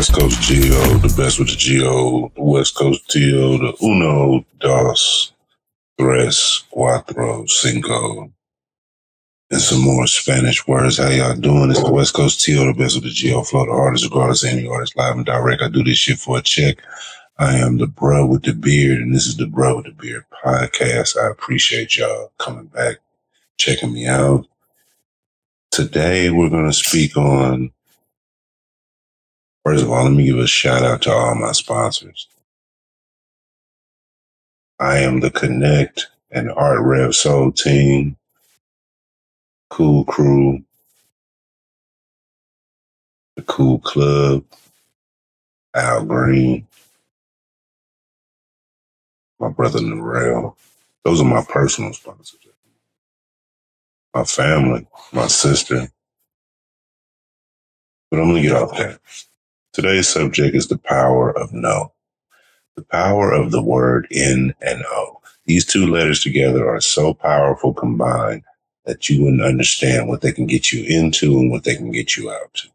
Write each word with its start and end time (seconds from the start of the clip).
West 0.00 0.14
Coast 0.14 0.40
Geo, 0.40 0.96
the 0.96 1.14
best 1.14 1.38
with 1.38 1.50
the 1.50 1.56
Geo, 1.56 2.32
the 2.34 2.42
West 2.42 2.74
Coast 2.74 3.06
Tio, 3.10 3.58
the 3.58 3.76
Uno, 3.82 4.46
Dos, 4.58 5.34
Tres, 5.98 6.64
Cuatro, 6.74 7.46
Cinco, 7.46 8.32
and 9.50 9.60
some 9.60 9.82
more 9.82 10.06
Spanish 10.06 10.66
words. 10.66 10.96
How 10.96 11.08
y'all 11.08 11.34
doing? 11.34 11.68
It's 11.68 11.82
the 11.82 11.92
West 11.92 12.14
Coast 12.14 12.42
Tio, 12.42 12.64
the 12.64 12.72
best 12.72 12.94
with 12.94 13.04
the 13.04 13.10
Geo 13.10 13.42
Flow, 13.42 13.66
the 13.66 13.72
artist, 13.72 14.04
regardless 14.04 14.42
of 14.42 14.48
any 14.48 14.66
artist, 14.66 14.96
live 14.96 15.16
and 15.16 15.26
direct. 15.26 15.60
I 15.60 15.68
do 15.68 15.84
this 15.84 15.98
shit 15.98 16.18
for 16.18 16.38
a 16.38 16.42
check. 16.42 16.78
I 17.36 17.58
am 17.58 17.76
the 17.76 17.86
bro 17.86 18.24
with 18.24 18.44
the 18.44 18.54
beard, 18.54 19.02
and 19.02 19.14
this 19.14 19.26
is 19.26 19.36
the 19.36 19.48
bro 19.48 19.76
with 19.76 19.84
the 19.84 19.92
beard 19.92 20.24
podcast. 20.42 21.18
I 21.18 21.30
appreciate 21.30 21.98
y'all 21.98 22.32
coming 22.38 22.68
back, 22.68 23.00
checking 23.58 23.92
me 23.92 24.06
out. 24.06 24.46
Today, 25.70 26.30
we're 26.30 26.48
going 26.48 26.70
to 26.70 26.72
speak 26.72 27.18
on 27.18 27.70
First 29.64 29.84
of 29.84 29.92
all, 29.92 30.04
let 30.04 30.12
me 30.14 30.26
give 30.26 30.38
a 30.38 30.46
shout 30.48 30.82
out 30.82 31.02
to 31.04 31.12
all 31.12 31.36
my 31.36 31.52
sponsors. 31.52 32.28
I 34.80 34.98
am 34.98 35.20
the 35.20 35.30
Connect 35.30 36.08
and 36.30 36.50
Art 36.52 36.80
Rev 36.82 37.14
Soul 37.14 37.52
team, 37.52 38.16
Cool 39.70 40.04
Crew, 40.06 40.64
the 43.36 43.42
Cool 43.42 43.80
Club, 43.80 44.44
Al 45.74 46.04
Green, 46.06 46.66
my 49.40 49.48
brother 49.50 49.80
Narelle. 49.80 50.56
Those 51.04 51.20
are 51.20 51.24
my 51.24 51.44
personal 51.48 51.92
sponsors. 51.94 52.40
My 54.14 54.24
family, 54.24 54.86
my 55.12 55.28
sister. 55.28 55.88
But 58.10 58.20
I'm 58.20 58.28
gonna 58.30 58.42
get 58.42 58.52
off 58.56 58.76
that. 58.78 59.00
Today's 59.72 60.08
subject 60.08 60.56
is 60.56 60.68
the 60.68 60.78
power 60.78 61.30
of 61.38 61.52
no. 61.52 61.92
The 62.76 62.84
power 62.84 63.32
of 63.32 63.52
the 63.52 63.62
word 63.62 64.08
N 64.12 64.54
and 64.60 64.84
O. 64.88 65.20
These 65.46 65.66
two 65.66 65.86
letters 65.86 66.22
together 66.22 66.68
are 66.68 66.80
so 66.80 67.14
powerful 67.14 67.74
combined 67.74 68.44
that 68.86 69.08
you 69.08 69.22
wouldn't 69.24 69.42
understand 69.42 70.08
what 70.08 70.22
they 70.22 70.32
can 70.32 70.46
get 70.46 70.72
you 70.72 70.84
into 70.86 71.38
and 71.38 71.50
what 71.50 71.64
they 71.64 71.76
can 71.76 71.92
get 71.92 72.16
you 72.16 72.30
out 72.30 72.54
to, 72.54 72.68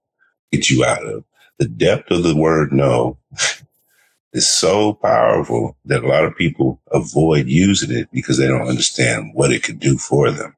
get 0.52 0.70
you 0.70 0.86
out 0.86 1.06
of. 1.06 1.26
The 1.60 1.68
depth 1.68 2.12
of 2.12 2.24
the 2.24 2.36
word 2.36 2.74
no 2.74 3.18
is 4.34 4.50
so 4.50 4.94
powerful 4.94 5.78
that 5.86 6.04
a 6.04 6.08
lot 6.08 6.26
of 6.26 6.38
people 6.38 6.82
avoid 6.92 7.48
using 7.48 7.92
it 7.92 8.10
because 8.14 8.38
they 8.38 8.48
don't 8.48 8.70
understand 8.70 9.32
what 9.34 9.52
it 9.52 9.64
could 9.64 9.80
do 9.80 9.98
for 9.98 10.32
them 10.32 10.55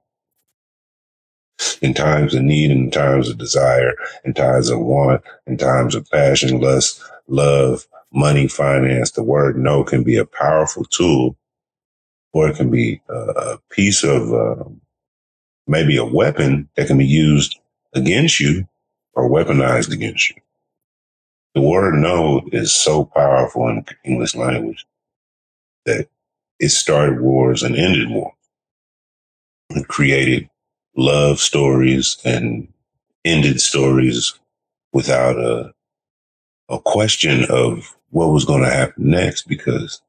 in 1.81 1.94
times 1.94 2.36
of 2.36 2.44
need, 2.44 2.72
in 2.72 2.91
times 2.91 3.30
of 3.30 3.38
desire, 3.38 3.94
in 4.25 4.33
times 4.33 4.69
of 4.69 4.80
want, 4.80 5.22
in 5.47 5.58
times 5.58 5.95
of 5.95 6.09
passion, 6.09 6.59
lust, 6.61 7.02
love, 7.27 7.88
money, 8.13 8.47
finance. 8.47 9.11
The 9.11 9.23
word 9.23 9.58
no 9.58 9.83
can 9.83 10.03
be 10.03 10.17
a 10.17 10.25
powerful 10.25 10.85
tool 10.85 11.38
or 12.33 12.50
it 12.50 12.58
can 12.58 12.69
be 12.69 13.02
a 13.09 13.58
piece 13.72 14.03
of 14.03 14.33
uh, 14.33 14.63
maybe 15.67 15.97
a 15.97 16.05
weapon 16.05 16.69
that 16.75 16.88
can 16.88 16.97
be 16.97 17.05
used 17.05 17.59
against 17.94 18.39
you 18.39 18.67
or 19.13 19.30
weaponized 19.30 19.91
against 19.91 20.30
you. 20.30 20.35
The 21.55 21.61
word 21.61 21.95
no 21.95 22.44
is 22.52 22.73
so 22.73 23.05
powerful 23.05 23.67
in 23.69 23.85
English 24.05 24.35
language 24.35 24.85
that 25.85 26.08
it 26.59 26.69
started 26.69 27.22
wars 27.22 27.63
and 27.63 27.75
ended 27.75 28.09
wars. 28.09 28.33
It 29.72 29.88
created 29.88 30.50
love 30.98 31.40
stories 31.40 32.17
and 32.26 32.70
ended 33.26 33.62
stories 33.62 34.40
without 34.94 35.38
a 35.40 35.73
a 36.70 36.80
question 36.80 37.45
of 37.50 37.95
what 38.09 38.31
was 38.31 38.45
going 38.45 38.64
to 38.64 38.70
happen 38.70 39.09
next 39.12 39.48
because 39.48 40.02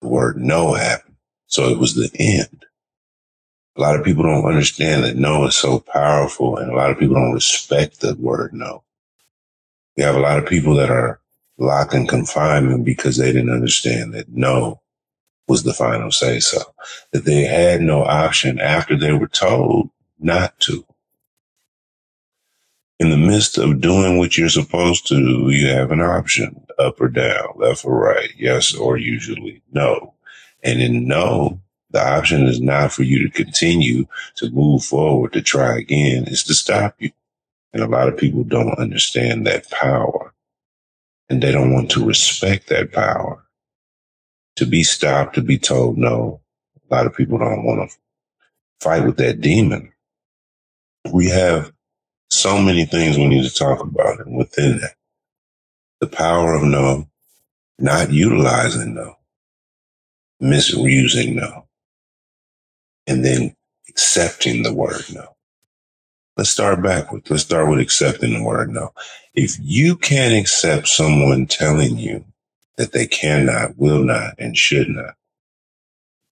the 0.00 0.08
word 0.08 0.36
no 0.38 0.74
happened. 0.74 1.16
So 1.46 1.68
it 1.68 1.78
was 1.78 1.94
the 1.94 2.10
end. 2.18 2.64
A 3.76 3.80
lot 3.80 3.98
of 3.98 4.04
people 4.04 4.24
don't 4.24 4.46
understand 4.46 5.04
that 5.04 5.16
no 5.16 5.46
is 5.46 5.56
so 5.56 5.80
powerful 5.80 6.58
and 6.58 6.70
a 6.70 6.76
lot 6.76 6.90
of 6.90 6.98
people 6.98 7.14
don't 7.16 7.32
respect 7.32 8.00
the 8.00 8.14
word 8.16 8.52
no. 8.52 8.84
We 9.96 10.02
have 10.02 10.16
a 10.16 10.20
lot 10.20 10.38
of 10.38 10.46
people 10.46 10.74
that 10.76 10.90
are 10.90 11.20
locked 11.58 11.94
in 11.94 12.06
confinement 12.06 12.84
because 12.84 13.16
they 13.16 13.32
didn't 13.32 13.52
understand 13.52 14.14
that 14.14 14.28
no 14.30 14.80
was 15.50 15.64
the 15.64 15.74
final 15.74 16.12
say 16.12 16.38
so, 16.38 16.60
that 17.10 17.24
they 17.24 17.42
had 17.42 17.80
no 17.80 18.04
option 18.04 18.60
after 18.60 18.96
they 18.96 19.12
were 19.12 19.26
told 19.26 19.90
not 20.20 20.58
to. 20.60 20.86
In 23.00 23.10
the 23.10 23.16
midst 23.16 23.58
of 23.58 23.80
doing 23.80 24.16
what 24.16 24.38
you're 24.38 24.48
supposed 24.48 25.08
to, 25.08 25.50
you 25.50 25.66
have 25.66 25.90
an 25.90 26.00
option 26.00 26.64
up 26.78 27.00
or 27.00 27.08
down, 27.08 27.48
left 27.56 27.84
or 27.84 27.98
right, 27.98 28.30
yes 28.38 28.72
or 28.72 28.96
usually 28.96 29.60
no. 29.72 30.14
And 30.62 30.80
in 30.80 31.08
no, 31.08 31.60
the 31.90 32.00
option 32.00 32.46
is 32.46 32.60
not 32.60 32.92
for 32.92 33.02
you 33.02 33.26
to 33.26 33.44
continue 33.44 34.06
to 34.36 34.50
move 34.50 34.84
forward 34.84 35.32
to 35.32 35.42
try 35.42 35.76
again, 35.76 36.28
it's 36.28 36.44
to 36.44 36.54
stop 36.54 36.94
you. 37.00 37.10
And 37.72 37.82
a 37.82 37.88
lot 37.88 38.08
of 38.08 38.16
people 38.16 38.44
don't 38.44 38.78
understand 38.78 39.48
that 39.48 39.68
power 39.70 40.32
and 41.28 41.42
they 41.42 41.50
don't 41.50 41.72
want 41.72 41.90
to 41.92 42.04
respect 42.04 42.68
that 42.68 42.92
power 42.92 43.44
to 44.56 44.66
be 44.66 44.82
stopped, 44.82 45.34
to 45.34 45.42
be 45.42 45.58
told 45.58 45.98
no. 45.98 46.40
A 46.90 46.94
lot 46.94 47.06
of 47.06 47.16
people 47.16 47.38
don't 47.38 47.64
want 47.64 47.90
to 47.90 47.96
fight 48.80 49.04
with 49.04 49.16
that 49.18 49.40
demon. 49.40 49.92
We 51.12 51.28
have 51.30 51.72
so 52.30 52.58
many 52.58 52.84
things 52.84 53.16
we 53.16 53.28
need 53.28 53.48
to 53.48 53.54
talk 53.54 53.80
about, 53.82 54.20
and 54.20 54.36
within 54.36 54.78
that, 54.78 54.94
the 56.00 56.06
power 56.06 56.54
of 56.54 56.62
no, 56.62 57.08
not 57.78 58.12
utilizing 58.12 58.94
no, 58.94 59.16
misusing 60.40 61.36
no, 61.36 61.66
and 63.06 63.24
then 63.24 63.56
accepting 63.88 64.62
the 64.62 64.74
word 64.74 65.04
no. 65.12 65.36
Let's 66.36 66.50
start 66.50 66.82
backwards. 66.82 67.30
Let's 67.30 67.42
start 67.42 67.68
with 67.68 67.80
accepting 67.80 68.34
the 68.34 68.44
word 68.44 68.70
no. 68.70 68.92
If 69.34 69.56
you 69.60 69.96
can't 69.96 70.34
accept 70.34 70.88
someone 70.88 71.46
telling 71.46 71.98
you 71.98 72.24
that 72.80 72.92
they 72.92 73.06
cannot, 73.06 73.76
will 73.76 74.02
not, 74.02 74.32
and 74.38 74.56
should 74.56 74.88
not. 74.88 75.14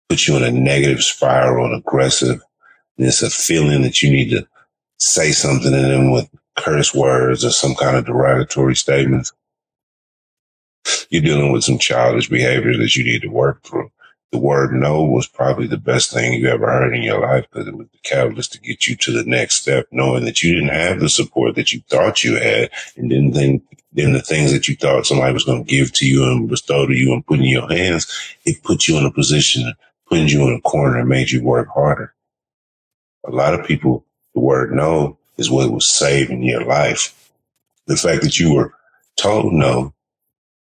Put 0.10 0.28
you 0.28 0.38
in 0.38 0.44
a 0.44 0.52
negative 0.52 1.02
spiral, 1.04 1.66
and 1.66 1.76
aggressive, 1.76 2.40
and 3.00 3.08
it's 3.08 3.24
a 3.24 3.32
feeling 3.32 3.82
that 3.82 4.04
you 4.04 4.12
need 4.12 4.30
to 4.30 4.48
say 5.00 5.32
something 5.32 5.72
to 5.72 5.82
them 5.82 6.12
with 6.12 6.30
curse 6.56 6.94
words 6.94 7.44
or 7.44 7.50
some 7.50 7.74
kind 7.74 7.98
of 7.98 8.06
derogatory 8.06 8.76
statements. 8.76 9.34
You're 11.10 11.24
dealing 11.24 11.52
with 11.52 11.64
some 11.64 11.80
childish 11.80 12.30
behavior 12.30 12.78
that 12.78 12.96
you 12.96 13.04
need 13.04 13.24
to 13.24 13.30
work 13.30 13.64
through 13.64 13.92
the 14.32 14.38
word 14.38 14.74
no 14.74 15.04
was 15.04 15.28
probably 15.28 15.68
the 15.68 15.78
best 15.78 16.12
thing 16.12 16.34
you 16.34 16.50
ever 16.50 16.68
heard 16.68 16.96
in 16.96 17.04
your 17.04 17.22
life 17.22 17.46
because 17.50 17.68
it 17.68 17.76
was 17.76 17.88
the 17.92 18.00
catalyst 18.04 18.54
to 18.54 18.60
get 18.60 18.88
you 18.88 18.96
to 18.98 19.12
the 19.12 19.24
next 19.24 19.62
step, 19.62 19.88
knowing 19.92 20.26
that 20.26 20.44
you 20.44 20.54
didn't 20.54 20.70
have 20.70 21.00
the 21.00 21.10
support 21.10 21.56
that 21.56 21.72
you 21.72 21.82
thought 21.90 22.24
you 22.24 22.36
had 22.36 22.70
and 22.98 23.10
didn't 23.10 23.34
think 23.34 23.64
then 23.96 24.12
the 24.12 24.22
things 24.22 24.52
that 24.52 24.68
you 24.68 24.76
thought 24.76 25.06
somebody 25.06 25.34
was 25.34 25.46
going 25.46 25.64
to 25.64 25.70
give 25.70 25.94
to 25.94 26.06
you 26.06 26.26
and 26.26 26.50
bestow 26.50 26.86
to 26.86 26.94
you 26.94 27.14
and 27.14 27.26
put 27.26 27.40
in 27.40 27.46
your 27.46 27.68
hands, 27.70 28.36
it 28.44 28.62
put 28.62 28.90
you 28.90 28.98
in 28.98 29.06
a 29.06 29.12
position, 29.12 29.74
putting 30.10 30.28
you 30.28 30.46
in 30.48 30.56
a 30.56 30.62
corner 30.62 31.00
and 31.00 31.08
made 31.08 31.32
you 31.32 31.42
work 31.42 31.70
harder. 31.70 32.14
A 33.26 33.32
lot 33.32 33.58
of 33.58 33.66
people, 33.66 34.06
the 34.34 34.42
word 34.42 34.74
no 34.74 35.18
is 35.38 35.50
what 35.50 35.72
was 35.72 35.88
saving 35.88 36.44
your 36.44 36.66
life. 36.66 37.32
The 37.88 37.96
fact 37.96 38.22
that 38.24 38.38
you 38.38 38.54
were 38.54 38.74
told 39.16 39.54
no 39.54 39.94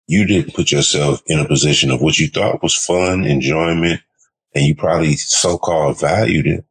you 0.07 0.25
didn't 0.25 0.53
put 0.53 0.71
yourself 0.71 1.21
in 1.27 1.39
a 1.39 1.47
position 1.47 1.91
of 1.91 2.01
what 2.01 2.17
you 2.17 2.27
thought 2.27 2.63
was 2.63 2.75
fun, 2.75 3.23
enjoyment, 3.23 4.01
and 4.53 4.65
you 4.65 4.75
probably 4.75 5.15
so-called 5.15 5.99
valued 5.99 6.47
it. 6.47 6.65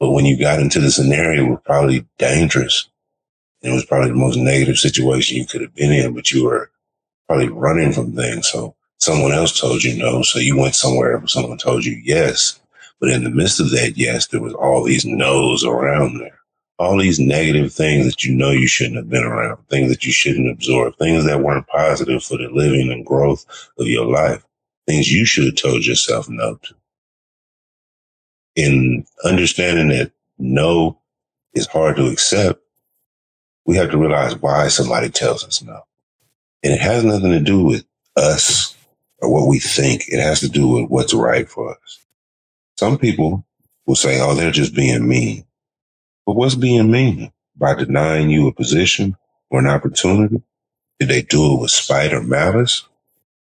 But 0.00 0.10
when 0.10 0.24
you 0.24 0.38
got 0.38 0.58
into 0.58 0.80
the 0.80 0.90
scenario, 0.90 1.46
it 1.46 1.50
was 1.50 1.60
probably 1.64 2.06
dangerous. 2.18 2.88
It 3.62 3.70
was 3.70 3.84
probably 3.84 4.08
the 4.08 4.16
most 4.16 4.36
negative 4.36 4.78
situation 4.78 5.36
you 5.36 5.46
could 5.46 5.60
have 5.60 5.74
been 5.74 5.92
in, 5.92 6.14
but 6.14 6.32
you 6.32 6.44
were 6.44 6.70
probably 7.28 7.48
running 7.48 7.92
from 7.92 8.16
things. 8.16 8.48
So 8.48 8.74
someone 8.98 9.32
else 9.32 9.58
told 9.58 9.84
you 9.84 9.96
no. 9.96 10.22
So 10.22 10.40
you 10.40 10.58
went 10.58 10.74
somewhere 10.74 11.16
where 11.16 11.28
someone 11.28 11.58
told 11.58 11.84
you 11.84 12.00
yes. 12.02 12.60
But 13.00 13.10
in 13.10 13.22
the 13.22 13.30
midst 13.30 13.60
of 13.60 13.70
that 13.70 13.94
yes, 13.96 14.26
there 14.26 14.42
was 14.42 14.54
all 14.54 14.82
these 14.82 15.04
no's 15.04 15.64
around 15.64 16.18
there 16.18 16.41
all 16.78 16.98
these 16.98 17.20
negative 17.20 17.72
things 17.72 18.06
that 18.06 18.24
you 18.24 18.34
know 18.34 18.50
you 18.50 18.66
shouldn't 18.66 18.96
have 18.96 19.10
been 19.10 19.24
around, 19.24 19.58
things 19.68 19.90
that 19.90 20.04
you 20.04 20.12
shouldn't 20.12 20.50
absorb, 20.50 20.96
things 20.96 21.24
that 21.24 21.40
weren't 21.40 21.66
positive 21.68 22.22
for 22.22 22.38
the 22.38 22.48
living 22.50 22.90
and 22.90 23.06
growth 23.06 23.46
of 23.78 23.86
your 23.86 24.06
life, 24.06 24.44
things 24.86 25.12
you 25.12 25.24
should 25.24 25.44
have 25.44 25.56
told 25.56 25.86
yourself 25.86 26.28
no 26.28 26.56
to. 26.62 26.74
In 28.56 29.06
understanding 29.24 29.88
that 29.88 30.12
no 30.38 30.98
is 31.54 31.66
hard 31.66 31.96
to 31.96 32.08
accept, 32.08 32.60
we 33.64 33.76
have 33.76 33.90
to 33.90 33.98
realize 33.98 34.36
why 34.36 34.68
somebody 34.68 35.08
tells 35.08 35.44
us 35.44 35.62
no. 35.62 35.82
And 36.64 36.72
it 36.72 36.80
has 36.80 37.04
nothing 37.04 37.30
to 37.30 37.40
do 37.40 37.64
with 37.64 37.84
us 38.16 38.76
or 39.20 39.32
what 39.32 39.48
we 39.48 39.58
think. 39.58 40.04
It 40.08 40.20
has 40.20 40.40
to 40.40 40.48
do 40.48 40.68
with 40.68 40.90
what's 40.90 41.14
right 41.14 41.48
for 41.48 41.72
us. 41.72 41.98
Some 42.76 42.98
people 42.98 43.46
will 43.86 43.94
say, 43.96 44.20
oh, 44.20 44.34
they're 44.34 44.50
just 44.50 44.74
being 44.74 45.06
mean. 45.08 45.44
But 46.26 46.36
what's 46.36 46.54
being 46.54 46.90
mean? 46.90 47.32
By 47.56 47.74
denying 47.74 48.30
you 48.30 48.48
a 48.48 48.54
position 48.54 49.16
or 49.50 49.60
an 49.60 49.66
opportunity? 49.66 50.42
Did 50.98 51.08
they 51.08 51.22
do 51.22 51.54
it 51.54 51.60
with 51.62 51.70
spite 51.70 52.12
or 52.12 52.22
malice? 52.22 52.86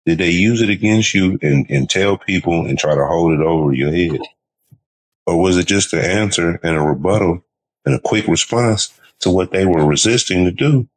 Did 0.06 0.18
they 0.18 0.30
use 0.30 0.62
it 0.62 0.70
against 0.70 1.14
you 1.14 1.38
and, 1.42 1.68
and 1.70 1.88
tell 1.88 2.18
people 2.18 2.66
and 2.66 2.78
try 2.78 2.94
to 2.94 3.06
hold 3.06 3.32
it 3.32 3.40
over 3.40 3.72
your 3.72 3.92
head? 3.92 4.20
Or 5.26 5.40
was 5.40 5.56
it 5.56 5.66
just 5.66 5.92
an 5.92 6.04
answer 6.04 6.60
and 6.62 6.76
a 6.76 6.80
rebuttal 6.80 7.44
and 7.86 7.94
a 7.94 8.00
quick 8.00 8.26
response 8.28 8.98
to 9.20 9.30
what 9.30 9.52
they 9.52 9.64
were 9.64 9.84
resisting 9.86 10.44
to 10.44 10.52
do 10.52 10.88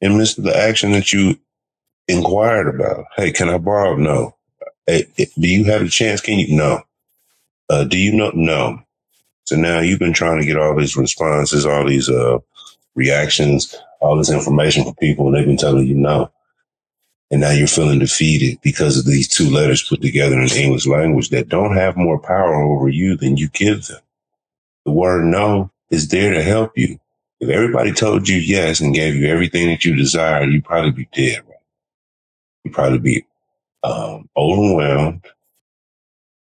and 0.00 0.18
missed 0.18 0.42
the 0.42 0.56
action 0.56 0.92
that 0.92 1.12
you 1.12 1.38
inquired 2.08 2.74
about? 2.74 3.06
Hey, 3.16 3.32
can 3.32 3.48
I 3.48 3.58
borrow? 3.58 3.96
No. 3.96 4.36
Hey, 4.86 5.06
do 5.16 5.48
you 5.48 5.64
have 5.64 5.82
a 5.82 5.88
chance? 5.88 6.20
Can 6.20 6.38
you? 6.38 6.56
No. 6.56 6.82
Uh, 7.68 7.84
do 7.84 7.98
you 7.98 8.14
know? 8.14 8.30
No. 8.34 8.80
So 9.48 9.56
now 9.56 9.80
you've 9.80 9.98
been 9.98 10.12
trying 10.12 10.38
to 10.38 10.46
get 10.46 10.58
all 10.58 10.76
these 10.76 10.94
responses, 10.94 11.64
all 11.64 11.86
these 11.86 12.10
uh, 12.10 12.36
reactions, 12.94 13.74
all 13.98 14.14
this 14.18 14.30
information 14.30 14.84
from 14.84 14.94
people, 14.96 15.26
and 15.26 15.34
they've 15.34 15.46
been 15.46 15.56
telling 15.56 15.86
you 15.86 15.94
no. 15.94 16.30
And 17.30 17.40
now 17.40 17.52
you're 17.52 17.66
feeling 17.66 17.98
defeated 17.98 18.58
because 18.62 18.98
of 18.98 19.06
these 19.06 19.26
two 19.26 19.48
letters 19.48 19.88
put 19.88 20.02
together 20.02 20.38
in 20.38 20.50
English 20.50 20.86
language 20.86 21.30
that 21.30 21.48
don't 21.48 21.74
have 21.74 21.96
more 21.96 22.18
power 22.18 22.56
over 22.56 22.90
you 22.90 23.16
than 23.16 23.38
you 23.38 23.48
give 23.48 23.86
them. 23.86 24.02
The 24.84 24.92
word 24.92 25.24
no 25.24 25.70
is 25.90 26.08
there 26.08 26.34
to 26.34 26.42
help 26.42 26.76
you. 26.76 27.00
If 27.40 27.48
everybody 27.48 27.92
told 27.92 28.28
you 28.28 28.36
yes 28.36 28.80
and 28.80 28.94
gave 28.94 29.14
you 29.14 29.28
everything 29.28 29.68
that 29.70 29.82
you 29.82 29.96
desire, 29.96 30.44
you'd 30.44 30.66
probably 30.66 30.90
be 30.90 31.08
dead, 31.14 31.38
right? 31.48 31.56
You'd 32.64 32.74
probably 32.74 32.98
be 32.98 33.26
um, 33.82 34.28
overwhelmed, 34.36 35.24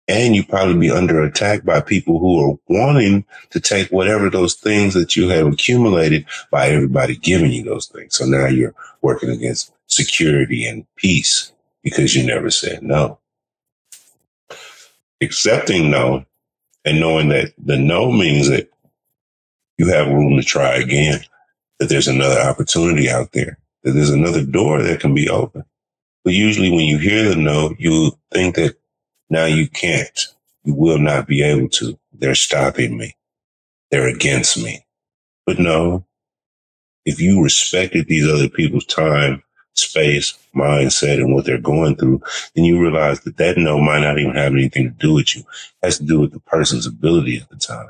and 0.08 0.36
you 0.36 0.46
probably 0.46 0.78
be 0.78 0.92
under 0.92 1.22
attack 1.22 1.64
by 1.64 1.80
people 1.80 2.20
who 2.20 2.52
are 2.52 2.58
wanting 2.68 3.26
to 3.52 3.60
take 3.60 3.90
whatever 3.90 4.30
those 4.30 4.56
things 4.56 4.94
that 4.94 5.16
you 5.16 5.30
have 5.30 5.48
accumulated 5.48 6.26
by 6.52 6.68
everybody 6.68 7.16
giving 7.16 7.52
you 7.52 7.64
those 7.64 7.88
things. 7.88 8.16
So 8.16 8.26
now 8.26 8.48
you're 8.48 8.76
working 9.02 9.30
against 9.30 9.72
security 9.88 10.66
and 10.66 10.86
peace 10.96 11.52
because 11.84 12.16
you 12.16 12.26
never 12.26 12.52
said 12.52 12.84
no. 12.84 13.20
Accepting 15.22 15.90
no 15.90 16.26
and 16.84 17.00
knowing 17.00 17.30
that 17.30 17.54
the 17.58 17.78
no 17.78 18.12
means 18.12 18.50
that 18.50 18.70
you 19.78 19.88
have 19.88 20.08
room 20.08 20.36
to 20.36 20.44
try 20.44 20.76
again, 20.76 21.22
that 21.80 21.88
there's 21.88 22.10
another 22.10 22.40
opportunity 22.42 23.10
out 23.10 23.32
there, 23.32 23.58
that 23.84 23.92
there's 23.92 24.10
another 24.10 24.44
door 24.44 24.82
that 24.82 25.00
can 25.00 25.14
be 25.14 25.30
open. 25.30 25.64
But 26.26 26.34
usually 26.34 26.72
when 26.72 26.86
you 26.86 26.98
hear 26.98 27.30
the 27.30 27.36
no, 27.36 27.74
you 27.80 28.18
think 28.32 28.56
that 28.56 28.76
now 29.34 29.46
you 29.46 29.70
can't, 29.70 30.20
you 30.64 30.76
will 30.76 31.00
not 31.00 31.28
be 31.28 31.44
able 31.44 31.70
to. 31.70 32.00
They're 32.14 32.36
stopping 32.36 32.98
me. 32.98 33.16
They're 33.92 34.10
against 34.10 34.58
me. 34.58 34.86
But 35.46 35.60
no, 35.60 36.06
if 37.06 37.22
you 37.22 37.44
respected 37.44 38.08
these 38.08 38.30
other 38.30 38.50
people's 38.50 38.86
time, 38.86 39.44
space, 39.76 40.38
mindset, 40.56 41.16
and 41.18 41.34
what 41.34 41.46
they're 41.46 41.60
going 41.60 41.98
through, 41.98 42.22
then 42.56 42.66
you 42.66 42.82
realize 42.82 43.22
that 43.22 43.38
that 43.38 43.58
no 43.58 43.80
might 43.80 44.02
not 44.02 44.20
even 44.20 44.36
have 44.36 44.54
anything 44.54 44.86
to 44.86 44.98
do 44.98 45.16
with 45.16 45.36
you. 45.36 45.42
It 45.42 45.86
has 45.86 46.00
to 46.00 46.06
do 46.06 46.22
with 46.22 46.34
the 46.34 46.42
person's 46.42 46.88
ability 46.88 47.38
at 47.40 47.50
the 47.50 47.58
time 47.58 47.88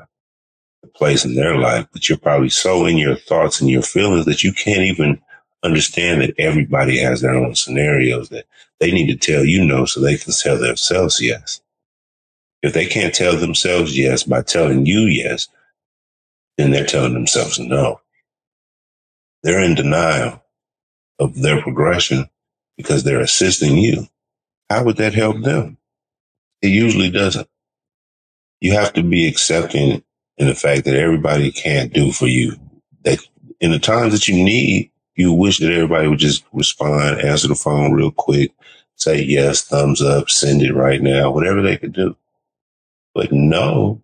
the 0.84 0.88
place 0.88 1.24
in 1.24 1.34
their 1.34 1.56
life, 1.56 1.86
but 1.92 2.08
you're 2.08 2.18
probably 2.18 2.50
so 2.50 2.86
in 2.86 2.98
your 2.98 3.16
thoughts 3.16 3.60
and 3.60 3.70
your 3.70 3.82
feelings 3.82 4.26
that 4.26 4.44
you 4.44 4.52
can't 4.52 4.82
even 4.82 5.20
understand 5.64 6.20
that 6.22 6.34
everybody 6.38 6.98
has 6.98 7.22
their 7.22 7.34
own 7.34 7.54
scenarios 7.54 8.28
that 8.30 8.46
they 8.80 8.92
need 8.92 9.06
to 9.08 9.16
tell 9.16 9.44
you 9.44 9.64
no 9.64 9.86
so 9.86 10.00
they 10.00 10.16
can 10.18 10.32
tell 10.32 10.58
themselves 10.58 11.20
yes. 11.20 11.60
If 12.62 12.74
they 12.74 12.86
can't 12.86 13.14
tell 13.14 13.36
themselves 13.36 13.98
yes 13.98 14.24
by 14.24 14.42
telling 14.42 14.86
you 14.86 15.00
yes, 15.00 15.48
then 16.58 16.70
they're 16.70 16.86
telling 16.86 17.14
themselves 17.14 17.58
no. 17.58 18.00
They're 19.42 19.62
in 19.62 19.74
denial 19.74 20.42
of 21.18 21.40
their 21.40 21.62
progression 21.62 22.28
because 22.76 23.04
they're 23.04 23.20
assisting 23.20 23.78
you. 23.78 24.08
How 24.70 24.84
would 24.84 24.96
that 24.98 25.14
help 25.14 25.42
them? 25.42 25.78
It 26.62 26.68
usually 26.68 27.10
doesn't. 27.10 27.48
You 28.60 28.72
have 28.72 28.94
to 28.94 29.02
be 29.02 29.28
accepting 29.28 30.02
in 30.38 30.46
the 30.46 30.54
fact 30.54 30.84
that 30.86 30.96
everybody 30.96 31.52
can't 31.52 31.92
do 31.92 32.12
for 32.12 32.26
you. 32.26 32.56
That 33.04 33.20
in 33.60 33.70
the 33.70 33.78
times 33.78 34.12
that 34.12 34.28
you 34.28 34.42
need, 34.42 34.90
you 35.16 35.32
wish 35.32 35.58
that 35.58 35.72
everybody 35.72 36.08
would 36.08 36.18
just 36.18 36.44
respond, 36.52 37.20
answer 37.20 37.48
the 37.48 37.54
phone 37.54 37.92
real 37.92 38.10
quick, 38.10 38.52
say 38.96 39.22
yes, 39.22 39.62
thumbs 39.62 40.02
up, 40.02 40.30
send 40.30 40.62
it 40.62 40.74
right 40.74 41.00
now, 41.00 41.30
whatever 41.30 41.62
they 41.62 41.76
could 41.76 41.92
do. 41.92 42.16
But 43.14 43.32
no, 43.32 44.02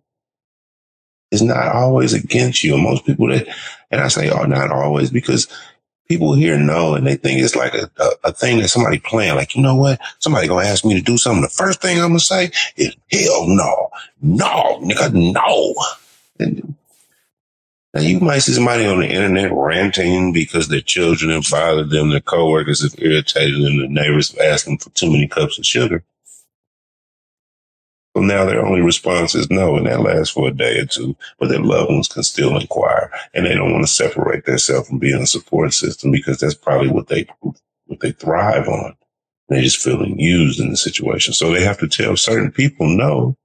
it's 1.31 1.41
not 1.41 1.73
always 1.75 2.13
against 2.13 2.63
you. 2.63 2.75
And 2.75 2.83
most 2.83 3.05
people 3.05 3.27
that, 3.27 3.47
and 3.89 4.01
I 4.01 4.07
say, 4.07 4.29
oh, 4.29 4.43
not 4.43 4.71
always 4.71 5.09
because 5.09 5.47
people 6.11 6.33
hear 6.33 6.57
no 6.57 6.93
and 6.93 7.07
they 7.07 7.15
think 7.15 7.41
it's 7.41 7.55
like 7.55 7.73
a, 7.73 7.89
a, 7.97 8.09
a, 8.25 8.33
thing 8.33 8.59
that 8.59 8.67
somebody 8.67 8.99
playing. 8.99 9.35
Like, 9.35 9.55
you 9.55 9.61
know 9.61 9.75
what? 9.75 9.97
Somebody 10.19 10.45
gonna 10.47 10.67
ask 10.67 10.83
me 10.83 10.93
to 10.93 11.01
do 11.01 11.17
something. 11.17 11.41
The 11.41 11.47
first 11.47 11.81
thing 11.81 12.01
I'm 12.01 12.09
gonna 12.09 12.19
say 12.19 12.51
is 12.75 12.93
hell 13.09 13.47
no, 13.47 13.89
no, 14.21 14.81
nigga, 14.83 15.13
no. 15.33 15.75
Now 17.93 18.01
you 18.01 18.19
might 18.21 18.39
see 18.39 18.53
somebody 18.53 18.85
on 18.85 18.99
the 18.99 19.09
internet 19.09 19.51
ranting 19.51 20.31
because 20.31 20.69
their 20.69 20.81
children 20.81 21.31
have 21.31 21.49
bothered 21.51 21.89
them, 21.89 22.09
their 22.09 22.21
coworkers 22.21 22.83
have 22.83 23.01
irritated 23.01 23.61
them, 23.61 23.79
the 23.79 23.87
neighbors 23.87 24.31
have 24.31 24.39
asked 24.39 24.65
them 24.65 24.77
for 24.77 24.89
too 24.91 25.11
many 25.11 25.27
cups 25.27 25.59
of 25.59 25.65
sugar. 25.65 26.03
So 28.15 28.23
now 28.23 28.45
their 28.45 28.65
only 28.65 28.81
response 28.81 29.35
is 29.35 29.49
no, 29.49 29.75
and 29.75 29.87
that 29.87 30.01
lasts 30.01 30.33
for 30.33 30.47
a 30.47 30.51
day 30.51 30.79
or 30.79 30.85
two, 30.85 31.17
but 31.37 31.49
their 31.49 31.61
loved 31.61 31.91
ones 31.91 32.07
can 32.07 32.23
still 32.23 32.57
inquire 32.57 33.11
and 33.33 33.45
they 33.45 33.55
don't 33.55 33.71
want 33.73 33.85
to 33.85 33.91
separate 33.91 34.45
themselves 34.45 34.87
from 34.87 34.99
being 34.99 35.21
a 35.21 35.27
support 35.27 35.73
system 35.73 36.11
because 36.11 36.39
that's 36.39 36.55
probably 36.55 36.89
what 36.89 37.07
they, 37.07 37.27
what 37.41 37.99
they 37.99 38.11
thrive 38.11 38.69
on. 38.69 38.95
They're 39.49 39.61
just 39.61 39.83
feeling 39.83 40.17
used 40.17 40.61
in 40.61 40.69
the 40.69 40.77
situation. 40.77 41.33
So 41.33 41.51
they 41.51 41.63
have 41.63 41.79
to 41.79 41.87
tell 41.89 42.15
certain 42.15 42.51
people 42.51 42.87
no 42.87 43.35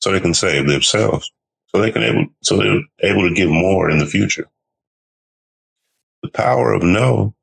so 0.00 0.12
they 0.12 0.20
can 0.20 0.34
save 0.34 0.66
themselves 0.66 1.30
so 1.76 1.82
they 1.82 1.92
can 1.92 2.02
able 2.02 2.26
so 2.42 2.56
they're 2.56 2.80
able 3.02 3.28
to 3.28 3.34
give 3.34 3.50
more 3.50 3.90
in 3.90 3.98
the 3.98 4.06
future. 4.06 4.48
The 6.22 6.30
power 6.30 6.72
of 6.72 6.82
no 6.82 7.34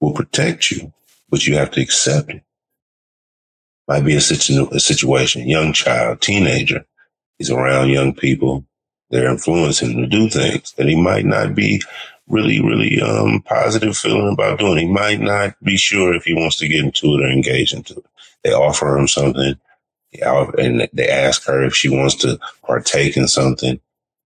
will 0.00 0.14
protect 0.14 0.70
you, 0.70 0.92
but 1.30 1.46
you 1.46 1.56
have 1.56 1.70
to 1.72 1.82
accept 1.82 2.30
it. 2.30 2.42
Might 3.88 4.04
be 4.04 4.16
a, 4.16 4.20
situ- 4.20 4.70
a 4.72 4.80
situation, 4.80 5.48
young 5.48 5.72
child, 5.72 6.20
teenager, 6.22 6.86
he's 7.38 7.50
around 7.50 7.90
young 7.90 8.14
people, 8.14 8.64
they're 9.10 9.30
influencing 9.30 9.92
him 9.92 10.02
to 10.02 10.06
do 10.08 10.30
things 10.30 10.72
that 10.72 10.88
he 10.88 10.96
might 11.00 11.26
not 11.26 11.54
be 11.54 11.82
really, 12.28 12.62
really 12.62 13.00
um, 13.02 13.42
positive 13.42 13.96
feeling 13.96 14.32
about 14.32 14.58
doing. 14.60 14.78
He 14.78 14.86
might 14.86 15.20
not 15.20 15.54
be 15.62 15.76
sure 15.76 16.14
if 16.14 16.24
he 16.24 16.34
wants 16.34 16.56
to 16.58 16.68
get 16.68 16.84
into 16.84 17.14
it 17.14 17.22
or 17.22 17.28
engage 17.30 17.74
into 17.74 17.94
it. 17.98 18.06
They 18.44 18.52
offer 18.52 18.96
him 18.96 19.08
something 19.08 19.56
and 20.20 20.88
they 20.92 21.08
ask 21.08 21.44
her 21.46 21.62
if 21.62 21.74
she 21.74 21.88
wants 21.88 22.14
to 22.16 22.38
partake 22.66 23.16
in 23.16 23.28
something. 23.28 23.80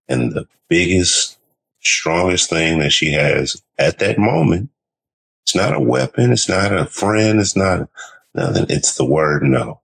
And 0.08 0.32
the 0.32 0.46
biggest, 0.68 1.38
strongest 1.80 2.50
thing 2.50 2.78
that 2.80 2.90
she 2.90 3.12
has 3.12 3.62
at 3.78 3.98
that 3.98 4.18
moment, 4.18 4.70
it's 5.44 5.54
not 5.54 5.74
a 5.74 5.80
weapon. 5.80 6.32
It's 6.32 6.48
not 6.48 6.72
a 6.72 6.86
friend. 6.86 7.40
It's 7.40 7.56
not 7.56 7.88
nothing. 8.34 8.66
It's 8.68 8.96
the 8.96 9.04
word 9.04 9.42
no. 9.42 9.80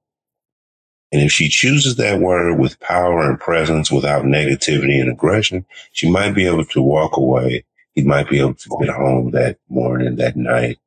And 1.12 1.20
if 1.20 1.30
she 1.30 1.48
chooses 1.48 1.96
that 1.96 2.20
word 2.20 2.58
with 2.58 2.80
power 2.80 3.28
and 3.28 3.38
presence 3.38 3.92
without 3.92 4.24
negativity 4.24 5.00
and 5.00 5.10
aggression, 5.10 5.66
she 5.92 6.10
might 6.10 6.34
be 6.34 6.46
able 6.46 6.64
to 6.64 6.82
walk 6.82 7.16
away. 7.16 7.64
He 7.94 8.02
might 8.02 8.30
be 8.30 8.40
able 8.40 8.54
to 8.54 8.78
get 8.80 8.94
home 8.94 9.32
that 9.32 9.58
morning, 9.68 10.16
that 10.16 10.36
night, 10.36 10.78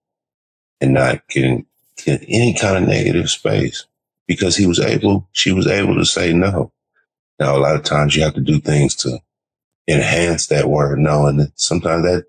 and 0.82 0.96
not 0.96 1.28
get 1.28 1.44
in, 1.44 1.66
get 2.04 2.26
any 2.28 2.56
kind 2.56 2.78
of 2.78 2.90
negative 2.90 3.30
space 3.30 3.86
because 4.28 4.56
he 4.56 4.66
was 4.66 4.80
able, 4.80 5.28
she 5.32 5.52
was 5.52 5.68
able 5.68 5.96
to 5.96 6.06
say 6.06 6.34
no. 6.34 6.72
Now, 7.40 7.58
a 7.58 7.60
lot 7.60 7.76
of 7.76 7.84
times 7.84 8.16
you 8.16 8.24
have 8.24 8.34
to 8.36 8.42
do 8.42 8.60
things 8.60 8.96
to 8.98 9.20
enhance 9.88 10.48
that 10.48 10.70
word 10.70 11.00
no. 11.00 11.28
And 11.28 11.52
sometimes 11.56 12.04
that, 12.04 12.26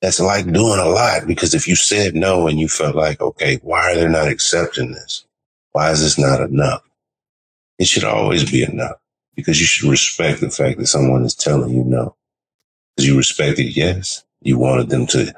that's 0.00 0.20
like 0.20 0.50
doing 0.52 0.78
a 0.78 0.88
lot 0.88 1.26
because 1.26 1.54
if 1.54 1.66
you 1.66 1.74
said 1.74 2.14
no 2.14 2.46
and 2.46 2.58
you 2.60 2.68
felt 2.68 2.94
like, 2.94 3.20
okay, 3.20 3.58
why 3.62 3.92
are 3.92 3.94
they 3.96 4.08
not 4.08 4.28
accepting 4.28 4.92
this? 4.92 5.24
Why 5.72 5.90
is 5.90 6.00
this 6.00 6.18
not 6.18 6.40
enough? 6.40 6.82
It 7.78 7.86
should 7.86 8.04
always 8.04 8.48
be 8.48 8.62
enough 8.62 8.96
because 9.34 9.60
you 9.60 9.66
should 9.66 9.90
respect 9.90 10.40
the 10.40 10.50
fact 10.50 10.78
that 10.78 10.86
someone 10.86 11.24
is 11.24 11.34
telling 11.34 11.70
you 11.70 11.84
no. 11.84 12.16
Because 12.96 13.08
you 13.08 13.16
respected 13.16 13.76
yes. 13.76 14.24
You 14.40 14.58
wanted 14.58 14.88
them 14.88 15.06
to 15.08 15.34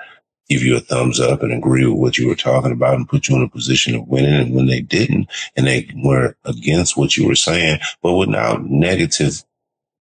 give 0.51 0.63
you 0.63 0.77
a 0.77 0.81
thumbs 0.81 1.21
up 1.21 1.43
and 1.43 1.53
agree 1.53 1.87
with 1.87 1.99
what 1.99 2.19
you 2.19 2.27
were 2.27 2.35
talking 2.35 2.73
about 2.73 2.95
and 2.95 3.09
put 3.09 3.29
you 3.29 3.37
in 3.37 3.43
a 3.43 3.49
position 3.49 3.95
of 3.95 4.09
winning. 4.09 4.35
And 4.35 4.55
when 4.55 4.67
they 4.67 4.81
didn't 4.81 5.29
and 5.57 5.67
they 5.67 5.89
were 6.05 6.37
against 6.45 6.97
what 6.97 7.17
you 7.17 7.27
were 7.27 7.37
saying, 7.37 7.79
but 8.03 8.15
without 8.15 8.65
negative 8.65 9.45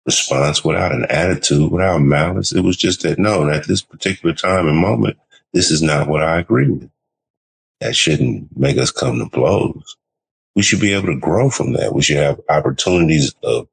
response, 0.04 0.62
without 0.62 0.92
an 0.92 1.06
attitude, 1.08 1.72
without 1.72 2.02
malice, 2.02 2.52
it 2.52 2.60
was 2.60 2.76
just 2.76 3.02
that 3.02 3.18
no, 3.18 3.48
at 3.48 3.66
this 3.66 3.80
particular 3.82 4.34
time 4.34 4.68
and 4.68 4.76
moment, 4.76 5.16
this 5.54 5.70
is 5.70 5.80
not 5.82 6.06
what 6.06 6.22
I 6.22 6.38
agree 6.38 6.70
with. 6.70 6.90
That 7.80 7.96
shouldn't 7.96 8.56
make 8.56 8.76
us 8.76 8.90
come 8.90 9.18
to 9.18 9.26
blows. 9.26 9.96
We 10.54 10.62
should 10.62 10.80
be 10.80 10.92
able 10.92 11.08
to 11.08 11.18
grow 11.18 11.48
from 11.50 11.72
that. 11.74 11.94
We 11.94 12.02
should 12.02 12.16
have 12.18 12.40
opportunities 12.48 13.34
of 13.42 13.68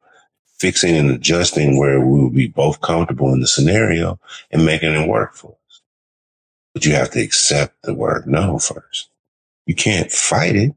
fixing 0.60 0.96
and 0.96 1.12
adjusting 1.12 1.77
where 1.77 2.00
we 2.00 2.22
will 2.22 2.29
be 2.29 2.48
both 2.48 2.79
comfortable 2.79 3.34
in 3.34 3.41
the 3.41 3.48
scenario 3.48 4.17
and 4.51 4.65
making 4.65 4.93
it 4.93 5.10
work 5.10 5.36
for 5.36 5.51
us. 5.51 5.58
But 6.74 6.86
you 6.86 6.94
have 6.94 7.12
to 7.12 7.22
accept 7.22 7.84
the 7.84 7.94
word 7.94 8.27
no 8.27 8.60
first. 8.60 9.10
You 9.68 9.75
can't 9.75 10.12
fight 10.12 10.56
it. 10.56 10.75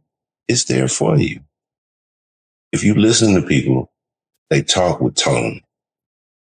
It's 0.48 0.64
there 0.64 0.88
for 0.88 1.18
you. 1.18 1.40
If 2.72 2.84
you 2.84 2.94
listen 2.94 3.34
to 3.34 3.46
people, 3.46 3.90
they 4.50 4.62
talk 4.62 5.00
with 5.00 5.16
tone. 5.16 5.62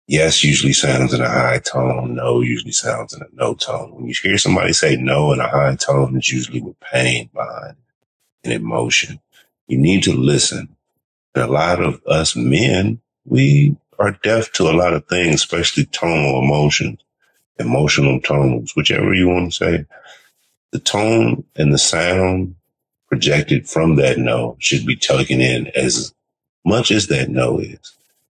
Yes 0.08 0.44
usually 0.44 0.74
sounds 0.74 1.14
in 1.14 1.22
a 1.22 1.30
high 1.30 1.60
tone. 1.60 2.16
No 2.16 2.42
usually 2.42 2.74
sounds 2.74 3.14
in 3.14 3.22
a 3.22 3.28
no 3.34 3.56
tone. 3.56 3.96
When 3.96 4.08
you 4.08 4.16
hear 4.22 4.38
somebody 4.38 4.74
say 4.74 4.98
no 4.98 5.34
in 5.34 5.40
a 5.40 5.50
high 5.50 5.76
tone, 5.76 6.18
it's 6.18 6.32
usually 6.32 6.62
with 6.62 6.80
pain 6.82 7.30
behind 7.34 7.72
it 7.72 7.78
and 8.46 8.54
emotion. 8.54 9.20
You 9.68 9.78
need 9.80 10.04
to 10.04 10.14
listen. 10.14 10.76
And 11.36 11.46
a 11.46 11.48
lot 11.48 11.82
of 11.84 12.02
us 12.08 12.36
men, 12.36 13.02
we 13.26 13.78
are 14.00 14.12
deaf 14.24 14.52
to 14.54 14.70
a 14.70 14.74
lot 14.78 14.94
of 14.94 15.08
things, 15.08 15.36
especially 15.36 15.86
tonal 15.86 16.42
emotions, 16.44 17.00
emotional 17.60 18.19
tones, 18.22 18.75
whichever 18.75 19.13
you 19.13 19.27
want 19.29 19.51
to 19.51 19.55
say. 19.55 19.86
The 20.72 20.79
tone 20.79 21.43
and 21.55 21.74
the 21.74 21.77
sound 21.77 22.55
projected 23.07 23.69
from 23.69 23.95
that 23.98 24.17
no 24.17 24.57
should 24.60 24.86
be 24.86 24.95
taken 24.95 25.41
in 25.41 25.67
as 25.75 26.13
much 26.65 26.91
as 26.91 27.07
that 27.07 27.29
no 27.29 27.60
is, 27.60 27.95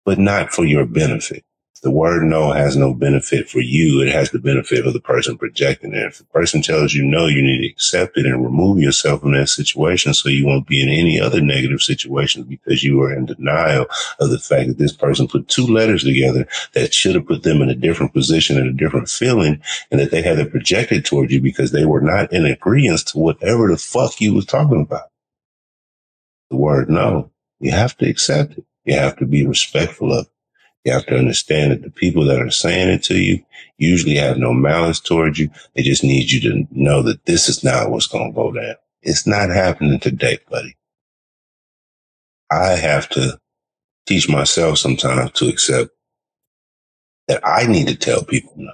but 0.05 0.17
not 0.17 0.51
for 0.51 0.65
your 0.65 0.86
benefit 0.86 1.43
the 1.84 1.92
word 1.92 2.24
no 2.24 2.54
has 2.54 2.78
no 2.78 2.94
benefit 2.94 3.50
for 3.50 3.60
you. 3.60 4.02
It 4.02 4.13
has 4.13 4.32
the 4.32 4.40
benefit 4.40 4.88
of 4.88 4.94
the 4.94 5.02
person 5.02 5.38
projecting 5.38 5.94
it. 5.94 6.04
If 6.04 6.18
the 6.18 6.24
person 6.25 6.62
tells 6.62 6.94
you 6.94 7.04
no, 7.04 7.28
you 7.28 7.42
need 7.42 7.62
to 7.62 7.68
accept 7.68 8.18
it 8.18 8.25
and 8.25 8.44
remove 8.44 8.80
yourself 8.80 9.22
from 9.22 9.34
that 9.34 9.50
situation 9.50 10.13
so 10.13 10.30
you 10.30 10.46
won't 10.46 10.66
be 10.66 10.82
in 10.82 10.88
any 10.88 11.20
other 11.20 11.42
negative 11.42 11.82
situations 11.82 12.46
because 12.46 12.84
you 12.84 13.02
are 13.02 13.13
in 13.13 13.25
denial 13.25 13.86
of 14.22 14.30
the 14.30 14.40
fact 14.40 14.70
that 14.70 14.78
this 14.78 14.94
person 14.94 15.28
put 15.28 15.50
two 15.50 15.68
letters 15.68 16.04
together 16.06 16.48
that 16.74 16.94
should 16.94 17.16
have 17.16 17.28
put 17.28 17.44
them 17.44 17.62
in 17.62 17.70
a 17.70 17.75
different 17.75 18.13
position 18.13 18.58
and 18.58 18.68
a 18.68 18.74
different 18.74 19.10
feeling 19.10 19.62
and 19.92 20.00
that 20.00 20.10
they 20.10 20.22
had 20.22 20.40
it 20.40 20.52
projected 20.52 21.04
towards 21.04 21.34
you 21.34 21.42
because 21.42 21.74
they 21.74 21.86
were 21.86 22.02
not 22.02 22.32
in 22.32 22.46
agreement 22.46 23.06
to 23.08 23.18
whatever 23.18 23.68
the 23.68 23.78
fuck 23.78 24.20
you 24.22 24.34
was 24.34 24.46
talking 24.46 24.82
about. 24.82 25.10
The 26.50 26.56
word 26.56 26.90
no, 26.90 27.30
you 27.60 27.72
have 27.72 27.98
to 27.98 28.10
accept 28.10 28.58
it. 28.58 28.66
You 28.86 28.96
have 28.96 29.18
to 29.18 29.25
be 29.25 29.46
respectful 29.46 30.13
of 30.13 30.25
it. 30.25 30.33
You 30.86 30.94
have 30.94 31.06
to 31.08 31.18
understand 31.18 31.72
that 31.72 31.82
the 31.84 31.92
people 31.92 32.25
that 32.25 32.42
are 32.42 32.52
saying 32.52 32.90
it 32.90 33.04
to 33.04 33.16
you 33.16 33.44
usually 33.78 34.16
have 34.16 34.38
no 34.38 34.54
malice 34.54 35.00
towards 35.00 35.40
you. 35.40 35.50
They 35.75 35.84
just 35.84 36.04
need 36.04 36.32
you 36.32 36.42
to 36.42 36.68
know 36.72 37.02
that 37.04 37.25
this 37.25 37.50
is 37.50 37.63
not 37.63 37.90
what's 37.92 38.08
going 38.08 38.32
to 38.32 38.36
go 38.36 38.52
down. 38.52 38.75
It's 39.02 39.28
not 39.28 39.50
happening 39.50 40.00
today, 40.00 40.40
buddy. 40.50 40.75
I 42.52 42.72
have 42.72 43.10
to 43.10 43.40
teach 44.08 44.30
myself 44.30 44.78
sometimes 44.80 45.32
to 45.34 45.50
accept 45.50 45.92
that 47.28 47.42
I 47.46 47.68
need 47.68 47.88
to 47.88 47.96
tell 47.96 48.24
people 48.24 48.54
no. 48.58 48.74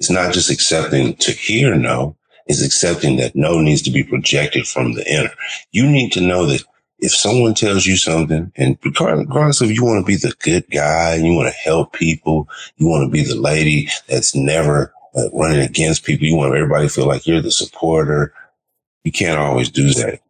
It's 0.00 0.10
not 0.10 0.34
just 0.34 0.50
accepting 0.50 1.16
to 1.16 1.32
hear 1.32 1.74
no. 1.74 2.16
It's 2.46 2.64
accepting 2.64 3.16
that 3.16 3.34
no 3.34 3.60
needs 3.60 3.82
to 3.82 3.90
be 3.90 4.04
projected 4.04 4.66
from 4.66 4.94
the 4.94 5.04
inner. 5.10 5.32
You 5.72 5.88
need 5.90 6.12
to 6.12 6.20
know 6.20 6.46
that 6.46 6.62
if 6.98 7.14
someone 7.14 7.54
tells 7.54 7.86
you 7.86 7.96
something, 7.96 8.52
and 8.56 8.78
regardless 8.84 9.60
of 9.60 9.70
you 9.70 9.84
want 9.84 10.04
to 10.04 10.06
be 10.06 10.16
the 10.16 10.34
good 10.40 10.64
guy, 10.70 11.14
and 11.14 11.26
you 11.26 11.34
want 11.34 11.48
to 11.48 11.58
help 11.58 11.92
people, 11.92 12.48
you 12.76 12.86
want 12.86 13.06
to 13.06 13.10
be 13.10 13.22
the 13.22 13.38
lady 13.38 13.88
that's 14.08 14.34
never 14.34 14.94
uh, 15.14 15.28
running 15.32 15.60
against 15.60 16.04
people, 16.04 16.26
you 16.26 16.36
want 16.36 16.54
everybody 16.54 16.86
to 16.88 16.92
feel 16.92 17.06
like 17.06 17.26
you're 17.26 17.42
the 17.42 17.50
supporter. 17.50 18.32
You 19.04 19.12
can't 19.12 19.38
always 19.38 19.70
do 19.70 19.92
that. 19.94 20.20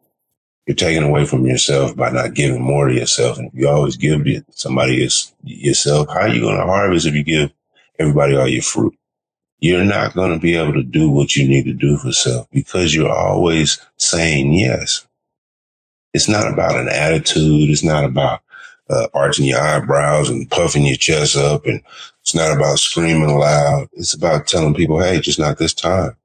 You're 0.67 0.75
taking 0.75 1.05
away 1.05 1.25
from 1.25 1.47
yourself 1.47 1.97
by 1.97 2.11
not 2.11 2.35
giving 2.35 2.63
more 2.63 2.89
to 2.89 2.95
yourself. 2.95 3.39
And 3.39 3.49
if 3.49 3.55
you 3.55 3.69
always 3.69 3.97
give 3.97 4.25
to 4.25 4.45
somebody 4.51 5.09
yourself, 5.45 6.09
how 6.09 6.23
are 6.23 6.29
you 6.29 6.41
going 6.41 6.57
to 6.59 6.65
harvest 6.65 7.07
if 7.07 7.15
you 7.15 7.23
give 7.23 7.53
everybody 7.99 8.37
all 8.37 8.49
your 8.49 8.63
fruit? 8.63 8.97
You're 9.61 9.85
not 9.85 10.15
going 10.15 10.33
to 10.33 10.39
be 10.41 10.57
able 10.57 10.75
to 10.75 10.83
do 10.83 11.09
what 11.09 11.37
you 11.37 11.49
need 11.49 11.65
to 11.65 11.73
do 11.73 11.97
for 11.97 12.13
self 12.13 12.51
because 12.51 12.95
you're 12.95 13.13
always 13.13 13.81
saying 13.97 14.53
yes. 14.53 15.06
It's 16.17 16.29
not 16.29 16.51
about 16.51 16.77
an 16.77 16.89
attitude. 16.89 17.71
It's 17.71 17.85
not 17.85 18.05
about 18.05 18.41
uh, 18.89 19.09
arching 19.15 19.45
your 19.45 19.61
eyebrows 19.61 20.31
and 20.31 20.51
puffing 20.51 20.87
your 20.87 20.97
chest 20.97 21.37
up. 21.37 21.67
And 21.67 21.83
it's 22.23 22.35
not 22.35 22.57
about 22.57 22.79
screaming 22.79 23.37
loud. 23.39 23.89
It's 23.93 24.15
about 24.15 24.47
telling 24.47 24.75
people, 24.75 25.01
hey, 25.01 25.21
just 25.21 25.39
not 25.39 25.59
this 25.59 25.75
time. 25.75 26.17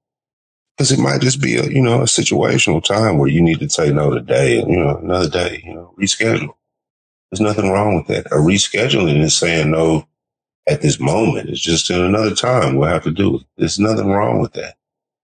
Because 0.77 0.93
it 0.93 0.99
might 0.99 1.21
just 1.21 1.41
be 1.41 1.57
a, 1.57 1.65
you 1.65 1.81
know, 1.81 2.01
a 2.01 2.05
situational 2.05 2.83
time 2.83 3.17
where 3.17 3.29
you 3.29 3.41
need 3.41 3.59
to 3.59 3.69
say 3.69 3.91
no 3.91 4.11
today 4.11 4.59
you 4.59 4.77
know, 4.77 4.97
another 4.97 5.29
day, 5.29 5.61
you 5.65 5.73
know, 5.73 5.93
reschedule. 5.99 6.55
There's 7.29 7.41
nothing 7.41 7.69
wrong 7.69 7.95
with 7.95 8.07
that. 8.07 8.27
A 8.27 8.35
rescheduling 8.35 9.21
is 9.21 9.37
saying 9.37 9.71
no 9.71 10.07
at 10.69 10.81
this 10.81 10.99
moment. 10.99 11.49
It's 11.49 11.61
just 11.61 11.89
in 11.89 12.01
another 12.01 12.33
time 12.33 12.75
we'll 12.77 12.89
have 12.89 13.03
to 13.03 13.11
do 13.11 13.37
it. 13.37 13.43
There's 13.57 13.77
nothing 13.77 14.07
wrong 14.07 14.39
with 14.39 14.53
that. 14.53 14.75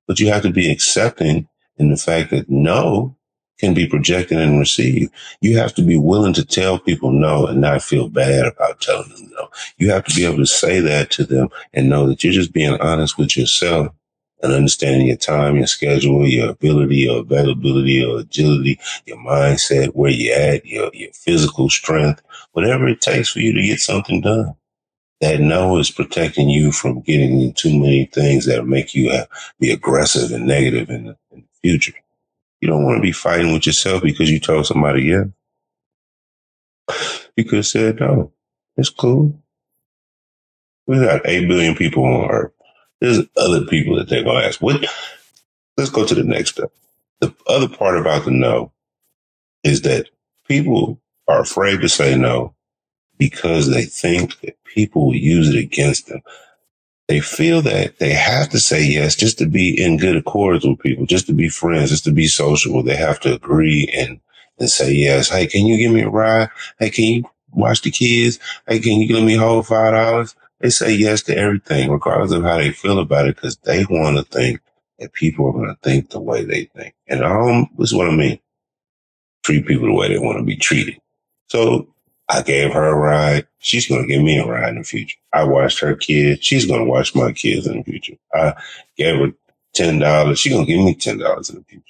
But 0.07 0.19
you 0.19 0.27
have 0.27 0.43
to 0.43 0.51
be 0.51 0.71
accepting 0.71 1.47
in 1.77 1.89
the 1.89 1.97
fact 1.97 2.31
that 2.31 2.49
no 2.49 3.16
can 3.57 3.73
be 3.73 3.87
projected 3.87 4.39
and 4.39 4.59
received. 4.59 5.11
You 5.41 5.57
have 5.57 5.73
to 5.75 5.81
be 5.81 5.97
willing 5.97 6.33
to 6.33 6.45
tell 6.45 6.79
people 6.79 7.11
no 7.11 7.47
and 7.47 7.61
not 7.61 7.81
feel 7.81 8.09
bad 8.09 8.45
about 8.45 8.81
telling 8.81 9.09
them 9.09 9.31
no. 9.31 9.49
You 9.77 9.91
have 9.91 10.05
to 10.05 10.15
be 10.15 10.25
able 10.25 10.37
to 10.37 10.45
say 10.45 10.79
that 10.79 11.11
to 11.11 11.23
them 11.23 11.49
and 11.73 11.89
know 11.89 12.07
that 12.07 12.23
you're 12.23 12.33
just 12.33 12.53
being 12.53 12.79
honest 12.79 13.17
with 13.17 13.35
yourself 13.35 13.93
and 14.41 14.53
understanding 14.53 15.07
your 15.07 15.17
time, 15.17 15.55
your 15.55 15.67
schedule, 15.67 16.27
your 16.27 16.51
ability, 16.51 16.97
your 16.97 17.21
availability, 17.21 17.93
your 17.93 18.19
agility, 18.19 18.79
your 19.05 19.17
mindset, 19.17 19.89
where 19.95 20.11
you're 20.11 20.37
at, 20.37 20.65
your, 20.65 20.91
your 20.93 21.11
physical 21.13 21.69
strength, 21.69 22.21
whatever 22.51 22.87
it 22.87 23.01
takes 23.01 23.29
for 23.29 23.39
you 23.39 23.53
to 23.53 23.61
get 23.61 23.79
something 23.79 24.21
done. 24.21 24.55
That 25.19 25.39
no 25.39 25.77
is 25.77 25.89
protecting 25.89 26.47
you 26.47 26.71
from 26.71 27.01
getting 27.01 27.51
too 27.53 27.79
many 27.79 28.05
things 28.05 28.45
that 28.45 28.67
make 28.67 28.93
you 28.93 29.09
have, 29.09 29.27
be 29.59 29.71
aggressive 29.71 30.31
and 30.31 30.45
negative 30.45 30.91
in 30.91 31.05
the, 31.05 31.17
in 31.31 31.39
the 31.39 31.69
future. 31.69 31.93
You 32.61 32.69
don't 32.69 32.83
want 32.83 32.97
to 32.97 33.01
be 33.01 33.11
fighting 33.11 33.53
with 33.53 33.65
yourself 33.65 34.03
because 34.03 34.31
you 34.31 34.39
told 34.39 34.65
somebody 34.65 35.03
yeah. 35.03 35.25
You 37.35 37.45
could 37.45 37.57
have 37.57 37.67
said 37.67 37.99
no. 37.99 38.31
It's 38.77 38.89
cool. 38.89 39.41
We 40.87 40.97
got 40.99 41.27
8 41.27 41.47
billion 41.47 41.75
people 41.75 42.05
on 42.05 42.29
earth. 42.31 42.53
There's 43.01 43.19
other 43.37 43.65
people 43.65 43.97
that 43.97 44.09
they're 44.09 44.23
going 44.23 44.41
to 44.41 44.47
ask. 44.47 44.61
What? 44.61 44.85
Let's 45.77 45.91
go 45.91 46.05
to 46.05 46.15
the 46.15 46.23
next 46.23 46.51
step. 46.51 46.71
The 47.21 47.33
other 47.47 47.69
part 47.69 47.97
about 47.97 48.25
the 48.25 48.31
no 48.31 48.71
is 49.63 49.83
that 49.83 50.09
people 50.47 51.01
are 51.27 51.41
afraid 51.41 51.81
to 51.81 51.89
say 51.89 52.17
no 52.17 52.55
because 53.17 53.69
they 53.71 53.85
think 53.85 54.39
that 54.41 54.63
people 54.63 55.07
will 55.07 55.15
use 55.15 55.49
it 55.53 55.59
against 55.59 56.07
them 56.07 56.21
they 57.07 57.19
feel 57.21 57.61
that 57.61 57.99
they 57.99 58.11
have 58.11 58.49
to 58.49 58.59
say 58.59 58.83
yes 58.83 59.15
just 59.15 59.37
to 59.37 59.45
be 59.45 59.81
in 59.81 59.97
good 59.97 60.17
accords 60.17 60.65
with 60.65 60.79
people, 60.79 61.05
just 61.05 61.27
to 61.27 61.33
be 61.33 61.49
friends, 61.49 61.89
just 61.89 62.03
to 62.03 62.11
be 62.11 62.27
sociable. 62.27 62.83
They 62.83 62.97
have 62.97 63.19
to 63.21 63.33
agree 63.33 63.89
and, 63.95 64.19
and 64.59 64.69
say 64.69 64.91
yes. 64.91 65.29
Hey, 65.29 65.47
can 65.47 65.65
you 65.65 65.77
give 65.77 65.91
me 65.91 66.01
a 66.01 66.09
ride? 66.09 66.49
Hey, 66.79 66.89
can 66.89 67.05
you 67.05 67.23
watch 67.51 67.81
the 67.81 67.91
kids? 67.91 68.39
Hey, 68.67 68.79
can 68.79 68.99
you 68.99 69.07
give 69.07 69.23
me 69.23 69.35
hold 69.35 69.67
five 69.67 69.93
dollars? 69.93 70.35
They 70.59 70.69
say 70.69 70.93
yes 70.93 71.21
to 71.23 71.37
everything, 71.37 71.91
regardless 71.91 72.31
of 72.31 72.43
how 72.43 72.57
they 72.57 72.71
feel 72.71 72.99
about 72.99 73.27
it, 73.27 73.35
because 73.35 73.57
they 73.57 73.85
want 73.85 74.17
to 74.17 74.23
think 74.23 74.59
that 74.99 75.13
people 75.13 75.47
are 75.47 75.53
going 75.53 75.67
to 75.67 75.77
think 75.83 76.09
the 76.09 76.19
way 76.19 76.43
they 76.43 76.65
think. 76.65 76.95
And 77.07 77.23
um, 77.23 77.69
this 77.77 77.91
is 77.91 77.95
what 77.95 78.09
I 78.09 78.15
mean. 78.15 78.39
Treat 79.43 79.67
people 79.67 79.87
the 79.87 79.93
way 79.93 80.09
they 80.09 80.17
want 80.17 80.39
to 80.39 80.43
be 80.43 80.57
treated. 80.57 80.99
So 81.47 81.87
I 82.29 82.41
gave 82.41 82.73
her 82.73 82.85
a 82.85 82.95
ride. 82.95 83.47
She's 83.59 83.87
going 83.87 84.01
to 84.03 84.07
give 84.07 84.21
me 84.21 84.37
a 84.37 84.45
ride 84.45 84.69
in 84.69 84.79
the 84.79 84.83
future. 84.83 85.17
I 85.33 85.43
watched 85.43 85.79
her 85.79 85.95
kids. 85.95 86.43
She's 86.43 86.65
going 86.65 86.81
to 86.85 86.89
watch 86.89 87.15
my 87.15 87.31
kids 87.31 87.67
in 87.67 87.77
the 87.77 87.83
future. 87.83 88.17
I 88.33 88.53
gave 88.97 89.19
her 89.19 89.33
$10. 89.75 90.37
She's 90.37 90.53
going 90.53 90.65
to 90.65 90.71
give 90.71 90.83
me 90.83 90.95
$10 90.95 91.49
in 91.49 91.55
the 91.55 91.63
future. 91.63 91.83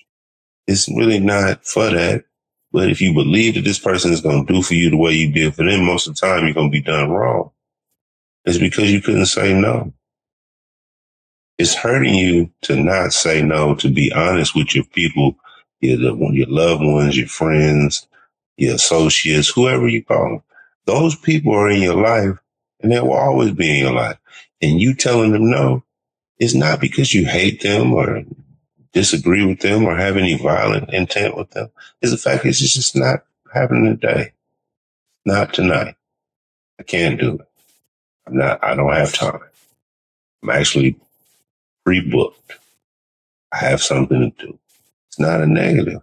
It's 0.67 0.87
really 0.89 1.19
not 1.19 1.65
for 1.65 1.89
that. 1.89 2.25
But 2.71 2.89
if 2.89 3.01
you 3.01 3.13
believe 3.13 3.55
that 3.55 3.63
this 3.63 3.79
person 3.79 4.11
is 4.11 4.21
going 4.21 4.45
to 4.45 4.53
do 4.53 4.61
for 4.61 4.75
you 4.75 4.89
the 4.89 4.97
way 4.97 5.13
you 5.13 5.31
did 5.31 5.55
for 5.55 5.63
them, 5.63 5.85
most 5.85 6.07
of 6.07 6.15
the 6.15 6.19
time 6.27 6.45
you're 6.45 6.53
going 6.53 6.71
to 6.71 6.77
be 6.77 6.81
done 6.81 7.09
wrong. 7.09 7.51
It's 8.45 8.57
because 8.59 8.91
you 8.91 9.01
couldn't 9.01 9.27
say 9.27 9.53
no. 9.53 9.93
It's 11.57 11.73
hurting 11.73 12.13
you 12.13 12.51
to 12.63 12.75
not 12.75 13.13
say 13.13 13.41
no, 13.41 13.75
to 13.75 13.89
be 13.89 14.11
honest 14.13 14.55
with 14.55 14.75
your 14.75 14.83
people, 14.85 15.35
your, 15.81 15.99
your 16.33 16.47
loved 16.47 16.83
ones, 16.83 17.17
your 17.17 17.27
friends, 17.27 18.06
your 18.57 18.75
associates, 18.75 19.49
whoever 19.49 19.87
you 19.87 20.03
call 20.03 20.29
them. 20.29 20.43
Those 20.85 21.15
people 21.15 21.53
are 21.53 21.69
in 21.69 21.81
your 21.81 21.95
life 21.95 22.37
and 22.81 22.91
they 22.91 22.99
will 22.99 23.13
always 23.13 23.51
be 23.51 23.69
in 23.69 23.85
your 23.85 23.93
life. 23.93 24.17
And 24.61 24.81
you 24.81 24.93
telling 24.95 25.31
them 25.31 25.49
no 25.49 25.83
is 26.39 26.55
not 26.55 26.81
because 26.81 27.13
you 27.13 27.25
hate 27.25 27.61
them 27.61 27.93
or 27.93 28.23
disagree 28.93 29.45
with 29.45 29.59
them 29.59 29.85
or 29.85 29.95
have 29.95 30.17
any 30.17 30.37
violent 30.37 30.93
intent 30.93 31.37
with 31.37 31.51
them. 31.51 31.69
It's 32.01 32.11
the 32.11 32.17
fact 32.17 32.45
it's 32.45 32.59
just 32.59 32.95
not 32.95 33.25
happening 33.53 33.97
today. 33.97 34.33
Not 35.25 35.53
tonight. 35.53 35.95
I 36.79 36.83
can't 36.83 37.19
do 37.19 37.35
it. 37.35 37.47
I'm 38.27 38.37
not, 38.37 38.63
I 38.63 38.75
don't 38.75 38.91
have 38.93 39.13
time. 39.13 39.39
I'm 40.43 40.49
actually 40.49 40.97
pre-booked. 41.85 42.53
I 43.51 43.57
have 43.57 43.81
something 43.81 44.19
to 44.19 44.45
do. 44.45 44.59
It's 45.07 45.19
not 45.19 45.41
a 45.41 45.47
negative. 45.47 46.01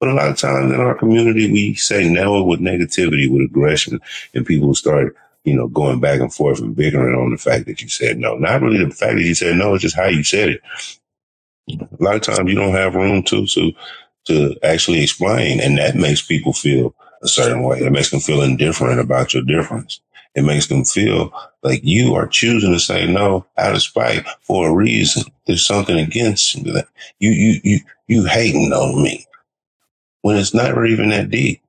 But 0.00 0.10
a 0.10 0.14
lot 0.14 0.28
of 0.28 0.36
times 0.36 0.72
in 0.72 0.80
our 0.80 0.94
community, 0.94 1.50
we 1.50 1.74
say 1.74 2.08
no 2.08 2.42
with 2.44 2.60
negativity, 2.60 3.30
with 3.30 3.42
aggression, 3.42 4.00
and 4.34 4.46
people 4.46 4.74
start, 4.74 5.16
you 5.44 5.54
know, 5.54 5.68
going 5.68 6.00
back 6.00 6.20
and 6.20 6.32
forth 6.32 6.60
and 6.60 6.76
bickering 6.76 7.14
on 7.14 7.30
the 7.30 7.38
fact 7.38 7.66
that 7.66 7.82
you 7.82 7.88
said 7.88 8.18
no. 8.18 8.36
Not 8.36 8.62
really 8.62 8.84
the 8.84 8.90
fact 8.90 9.16
that 9.16 9.24
you 9.24 9.34
said 9.34 9.56
no, 9.56 9.74
it's 9.74 9.82
just 9.82 9.96
how 9.96 10.06
you 10.06 10.22
said 10.22 10.50
it. 10.50 10.62
A 11.70 12.02
lot 12.02 12.16
of 12.16 12.22
times 12.22 12.48
you 12.48 12.56
don't 12.56 12.74
have 12.74 12.94
room 12.94 13.22
to, 13.24 13.46
to, 13.46 13.72
to 14.26 14.56
actually 14.62 15.02
explain. 15.02 15.60
And 15.60 15.78
that 15.78 15.96
makes 15.96 16.22
people 16.22 16.52
feel 16.52 16.94
a 17.22 17.28
certain 17.28 17.62
way. 17.62 17.80
It 17.80 17.92
makes 17.92 18.10
them 18.10 18.20
feel 18.20 18.42
indifferent 18.42 19.00
about 19.00 19.34
your 19.34 19.42
difference. 19.42 20.00
It 20.34 20.44
makes 20.44 20.68
them 20.68 20.84
feel 20.84 21.32
like 21.62 21.80
you 21.82 22.14
are 22.14 22.28
choosing 22.28 22.72
to 22.72 22.78
say 22.78 23.06
no 23.06 23.46
out 23.56 23.74
of 23.74 23.82
spite 23.82 24.26
for 24.42 24.68
a 24.68 24.74
reason. 24.74 25.24
There's 25.46 25.66
something 25.66 25.98
against 25.98 26.54
you. 26.54 26.82
You, 27.18 27.30
you, 27.30 27.60
you, 27.64 27.80
you 28.06 28.24
hating 28.26 28.72
on 28.72 29.02
me 29.02 29.26
when 30.22 30.36
it's 30.36 30.54
not 30.54 30.86
even 30.86 31.10
that 31.10 31.30
deep. 31.30 31.62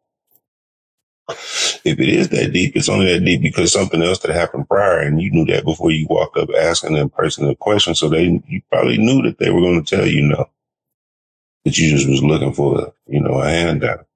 If 1.30 2.00
it 2.00 2.10
is 2.10 2.30
that 2.30 2.54
deep, 2.54 2.76
it's 2.76 2.90
only 2.90 3.12
that 3.14 3.24
deep 3.24 3.42
because 3.42 3.72
something 3.72 4.02
else 4.02 4.20
that 4.20 4.32
happened 4.36 4.68
prior, 4.68 5.00
and 5.00 5.22
you 5.22 5.32
knew 5.32 5.46
that 5.46 5.64
before 5.64 5.92
you 5.92 6.08
walked 6.10 6.38
up 6.38 6.50
asking 6.60 6.94
that 6.94 7.14
person 7.14 7.48
a 7.48 7.56
question. 7.56 7.94
So 7.96 8.10
they, 8.10 8.42
you 8.48 8.62
probably 8.72 8.98
knew 8.98 9.22
that 9.24 9.38
they 9.38 9.52
were 9.52 9.62
going 9.62 9.84
to 9.84 9.96
tell 9.96 10.08
you 10.08 10.24
no, 10.24 10.50
that 11.66 11.78
you 11.78 11.90
just 11.90 12.10
was 12.10 12.24
looking 12.24 12.54
for, 12.54 12.94
you 13.08 13.22
know, 13.22 13.40
a 13.42 13.50
handout. 13.50 14.08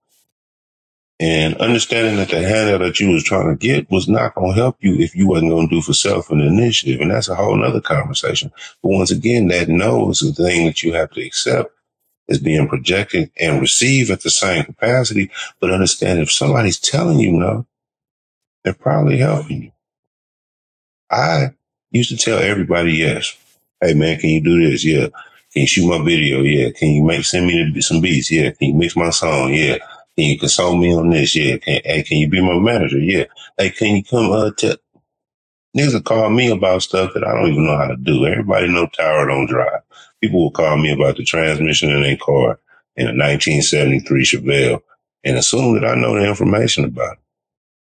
And 1.19 1.55
understanding 1.57 2.17
that 2.17 2.29
the 2.29 2.41
handout 2.41 2.81
that 2.81 2.99
you 2.99 3.11
was 3.11 3.23
trying 3.23 3.47
to 3.47 3.55
get 3.55 3.89
was 3.91 4.09
not 4.09 4.35
going 4.35 4.53
to 4.53 4.61
help 4.61 4.77
you 4.81 4.95
if 4.95 5.15
you 5.15 5.27
wasn't 5.27 5.51
going 5.51 5.69
to 5.69 5.75
do 5.75 5.81
for 5.81 5.93
self 5.93 6.31
an 6.31 6.41
initiative. 6.41 6.99
And 6.99 7.11
that's 7.11 7.29
a 7.29 7.35
whole 7.35 7.55
nother 7.55 7.79
conversation. 7.79 8.51
But 8.81 8.89
once 8.89 9.11
again, 9.11 9.47
that 9.49 9.69
no 9.69 10.09
is 10.09 10.19
the 10.19 10.33
thing 10.33 10.65
that 10.65 10.83
you 10.83 10.93
have 10.93 11.11
to 11.11 11.25
accept 11.25 11.71
is 12.27 12.39
being 12.39 12.67
projected 12.67 13.31
and 13.39 13.61
received 13.61 14.09
at 14.11 14.21
the 14.21 14.29
same 14.29 14.63
capacity. 14.63 15.31
But 15.59 15.71
understand 15.71 16.19
if 16.19 16.31
somebody's 16.31 16.79
telling 16.79 17.19
you 17.19 17.33
no, 17.33 17.65
they're 18.63 18.73
probably 18.73 19.17
helping 19.17 19.63
you. 19.63 19.71
I 21.11 21.53
used 21.91 22.09
to 22.09 22.17
tell 22.17 22.39
everybody 22.39 22.93
yes. 22.93 23.35
Hey 23.81 23.93
man, 23.93 24.19
can 24.19 24.29
you 24.29 24.41
do 24.41 24.69
this? 24.69 24.85
Yeah. 24.85 25.07
Can 25.51 25.61
you 25.61 25.67
shoot 25.67 25.87
my 25.87 26.03
video? 26.03 26.41
Yeah. 26.41 26.71
Can 26.71 26.89
you 26.89 27.03
make 27.03 27.25
send 27.25 27.47
me 27.47 27.81
some 27.81 28.01
beats? 28.01 28.31
Yeah. 28.31 28.51
Can 28.51 28.69
you 28.69 28.75
mix 28.75 28.95
my 28.95 29.09
song? 29.11 29.53
Yeah. 29.53 29.77
Can 30.17 30.25
you 30.25 30.39
consult 30.39 30.79
me 30.79 30.95
on 30.95 31.09
this? 31.09 31.35
Yeah. 31.35 31.57
Can, 31.57 31.81
hey, 31.83 32.03
can 32.03 32.17
you 32.17 32.29
be 32.29 32.41
my 32.41 32.57
manager? 32.57 32.99
Yeah. 32.99 33.25
Hey, 33.57 33.69
can 33.69 33.97
you 33.97 34.03
come 34.03 34.31
uh 34.31 34.51
tell 34.57 34.77
niggas 35.75 35.93
will 35.93 36.01
call 36.01 36.29
me 36.29 36.49
about 36.51 36.83
stuff 36.83 37.11
that 37.13 37.23
I 37.23 37.33
don't 37.33 37.51
even 37.51 37.65
know 37.65 37.77
how 37.77 37.87
to 37.87 37.97
do. 37.97 38.25
Everybody 38.25 38.67
know 38.67 38.87
Tower 38.87 39.27
don't 39.27 39.47
drive. 39.47 39.81
People 40.23 40.41
will 40.41 40.51
call 40.51 40.77
me 40.77 40.89
about 40.89 41.17
the 41.17 41.25
transmission 41.25 41.89
in 41.89 42.01
their 42.01 42.15
car 42.15 42.57
in 42.95 43.07
a 43.07 43.09
1973 43.09 44.23
Chevelle 44.23 44.81
and 45.25 45.37
assume 45.37 45.73
that 45.73 45.85
I 45.85 45.95
know 45.95 46.17
the 46.17 46.25
information 46.25 46.85
about 46.85 47.17
it. 47.17 47.19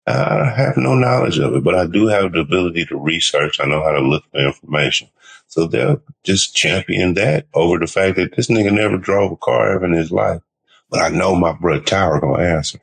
I 0.07 0.49
have 0.49 0.75
no 0.75 0.95
knowledge 0.95 1.37
of 1.37 1.53
it, 1.53 1.63
but 1.63 1.75
I 1.75 1.85
do 1.85 2.07
have 2.07 2.31
the 2.31 2.39
ability 2.39 2.87
to 2.87 2.97
research. 2.97 3.59
I 3.59 3.67
know 3.67 3.83
how 3.83 3.91
to 3.91 3.99
look 3.99 4.23
for 4.31 4.39
information. 4.39 5.07
So 5.45 5.67
they'll 5.67 6.01
just 6.23 6.55
champion 6.55 7.13
that 7.13 7.45
over 7.53 7.77
the 7.77 7.85
fact 7.85 8.15
that 8.15 8.35
this 8.35 8.47
nigga 8.47 8.73
never 8.73 8.97
drove 8.97 9.31
a 9.31 9.37
car 9.37 9.73
ever 9.73 9.85
in 9.85 9.93
his 9.93 10.11
life. 10.11 10.41
But 10.89 11.01
I 11.01 11.09
know 11.09 11.35
my 11.35 11.51
brother 11.53 11.83
Tower 11.83 12.19
gonna 12.19 12.41
answer. 12.41 12.79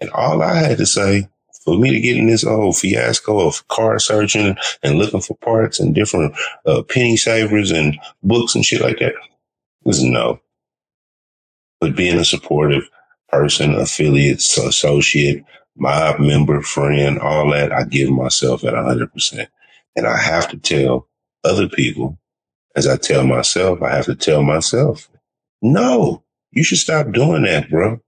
And 0.00 0.08
all 0.12 0.40
I 0.40 0.54
had 0.54 0.78
to 0.78 0.86
say 0.86 1.28
for 1.74 1.78
me 1.78 1.90
to 1.90 2.00
get 2.00 2.16
in 2.16 2.26
this 2.26 2.42
whole 2.42 2.72
fiasco 2.72 3.46
of 3.46 3.66
car 3.68 3.98
searching 3.98 4.56
and 4.82 4.98
looking 4.98 5.20
for 5.20 5.36
parts 5.38 5.80
and 5.80 5.94
different 5.94 6.34
uh, 6.66 6.82
penny 6.82 7.16
savers 7.16 7.70
and 7.70 7.98
books 8.22 8.54
and 8.54 8.64
shit 8.64 8.80
like 8.80 8.98
that 8.98 9.14
was 9.84 10.02
no. 10.02 10.40
But 11.80 11.96
being 11.96 12.18
a 12.18 12.24
supportive 12.24 12.88
person, 13.28 13.74
affiliate, 13.74 14.38
associate, 14.38 15.44
mob 15.76 16.18
member, 16.18 16.60
friend, 16.62 17.18
all 17.18 17.50
that, 17.50 17.72
I 17.72 17.84
give 17.84 18.10
myself 18.10 18.64
at 18.64 18.74
100%. 18.74 19.46
And 19.96 20.06
I 20.06 20.16
have 20.16 20.48
to 20.50 20.56
tell 20.56 21.08
other 21.44 21.68
people, 21.68 22.18
as 22.74 22.86
I 22.86 22.96
tell 22.96 23.24
myself, 23.24 23.82
I 23.82 23.94
have 23.94 24.06
to 24.06 24.14
tell 24.14 24.42
myself, 24.42 25.08
no, 25.62 26.22
you 26.50 26.64
should 26.64 26.78
stop 26.78 27.12
doing 27.12 27.42
that, 27.42 27.70
bro. 27.70 28.00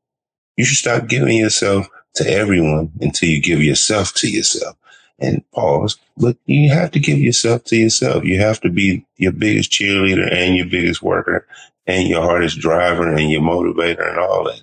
You 0.56 0.64
should 0.64 0.78
stop 0.78 1.08
giving 1.08 1.36
yourself 1.36 1.86
to 2.14 2.28
everyone 2.28 2.92
until 3.00 3.28
you 3.28 3.40
give 3.40 3.62
yourself 3.62 4.14
to 4.14 4.28
yourself. 4.28 4.76
And 5.18 5.44
pause, 5.50 5.98
but 6.16 6.38
you 6.46 6.70
have 6.70 6.92
to 6.92 6.98
give 6.98 7.18
yourself 7.18 7.64
to 7.64 7.76
yourself. 7.76 8.24
You 8.24 8.40
have 8.40 8.58
to 8.62 8.70
be 8.70 9.04
your 9.18 9.32
biggest 9.32 9.70
cheerleader 9.70 10.32
and 10.32 10.56
your 10.56 10.64
biggest 10.64 11.02
worker 11.02 11.46
and 11.86 12.08
your 12.08 12.22
hardest 12.22 12.58
driver 12.58 13.12
and 13.14 13.30
your 13.30 13.42
motivator 13.42 14.08
and 14.08 14.18
all 14.18 14.44
that. 14.44 14.62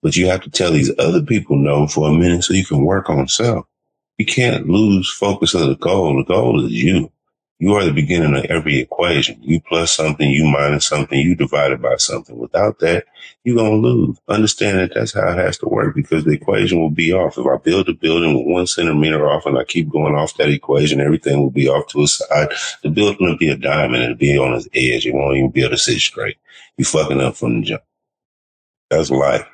But 0.00 0.16
you 0.16 0.26
have 0.28 0.42
to 0.42 0.50
tell 0.50 0.70
these 0.70 0.92
other 1.00 1.22
people 1.22 1.56
no 1.56 1.88
for 1.88 2.08
a 2.08 2.12
minute 2.12 2.44
so 2.44 2.54
you 2.54 2.64
can 2.64 2.84
work 2.84 3.10
on 3.10 3.26
self. 3.26 3.66
You 4.18 4.26
can't 4.26 4.68
lose 4.68 5.10
focus 5.10 5.54
of 5.54 5.66
the 5.66 5.76
goal. 5.76 6.16
The 6.16 6.24
goal 6.24 6.64
is 6.64 6.72
you. 6.72 7.10
You 7.62 7.74
are 7.74 7.84
the 7.84 7.92
beginning 7.92 8.34
of 8.34 8.44
every 8.46 8.80
equation. 8.80 9.38
You 9.40 9.60
plus 9.60 9.92
something, 9.92 10.28
you 10.28 10.50
minus 10.50 10.84
something, 10.84 11.16
you 11.16 11.36
divided 11.36 11.80
by 11.80 11.94
something. 11.94 12.36
Without 12.36 12.80
that, 12.80 13.04
you're 13.44 13.54
going 13.54 13.80
to 13.80 13.88
lose. 13.88 14.18
Understand 14.26 14.78
that 14.78 14.94
that's 14.94 15.14
how 15.14 15.28
it 15.28 15.38
has 15.38 15.58
to 15.58 15.68
work 15.68 15.94
because 15.94 16.24
the 16.24 16.32
equation 16.32 16.80
will 16.80 16.90
be 16.90 17.12
off. 17.12 17.38
If 17.38 17.46
I 17.46 17.56
build 17.58 17.88
a 17.88 17.94
building 17.94 18.36
with 18.36 18.52
one 18.52 18.66
centimeter 18.66 19.30
off 19.30 19.46
and 19.46 19.56
I 19.56 19.62
keep 19.62 19.90
going 19.90 20.16
off 20.16 20.36
that 20.38 20.48
equation, 20.48 21.00
everything 21.00 21.38
will 21.38 21.52
be 21.52 21.68
off 21.68 21.86
to 21.90 22.02
a 22.02 22.08
side. 22.08 22.48
The 22.82 22.90
building 22.90 23.28
will 23.28 23.38
be 23.38 23.50
a 23.50 23.56
diamond. 23.56 24.02
It'll 24.02 24.16
be 24.16 24.36
on 24.36 24.54
its 24.54 24.66
edge. 24.74 25.06
It 25.06 25.14
won't 25.14 25.36
even 25.36 25.52
be 25.52 25.60
able 25.60 25.70
to 25.70 25.78
sit 25.78 26.00
straight. 26.00 26.38
You're 26.76 26.86
fucking 26.86 27.20
up 27.20 27.36
from 27.36 27.60
the 27.60 27.66
jump. 27.66 27.84
That's 28.90 29.08
life. 29.08 29.46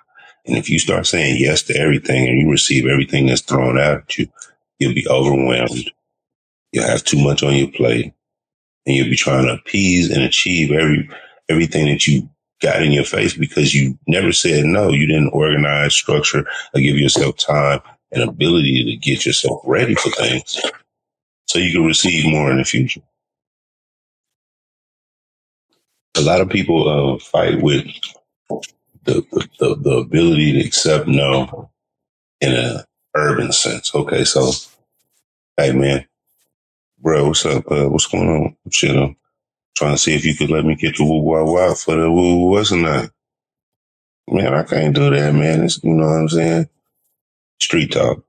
And 0.46 0.56
if 0.56 0.70
you 0.70 0.78
start 0.78 1.06
saying 1.06 1.36
yes 1.38 1.62
to 1.64 1.76
everything 1.76 2.26
and 2.26 2.38
you 2.38 2.50
receive 2.50 2.86
everything 2.86 3.26
that's 3.26 3.42
thrown 3.42 3.78
at 3.78 4.16
you, 4.16 4.28
you'll 4.78 4.94
be 4.94 5.06
overwhelmed. 5.10 5.90
You'll 6.72 6.86
have 6.86 7.04
too 7.04 7.22
much 7.22 7.42
on 7.42 7.54
your 7.54 7.70
plate 7.70 8.12
and 8.86 8.96
you'll 8.96 9.10
be 9.10 9.16
trying 9.16 9.46
to 9.46 9.54
appease 9.54 10.10
and 10.10 10.22
achieve 10.22 10.72
every, 10.72 11.08
everything 11.48 11.86
that 11.86 12.06
you 12.06 12.28
got 12.60 12.82
in 12.82 12.92
your 12.92 13.04
face 13.04 13.34
because 13.34 13.74
you 13.74 13.98
never 14.06 14.32
said 14.32 14.64
no. 14.64 14.90
You 14.90 15.06
didn't 15.06 15.30
organize, 15.30 15.94
structure, 15.94 16.46
or 16.74 16.80
give 16.80 16.96
yourself 16.96 17.36
time 17.36 17.80
and 18.12 18.22
ability 18.22 18.84
to 18.84 18.96
get 18.96 19.26
yourself 19.26 19.60
ready 19.64 19.94
for 19.94 20.10
things 20.10 20.60
so 21.46 21.58
you 21.58 21.72
can 21.72 21.84
receive 21.84 22.30
more 22.30 22.50
in 22.50 22.58
the 22.58 22.64
future. 22.64 23.02
A 26.16 26.20
lot 26.20 26.40
of 26.40 26.48
people 26.50 26.88
uh, 26.88 27.18
fight 27.18 27.62
with 27.62 27.86
the, 29.04 29.24
the, 29.58 29.76
the 29.76 29.90
ability 29.90 30.52
to 30.52 30.66
accept 30.66 31.06
no 31.06 31.70
in 32.40 32.54
a 32.54 32.84
urban 33.16 33.52
sense. 33.52 33.94
Okay, 33.94 34.24
so 34.24 34.50
hey 35.56 35.72
man, 35.72 36.06
bro, 37.00 37.28
what's 37.28 37.46
up? 37.46 37.70
Uh, 37.70 37.88
what's 37.88 38.06
going 38.06 38.28
on? 38.28 38.56
Shit, 38.70 38.96
I'm 38.96 39.16
trying 39.76 39.94
to 39.94 39.98
see 39.98 40.14
if 40.14 40.24
you 40.24 40.34
could 40.36 40.50
let 40.50 40.64
me 40.64 40.76
get 40.76 40.96
the 40.96 41.04
woo 41.04 41.20
wah 41.22 41.44
wah 41.44 41.74
for 41.74 41.96
the 41.96 42.10
woo 42.10 42.46
wasn't 42.50 42.86
I? 42.86 43.08
Man, 44.28 44.54
I 44.54 44.62
can't 44.64 44.94
do 44.94 45.10
that, 45.10 45.34
man. 45.34 45.64
It's, 45.64 45.82
you 45.82 45.94
know 45.94 46.06
what 46.06 46.20
I'm 46.20 46.28
saying? 46.28 46.68
Street 47.60 47.92
talk. 47.92 48.24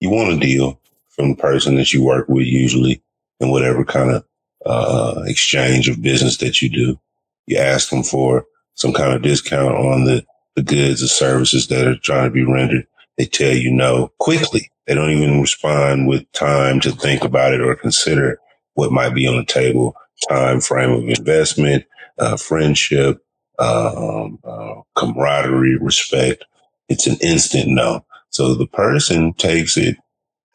You 0.00 0.10
want 0.10 0.34
a 0.34 0.38
deal 0.38 0.80
from 1.08 1.30
the 1.30 1.36
person 1.36 1.76
that 1.76 1.92
you 1.92 2.04
work 2.04 2.28
with 2.28 2.46
usually 2.46 3.02
in 3.40 3.50
whatever 3.50 3.84
kind 3.84 4.10
of 4.10 4.24
uh, 4.66 5.22
exchange 5.26 5.88
of 5.88 6.02
business 6.02 6.38
that 6.38 6.62
you 6.62 6.70
do. 6.70 7.00
You 7.46 7.58
ask 7.58 7.90
them 7.90 8.02
for 8.02 8.46
some 8.74 8.92
kind 8.92 9.14
of 9.14 9.22
discount 9.22 9.74
on 9.74 10.04
the, 10.04 10.24
the 10.56 10.62
goods 10.62 11.02
or 11.02 11.08
services 11.08 11.68
that 11.68 11.86
are 11.86 11.96
trying 11.98 12.24
to 12.24 12.30
be 12.30 12.44
rendered. 12.44 12.86
They 13.18 13.26
tell 13.26 13.54
you 13.54 13.72
no 13.72 14.12
quickly. 14.18 14.70
They 14.86 14.94
don't 14.94 15.10
even 15.10 15.40
respond 15.40 16.08
with 16.08 16.30
time 16.32 16.80
to 16.80 16.90
think 16.92 17.24
about 17.24 17.54
it 17.54 17.60
or 17.60 17.74
consider 17.76 18.38
what 18.74 18.92
might 18.92 19.14
be 19.14 19.26
on 19.26 19.36
the 19.36 19.44
table, 19.44 19.96
time 20.28 20.60
frame 20.60 20.90
of 20.90 21.08
investment, 21.08 21.84
uh, 22.18 22.36
friendship, 22.36 23.24
um, 23.58 24.38
uh, 24.44 24.82
camaraderie, 24.96 25.78
respect. 25.80 26.44
It's 26.88 27.06
an 27.06 27.16
instant 27.22 27.68
no. 27.68 28.04
So 28.30 28.54
the 28.54 28.66
person 28.66 29.32
takes 29.34 29.76
it 29.76 29.96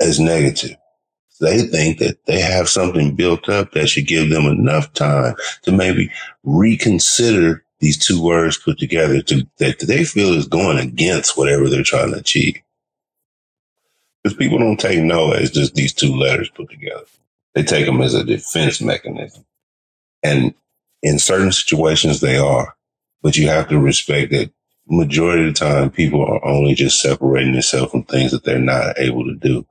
as 0.01 0.19
negative. 0.19 0.77
They 1.41 1.61
think 1.63 1.99
that 1.99 2.25
they 2.25 2.39
have 2.41 2.69
something 2.69 3.15
built 3.15 3.49
up 3.49 3.71
that 3.71 3.89
should 3.89 4.07
give 4.07 4.29
them 4.29 4.45
enough 4.45 4.93
time 4.93 5.35
to 5.63 5.71
maybe 5.71 6.11
reconsider 6.43 7.63
these 7.79 7.97
two 7.97 8.21
words 8.21 8.57
put 8.57 8.79
together 8.79 9.21
to, 9.23 9.47
that 9.59 9.79
they 9.79 10.03
feel 10.03 10.33
is 10.33 10.47
going 10.47 10.79
against 10.79 11.37
whatever 11.37 11.69
they're 11.69 11.83
trying 11.83 12.11
to 12.13 12.19
achieve. 12.19 12.57
Because 14.23 14.37
people 14.37 14.59
don't 14.59 14.79
take 14.79 15.01
no 15.01 15.31
as 15.31 15.51
just 15.51 15.75
these 15.75 15.93
two 15.93 16.15
letters 16.15 16.49
put 16.49 16.69
together. 16.69 17.05
They 17.55 17.63
take 17.63 17.85
them 17.85 18.01
as 18.01 18.13
a 18.13 18.23
defense 18.23 18.81
mechanism. 18.81 19.45
And 20.23 20.53
in 21.03 21.19
certain 21.19 21.51
situations, 21.51 22.19
they 22.21 22.37
are. 22.37 22.75
But 23.21 23.37
you 23.37 23.47
have 23.47 23.69
to 23.69 23.79
respect 23.79 24.31
that 24.31 24.51
majority 24.89 25.47
of 25.47 25.53
the 25.53 25.59
time, 25.59 25.89
people 25.91 26.23
are 26.25 26.43
only 26.45 26.73
just 26.75 27.01
separating 27.01 27.53
themselves 27.53 27.91
from 27.91 28.03
things 28.03 28.31
that 28.31 28.43
they're 28.43 28.59
not 28.59 28.99
able 28.99 29.25
to 29.25 29.35
do. 29.35 29.65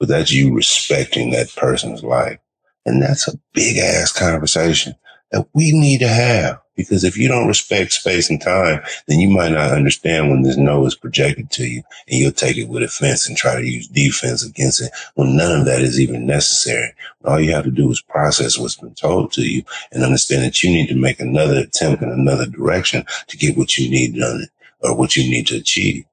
But 0.00 0.08
that's 0.08 0.32
you 0.32 0.54
respecting 0.54 1.30
that 1.30 1.54
person's 1.56 2.02
life. 2.02 2.38
And 2.86 3.02
that's 3.02 3.28
a 3.28 3.38
big 3.52 3.78
ass 3.78 4.12
conversation. 4.12 4.94
that 5.32 5.46
we 5.54 5.72
need 5.72 5.98
to 6.00 6.08
have. 6.08 6.60
Because 6.76 7.04
if 7.04 7.16
you 7.16 7.28
don't 7.28 7.46
respect 7.46 7.92
space 7.92 8.28
and 8.28 8.40
time, 8.40 8.80
then 9.06 9.20
you 9.20 9.28
might 9.28 9.52
not 9.52 9.70
understand 9.70 10.30
when 10.30 10.42
this 10.42 10.56
no 10.56 10.84
is 10.86 10.94
projected 10.94 11.50
to 11.52 11.66
you 11.66 11.82
and 12.08 12.18
you'll 12.18 12.32
take 12.32 12.56
it 12.56 12.68
with 12.68 12.82
offense 12.82 13.28
and 13.28 13.36
try 13.36 13.54
to 13.54 13.66
use 13.66 13.86
defense 13.86 14.44
against 14.44 14.82
it 14.82 14.90
when 15.14 15.36
none 15.36 15.60
of 15.60 15.66
that 15.66 15.82
is 15.82 16.00
even 16.00 16.26
necessary. 16.26 16.92
All 17.24 17.40
you 17.40 17.52
have 17.52 17.64
to 17.64 17.70
do 17.70 17.90
is 17.90 18.00
process 18.00 18.58
what's 18.58 18.76
been 18.76 18.94
told 18.94 19.32
to 19.32 19.42
you 19.42 19.62
and 19.92 20.02
understand 20.02 20.44
that 20.44 20.62
you 20.62 20.70
need 20.70 20.88
to 20.88 20.96
make 20.96 21.20
another 21.20 21.58
attempt 21.58 22.02
in 22.02 22.10
another 22.10 22.46
direction 22.46 23.04
to 23.28 23.36
get 23.36 23.56
what 23.56 23.78
you 23.78 23.88
need 23.90 24.16
done 24.16 24.48
or 24.80 24.96
what 24.96 25.16
you 25.16 25.22
need 25.30 25.46
to 25.48 25.56
achieve. 25.56 26.04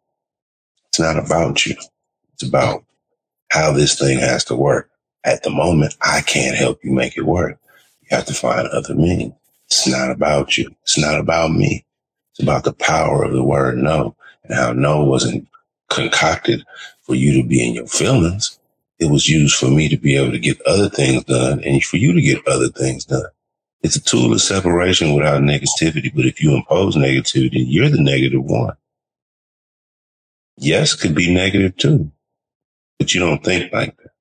It's 0.89 0.99
not 0.99 1.17
about 1.17 1.65
you. 1.65 1.75
It's 2.33 2.43
about 2.43 2.83
how 3.49 3.71
this 3.71 3.97
thing 3.97 4.19
has 4.19 4.45
to 4.45 4.55
work. 4.55 4.89
At 5.23 5.43
the 5.43 5.49
moment, 5.51 5.95
I 6.01 6.21
can't 6.21 6.55
help 6.55 6.83
you 6.83 6.91
make 6.91 7.17
it 7.17 7.25
work. 7.25 7.59
You 8.01 8.15
have 8.17 8.25
to 8.25 8.33
find 8.33 8.67
other 8.67 8.95
means. 8.95 9.33
It's 9.71 9.87
not 9.87 10.11
about 10.11 10.57
you. 10.57 10.69
It's 10.83 10.97
not 10.97 11.17
about 11.17 11.51
me. 11.53 11.85
It's 12.31 12.43
about 12.43 12.65
the 12.65 12.73
power 12.73 13.23
of 13.23 13.31
the 13.31 13.41
word 13.41 13.77
no 13.77 14.17
and 14.43 14.53
how 14.53 14.73
no 14.73 15.01
wasn't 15.05 15.47
concocted 15.89 16.65
for 17.03 17.15
you 17.15 17.41
to 17.41 17.47
be 17.47 17.65
in 17.65 17.75
your 17.75 17.87
feelings. 17.87 18.59
It 18.99 19.09
was 19.09 19.29
used 19.29 19.55
for 19.55 19.69
me 19.69 19.87
to 19.87 19.95
be 19.95 20.17
able 20.17 20.33
to 20.33 20.39
get 20.39 20.61
other 20.63 20.89
things 20.89 21.23
done 21.23 21.63
and 21.63 21.81
for 21.81 21.95
you 21.95 22.11
to 22.11 22.21
get 22.21 22.45
other 22.49 22.67
things 22.67 23.05
done. 23.05 23.23
It's 23.81 23.95
a 23.95 24.01
tool 24.01 24.33
of 24.33 24.41
separation 24.41 25.13
without 25.13 25.41
negativity. 25.41 26.13
But 26.13 26.25
if 26.25 26.43
you 26.43 26.53
impose 26.53 26.97
negativity, 26.97 27.63
you're 27.65 27.89
the 27.89 28.03
negative 28.03 28.43
one. 28.43 28.75
Yes 30.57 30.95
could 30.95 31.15
be 31.15 31.33
negative 31.33 31.77
too, 31.77 32.11
but 32.99 33.13
you 33.13 33.21
don't 33.21 33.41
think 33.41 33.71
like 33.71 33.95
that. 33.95 34.11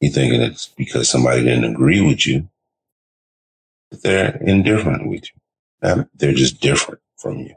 You're 0.00 0.12
thinking 0.12 0.40
it's 0.40 0.68
because 0.68 1.08
somebody 1.08 1.42
didn't 1.42 1.64
agree 1.64 2.00
with 2.00 2.24
you 2.28 2.48
they're 3.90 4.36
indifferent 4.36 5.08
with 5.08 5.24
you. 5.24 6.06
They're 6.14 6.32
just 6.32 6.60
different 6.60 7.00
from 7.16 7.38
you. 7.38 7.54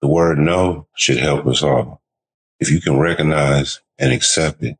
The 0.00 0.08
word 0.08 0.38
no 0.38 0.88
should 0.96 1.18
help 1.18 1.46
us 1.46 1.62
all. 1.62 2.02
If 2.60 2.70
you 2.70 2.80
can 2.80 2.98
recognize 2.98 3.80
and 3.98 4.12
accept 4.12 4.62
it, 4.62 4.76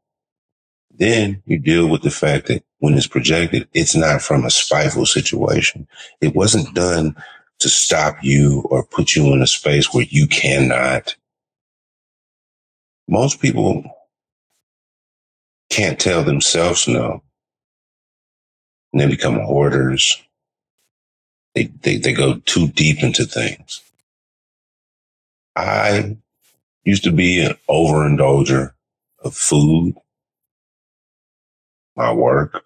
then 0.90 1.42
you 1.46 1.59
deal 1.59 1.88
with 1.88 2.03
the 2.03 2.11
fact 2.11 2.46
that 2.46 2.64
when 2.79 2.94
it's 2.94 3.07
projected, 3.07 3.68
it's 3.72 3.94
not 3.94 4.22
from 4.22 4.44
a 4.44 4.51
spiteful 4.51 5.07
situation. 5.07 5.88
It 6.20 6.35
wasn't 6.35 6.75
done 6.75 7.16
to 7.61 7.68
stop 7.68 8.16
you 8.22 8.66
or 8.70 8.85
put 8.85 9.14
you 9.14 9.33
in 9.33 9.40
a 9.40 9.46
space 9.46 9.94
where 9.94 10.07
you 10.09 10.27
cannot. 10.27 11.14
Most 13.09 13.40
people 13.40 13.85
can't 15.70 15.98
tell 15.98 16.22
themselves 16.25 16.87
no 16.87 17.22
and 18.92 19.00
they 19.00 19.07
become 19.07 19.38
hoarders. 19.40 20.22
They, 21.55 21.64
they, 21.83 21.96
they 21.98 22.12
go 22.12 22.38
too 22.44 22.68
deep 22.68 23.02
into 23.02 23.24
things. 23.24 23.83
I 25.55 26.16
used 26.85 27.05
to 27.05 27.12
be 27.12 27.40
an 27.44 27.55
overindulger 27.68 28.72
of 29.22 29.35
food, 29.35 29.94
my 31.96 32.12
work, 32.12 32.64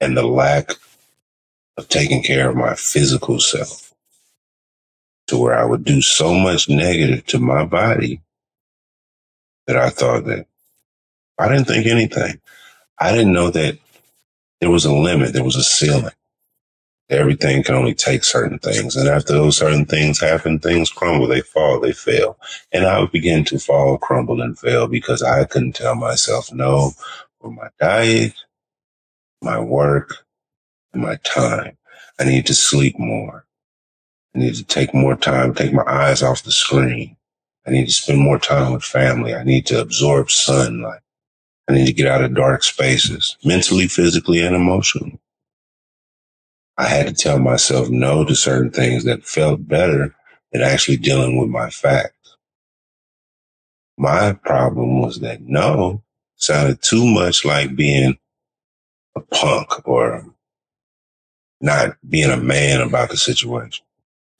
and 0.00 0.16
the 0.16 0.26
lack 0.26 0.72
of 1.76 1.88
taking 1.88 2.22
care 2.22 2.50
of 2.50 2.56
my 2.56 2.74
physical 2.74 3.40
self 3.40 3.94
to 5.26 5.38
where 5.38 5.58
I 5.58 5.64
would 5.64 5.84
do 5.84 6.00
so 6.02 6.34
much 6.34 6.68
negative 6.68 7.26
to 7.26 7.38
my 7.38 7.64
body 7.64 8.20
that 9.66 9.76
I 9.76 9.90
thought 9.90 10.24
that 10.26 10.46
I 11.38 11.48
didn't 11.48 11.66
think 11.66 11.86
anything. 11.86 12.40
I 12.98 13.12
didn't 13.12 13.32
know 13.32 13.50
that 13.50 13.78
there 14.60 14.70
was 14.70 14.84
a 14.84 14.94
limit, 14.94 15.32
there 15.32 15.44
was 15.44 15.56
a 15.56 15.64
ceiling. 15.64 16.12
Everything 17.08 17.62
can 17.62 17.76
only 17.76 17.94
take 17.94 18.24
certain 18.24 18.58
things. 18.58 18.96
And 18.96 19.08
after 19.08 19.32
those 19.32 19.56
certain 19.56 19.86
things 19.86 20.20
happen, 20.20 20.58
things 20.58 20.90
crumble, 20.90 21.28
they 21.28 21.40
fall, 21.40 21.78
they 21.78 21.92
fail. 21.92 22.36
And 22.72 22.84
I 22.84 22.98
would 23.00 23.12
begin 23.12 23.44
to 23.44 23.60
fall, 23.60 23.96
crumble, 23.98 24.42
and 24.42 24.58
fail 24.58 24.88
because 24.88 25.22
I 25.22 25.44
couldn't 25.44 25.76
tell 25.76 25.94
myself 25.94 26.52
no 26.52 26.92
for 27.40 27.52
my 27.52 27.68
diet, 27.78 28.34
my 29.42 29.60
work, 29.60 30.24
and 30.92 31.02
my 31.02 31.16
time. 31.24 31.78
I 32.18 32.24
need 32.24 32.46
to 32.46 32.54
sleep 32.54 32.98
more. 32.98 33.46
I 34.34 34.40
need 34.40 34.56
to 34.56 34.64
take 34.64 34.94
more 34.94 35.16
time, 35.16 35.54
take 35.54 35.72
my 35.72 35.84
eyes 35.86 36.22
off 36.22 36.42
the 36.42 36.52
screen. 36.52 37.16
I 37.66 37.70
need 37.70 37.86
to 37.86 37.92
spend 37.92 38.20
more 38.20 38.38
time 38.38 38.72
with 38.72 38.84
family. 38.84 39.34
I 39.34 39.44
need 39.44 39.66
to 39.66 39.80
absorb 39.80 40.30
sunlight. 40.30 41.00
I 41.68 41.72
need 41.72 41.86
to 41.86 41.92
get 41.92 42.06
out 42.06 42.22
of 42.22 42.34
dark 42.34 42.62
spaces, 42.62 43.36
mentally, 43.44 43.88
physically, 43.88 44.40
and 44.40 44.54
emotionally. 44.54 45.18
I 46.78 46.88
had 46.88 47.06
to 47.06 47.14
tell 47.14 47.38
myself 47.38 47.88
no 47.88 48.24
to 48.24 48.34
certain 48.34 48.70
things 48.70 49.04
that 49.04 49.24
felt 49.24 49.66
better 49.66 50.14
than 50.52 50.62
actually 50.62 50.98
dealing 50.98 51.38
with 51.38 51.48
my 51.48 51.70
facts. 51.70 52.36
My 53.98 54.32
problem 54.32 55.00
was 55.00 55.20
that 55.20 55.40
no 55.42 56.02
sounded 56.36 56.82
too 56.82 57.06
much 57.06 57.44
like 57.44 57.74
being 57.74 58.18
a 59.16 59.20
punk 59.20 59.88
or 59.88 60.26
not 61.60 61.96
being 62.08 62.30
a 62.30 62.36
man 62.36 62.82
about 62.82 63.10
the 63.10 63.16
situation. 63.16 63.84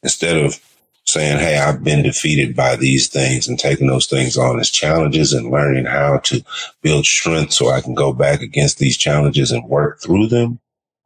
Instead 0.03 0.37
of 0.37 0.61
saying, 1.07 1.39
Hey, 1.39 1.59
I've 1.59 1.85
been 1.85 2.03
defeated 2.03 2.57
by 2.57 2.77
these 2.77 3.09
things 3.09 3.49
and 3.49 3.59
taking 3.59 3.89
those 3.89 4.07
things 4.07 4.39
on 4.39 4.61
as 4.61 4.71
challenges 4.71 5.33
and 5.33 5.51
learning 5.51 5.87
how 5.87 6.19
to 6.19 6.45
build 6.83 7.07
strength 7.07 7.53
so 7.53 7.71
I 7.71 7.81
can 7.81 7.95
go 7.95 8.13
back 8.13 8.41
against 8.43 8.79
these 8.79 8.97
challenges 8.97 9.53
and 9.53 9.69
work 9.69 10.01
through 10.03 10.29
them. 10.29 10.61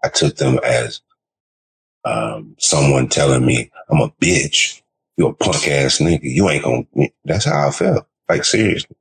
I 0.04 0.08
took 0.08 0.36
them 0.36 0.58
as 0.64 1.00
um, 2.04 2.56
someone 2.58 3.08
telling 3.08 3.46
me 3.46 3.70
I'm 3.90 4.00
a 4.00 4.10
bitch. 4.22 4.82
You're 5.18 5.32
a 5.32 5.34
punk 5.34 5.68
ass 5.68 5.98
nigga. 5.98 6.20
You 6.24 6.50
ain't 6.50 6.64
gonna, 6.64 7.10
that's 7.24 7.46
how 7.46 7.68
I 7.68 7.72
felt. 7.72 8.06
Like 8.28 8.44
seriously. 8.44 8.96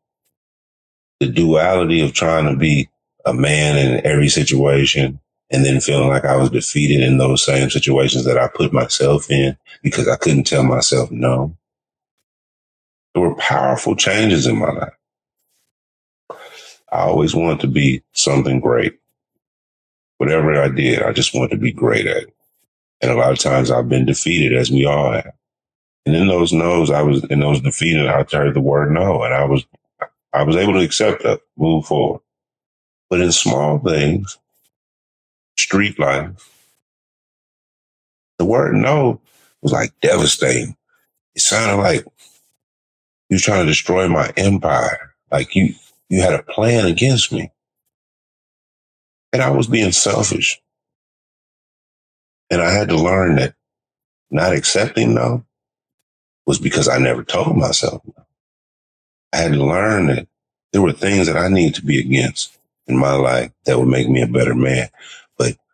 The 1.22 1.28
duality 1.28 2.02
of 2.02 2.14
trying 2.14 2.46
to 2.52 2.58
be 2.58 2.90
a 3.26 3.34
man 3.34 3.78
in 3.78 4.06
every 4.06 4.30
situation 4.30 5.20
and 5.52 5.66
then 5.66 5.80
feeling 5.80 6.10
like 6.10 6.26
I 6.26 6.36
was 6.36 6.50
defeated 6.50 7.02
in 7.02 7.18
those 7.18 7.44
same 7.44 7.70
situations 7.70 8.26
that 8.26 8.38
I 8.38 8.48
put 8.48 8.72
myself 8.74 9.30
in 9.32 9.58
because 9.82 10.08
I 10.08 10.16
couldn't 10.16 10.46
tell 10.46 10.64
myself 10.64 11.10
no. 11.12 11.56
There 13.14 13.24
were 13.24 13.36
powerful 13.36 13.96
changes 13.96 14.46
in 14.46 14.58
my 14.58 14.72
life. 14.72 14.94
I 16.92 17.02
always 17.02 17.36
wanted 17.36 17.62
to 17.62 17.68
be 17.68 18.04
something 18.14 18.60
great. 18.60 19.00
Whatever 20.18 20.62
I 20.62 20.70
did, 20.70 21.02
I 21.02 21.12
just 21.14 21.34
wanted 21.34 21.52
to 21.52 21.58
be 21.58 21.72
great 21.72 22.06
at 22.06 22.24
it. 22.24 22.36
And 23.02 23.12
a 23.12 23.16
lot 23.16 23.32
of 23.32 23.40
times 23.40 23.72
I've 23.72 23.90
been 23.90 24.06
defeated 24.06 24.58
as 24.58 24.70
we 24.70 24.86
all 24.86 25.12
have. 25.14 25.34
And 26.06 26.16
in 26.16 26.28
those 26.28 26.52
no's, 26.54 26.92
I 26.92 27.02
was 27.02 27.24
in 27.26 27.40
those 27.40 27.62
defeated, 27.62 28.08
I 28.08 28.26
heard 28.32 28.54
the 28.54 28.62
word 28.62 28.92
no 28.92 29.24
and 29.24 29.34
I 29.34 29.46
was, 29.46 29.66
I 30.34 30.44
was 30.44 30.56
able 30.56 30.74
to 30.74 30.80
accept 30.80 31.24
that, 31.24 31.42
move 31.58 31.86
forward. 31.86 32.22
But 33.10 33.22
in 33.22 33.32
small 33.32 33.80
things, 33.80 34.38
street 35.60 36.00
life, 36.00 36.30
the 38.38 38.46
word 38.46 38.76
no 38.76 39.22
was 39.62 39.72
like 39.72 39.92
devastating. 40.02 40.76
It 41.36 41.42
sounded 41.42 41.82
like 41.82 42.06
you 43.30 43.36
were 43.36 43.40
trying 43.40 43.66
to 43.66 43.72
destroy 43.72 44.08
my 44.08 44.32
empire. 44.38 45.14
Like 45.32 45.56
you, 45.56 45.74
you 46.10 46.22
had 46.22 46.34
a 46.34 46.44
plan 46.44 46.86
against 46.86 47.32
me. 47.32 47.52
And 49.32 49.42
I 49.42 49.52
was 49.52 49.68
being 49.68 49.92
selfish. 49.92 50.60
And 52.50 52.62
I 52.62 52.72
had 52.72 52.90
to 52.90 52.96
learn 52.96 53.36
that 53.36 53.54
not 54.32 54.54
accepting 54.54 55.14
no 55.14 55.46
was 56.48 56.60
because 56.60 56.88
I 56.88 56.98
never 56.98 57.24
told 57.24 57.56
myself 57.58 58.02
no. 58.06 58.26
I 59.34 59.38
had 59.38 59.54
to 59.54 59.64
learn 59.64 60.08
that 60.08 60.28
there 60.72 60.82
were 60.82 60.94
things 60.94 61.28
that 61.28 61.38
I 61.38 61.48
needed 61.48 61.76
to 61.76 61.86
be 61.86 62.00
against 62.00 62.58
in 62.88 62.98
my 62.98 63.14
life 63.14 63.52
that 63.66 63.78
would 63.78 63.88
make 63.88 64.10
me 64.10 64.22
a 64.22 64.28
better 64.28 64.56
man 64.56 64.90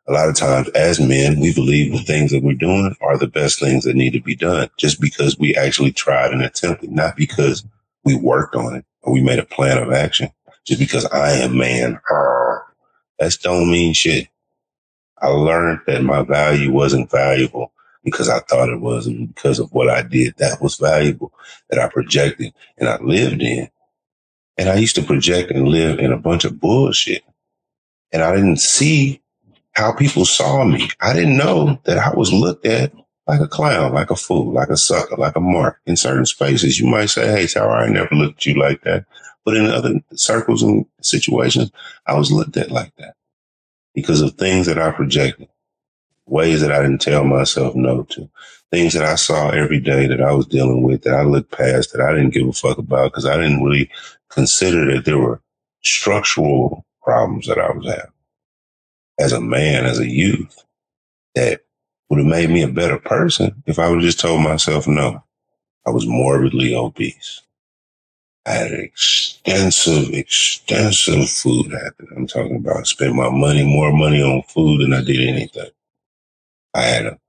a 0.08 0.14
lot 0.14 0.30
of 0.30 0.36
times 0.36 0.70
as 0.70 1.00
men, 1.00 1.40
we 1.40 1.54
believe 1.54 1.92
the 1.92 2.00
things 2.00 2.32
that 2.32 2.44
we're 2.44 2.54
doing 2.54 2.96
are 3.02 3.18
the 3.18 3.28
best 3.28 3.60
things 3.60 3.84
that 3.86 3.96
need 3.96 4.14
to 4.14 4.22
be 4.22 4.36
done 4.36 4.70
just 4.78 5.02
because 5.02 5.40
we 5.40 5.56
actually 5.56 5.92
tried 5.92 6.32
and 6.32 6.44
attempted, 6.44 6.92
not 6.92 7.16
because 7.16 7.66
we 8.04 8.16
worked 8.16 8.56
on 8.56 8.76
it 8.76 8.86
or 9.02 9.14
we 9.14 9.22
made 9.22 9.40
a 9.40 9.46
plan 9.46 9.82
of 9.82 9.92
action. 9.92 10.30
Just 10.66 10.80
because 10.80 11.06
I 11.06 11.32
am 11.32 11.58
man, 11.58 12.00
that 13.20 13.38
don't 13.42 13.72
mean 13.72 13.94
shit. 13.94 14.28
I 15.20 15.28
learned 15.28 15.80
that 15.88 16.04
my 16.04 16.24
value 16.24 16.72
wasn't 16.72 17.10
valuable 17.10 17.72
because 18.04 18.30
I 18.30 18.40
thought 18.40 18.70
it 18.70 18.82
was 18.82 19.08
and 19.08 19.34
because 19.34 19.60
of 19.60 19.72
what 19.74 19.90
I 19.90 20.04
did 20.04 20.36
that 20.38 20.62
was 20.62 20.76
valuable 20.76 21.34
that 21.70 21.80
I 21.80 21.88
projected 21.88 22.54
and 22.78 22.90
I 22.90 22.98
lived 23.02 23.42
in. 23.42 23.70
And 24.58 24.70
I 24.70 24.76
used 24.76 24.96
to 24.96 25.04
project 25.04 25.52
and 25.52 25.68
live 25.68 26.00
in 26.00 26.12
a 26.12 26.18
bunch 26.18 26.46
of 26.46 26.60
bullshit. 26.60 27.24
And 28.12 28.22
I 28.22 28.36
didn't 28.36 28.60
see 28.60 29.22
how 29.76 29.94
people 29.94 30.26
saw 30.26 30.66
me. 30.66 30.90
I 31.02 31.14
didn't 31.14 31.38
know 31.38 31.80
that 31.86 32.00
I 32.00 32.16
was 32.16 32.34
looked 32.34 32.66
at 32.68 32.94
like 33.28 33.42
a 33.42 33.48
clown, 33.48 33.94
like 33.94 34.12
a 34.12 34.18
fool, 34.18 34.54
like 34.54 34.70
a 34.70 34.78
sucker, 34.78 35.18
like 35.18 35.38
a 35.38 35.42
mark. 35.42 35.80
In 35.88 35.98
certain 35.98 36.28
spaces, 36.28 36.80
you 36.80 36.88
might 36.88 37.08
say, 37.08 37.28
Hey, 37.28 37.48
Tower, 37.48 37.78
I 37.78 37.90
never 37.90 38.16
looked 38.16 38.40
at 38.40 38.48
you 38.48 38.56
like 38.60 38.84
that. 38.84 39.06
But 39.46 39.58
in 39.58 39.68
other 39.68 40.02
circles 40.14 40.64
and 40.64 40.86
situations, 41.02 41.72
I 42.08 42.16
was 42.16 42.32
looked 42.32 42.58
at 42.58 42.72
like 42.72 42.96
that. 42.98 43.06
because 43.94 44.22
of 44.22 44.34
things 44.34 44.68
that 44.68 44.80
I 44.80 44.92
projected, 44.92 45.50
ways 46.28 46.62
that 46.62 46.72
I 46.74 46.82
didn't 46.82 47.02
tell 47.02 47.26
myself 47.26 47.76
no 47.76 48.04
to, 48.04 48.30
things 48.72 48.94
that 48.94 49.06
I 49.06 49.16
saw 49.16 49.50
every 49.50 49.80
day 49.82 50.08
that 50.08 50.22
I 50.22 50.34
was 50.34 50.48
dealing 50.48 50.84
with 50.84 51.04
that 51.04 51.16
I 51.16 51.24
looked 51.24 51.52
past 51.52 51.94
that 51.94 52.02
I 52.02 52.14
didn't 52.14 52.34
give 52.34 52.48
a 52.48 52.54
fuck 52.54 52.80
about 52.80 53.12
because 53.12 53.28
I 53.28 53.38
didn't 53.38 53.64
really 53.64 53.92
consider 54.30 54.94
that 54.94 55.06
there 55.06 55.20
were 55.20 55.42
structural 55.84 56.86
problems 57.04 57.48
that 57.48 57.60
I 57.60 57.72
was 57.72 57.88
having 57.88 58.12
as 59.20 59.34
a 59.34 59.42
man, 59.42 59.86
as 59.86 60.00
a 60.00 60.10
youth, 60.10 60.64
that 61.36 61.62
would 62.10 62.20
have 62.20 62.28
made 62.28 62.50
me 62.50 62.64
a 62.64 62.68
better 62.70 63.00
person 63.00 63.64
if 63.68 63.80
I 63.80 63.90
would 63.90 63.98
have 63.98 64.06
just 64.06 64.20
told 64.20 64.42
myself 64.44 64.88
no. 64.88 65.24
I 65.88 65.92
was 65.92 66.08
morbidly 66.08 66.76
obese. 66.76 67.42
I 68.46 68.52
had 68.52 68.72
an 68.72 68.82
extensive, 68.82 70.14
extensive 70.14 71.30
food 71.30 71.72
habit. 71.74 72.10
I'm 72.16 72.28
talking 72.28 72.58
about 72.58 72.78
I 72.78 72.84
spent 72.84 73.16
my 73.16 73.30
money, 73.30 73.66
more 73.66 73.94
money 73.94 74.22
on 74.22 74.44
food 74.44 74.82
than 74.82 74.94
I 74.94 75.04
did 75.04 75.28
anything. 75.28 75.70
I 76.74 76.82
had 76.84 77.06
a, 77.08 77.20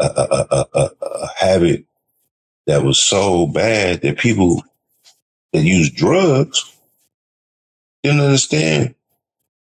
a, 0.00 0.04
a, 0.06 0.66
a, 0.74 0.90
a 1.02 1.28
habit 1.38 1.86
that 2.66 2.84
was 2.84 2.98
so 2.98 3.46
bad 3.48 4.02
that 4.02 4.18
people 4.18 4.62
that 5.52 5.62
use 5.62 5.90
drugs 5.90 6.76
didn't 8.02 8.20
understand 8.20 8.94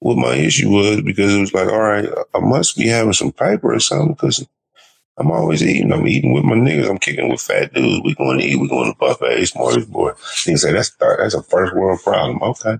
what 0.06 0.16
my 0.18 0.34
issue 0.36 0.70
was 0.70 1.00
because 1.02 1.34
it 1.34 1.40
was 1.40 1.52
like, 1.52 1.66
all 1.66 1.80
right, 1.80 2.08
I 2.32 2.38
must 2.38 2.76
be 2.76 2.86
having 2.86 3.12
some 3.12 3.32
paper 3.32 3.74
or 3.74 3.80
something 3.80 4.12
because 4.12 4.46
I'm 5.18 5.32
always 5.32 5.64
eating. 5.64 5.92
I'm 5.92 6.06
eating 6.06 6.32
with 6.32 6.44
my 6.44 6.54
niggas. 6.54 6.88
I'm 6.88 6.98
kicking 6.98 7.28
with 7.28 7.40
fat 7.40 7.74
dudes. 7.74 8.02
We 8.04 8.14
going 8.14 8.38
to 8.38 8.44
eat. 8.44 8.60
We 8.60 8.68
going 8.68 8.92
to 8.92 8.98
buffet, 8.98 9.52
boy 9.54 10.12
Niggas 10.12 10.58
say 10.58 10.72
that's 10.72 10.94
that's 11.00 11.34
a 11.34 11.42
first 11.42 11.74
world 11.74 12.00
problem. 12.04 12.40
Okay, 12.40 12.78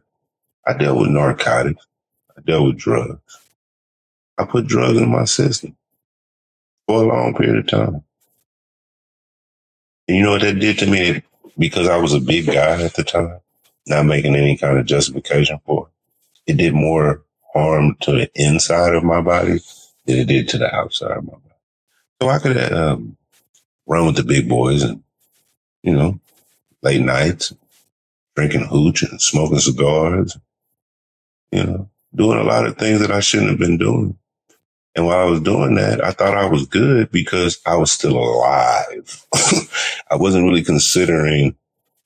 I 0.69 0.75
dealt 0.75 1.01
with 1.01 1.11
narcotics. 1.11 1.85
I 2.39 2.43
dealt 2.43 2.67
with 2.67 2.79
drugs. 2.79 3.21
I 4.39 4.45
put 4.45 4.69
drugs 4.69 4.99
in 4.99 5.11
my 5.11 5.25
system 5.25 5.77
for 6.87 7.03
a 7.03 7.09
long 7.09 7.35
period 7.35 7.59
of 7.59 7.67
time. 7.67 8.05
And 10.07 10.17
you 10.17 10.23
know 10.23 10.33
what 10.33 10.43
that 10.43 10.61
did 10.61 10.79
to 10.79 10.87
me? 10.87 11.25
Because 11.59 11.89
I 11.89 11.97
was 11.97 12.15
a 12.15 12.21
big 12.21 12.47
guy 12.47 12.83
at 12.83 12.95
the 12.95 13.03
time, 13.03 13.41
not 13.89 14.07
making 14.07 14.37
any 14.37 14.57
kind 14.57 14.79
of 14.79 14.87
justification 14.87 15.59
for 15.67 15.89
it. 15.89 15.96
It 16.47 16.57
did 16.57 16.75
more 16.75 17.23
harm 17.53 17.97
to 18.03 18.13
the 18.13 18.31
inside 18.35 18.95
of 18.95 19.03
my 19.03 19.21
body 19.21 19.61
than 20.05 20.19
it 20.19 20.29
did 20.29 20.49
to 20.51 20.59
the 20.59 20.75
outside 20.75 21.17
of 21.17 21.25
my 21.25 21.33
body. 21.33 21.43
So 22.21 22.29
I 22.29 22.39
could 22.39 22.73
um, 22.73 23.17
run 23.87 24.07
with 24.07 24.17
the 24.17 24.25
big 24.25 24.49
boys 24.49 24.83
and, 24.83 25.03
you 25.83 25.95
know, 25.95 26.21
late 26.83 27.03
nights, 27.03 27.53
drinking 28.35 28.67
hooch 28.67 29.03
and 29.03 29.21
smoking 29.21 29.59
cigars, 29.59 30.37
you 31.51 31.65
know, 31.65 31.91
doing 32.15 32.39
a 32.39 32.45
lot 32.45 32.67
of 32.67 32.77
things 32.77 33.01
that 33.01 33.11
I 33.11 33.21
shouldn't 33.21 33.51
have 33.51 33.59
been 33.59 33.79
doing. 33.79 34.17
And 34.95 35.05
while 35.05 35.19
I 35.27 35.31
was 35.31 35.41
doing 35.41 35.75
that, 35.75 36.03
I 36.03 36.11
thought 36.11 36.37
I 36.37 36.47
was 36.47 36.67
good 36.67 37.11
because 37.11 37.61
I 37.67 37.77
was 37.77 37.93
still 37.93 38.17
alive. 38.17 39.27
I 40.11 40.17
wasn't 40.17 40.45
really 40.45 40.65
considering 40.65 41.55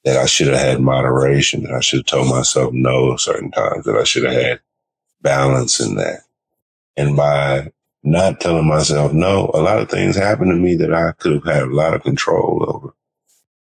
that 0.04 0.16
I 0.16 0.26
should 0.26 0.48
have 0.48 0.58
had 0.58 0.80
moderation, 0.80 1.64
that 1.64 1.72
I 1.72 1.80
should 1.80 2.00
have 2.00 2.06
told 2.06 2.28
myself 2.28 2.72
no 2.72 3.16
certain 3.16 3.50
times, 3.50 3.84
that 3.84 3.96
I 3.96 4.04
should 4.04 4.24
have 4.24 4.32
had 4.32 4.60
balance 5.22 5.80
in 5.80 5.96
that. 5.96 6.20
And 6.96 7.16
by 7.16 7.72
not 8.02 8.40
telling 8.40 8.66
myself 8.66 9.12
no, 9.12 9.50
a 9.52 9.60
lot 9.60 9.78
of 9.78 9.90
things 9.90 10.16
happened 10.16 10.50
to 10.52 10.56
me 10.56 10.74
that 10.76 10.92
I 10.94 11.12
could 11.12 11.32
have 11.32 11.44
had 11.44 11.64
a 11.64 11.74
lot 11.74 11.94
of 11.94 12.02
control 12.02 12.64
over. 12.68 12.94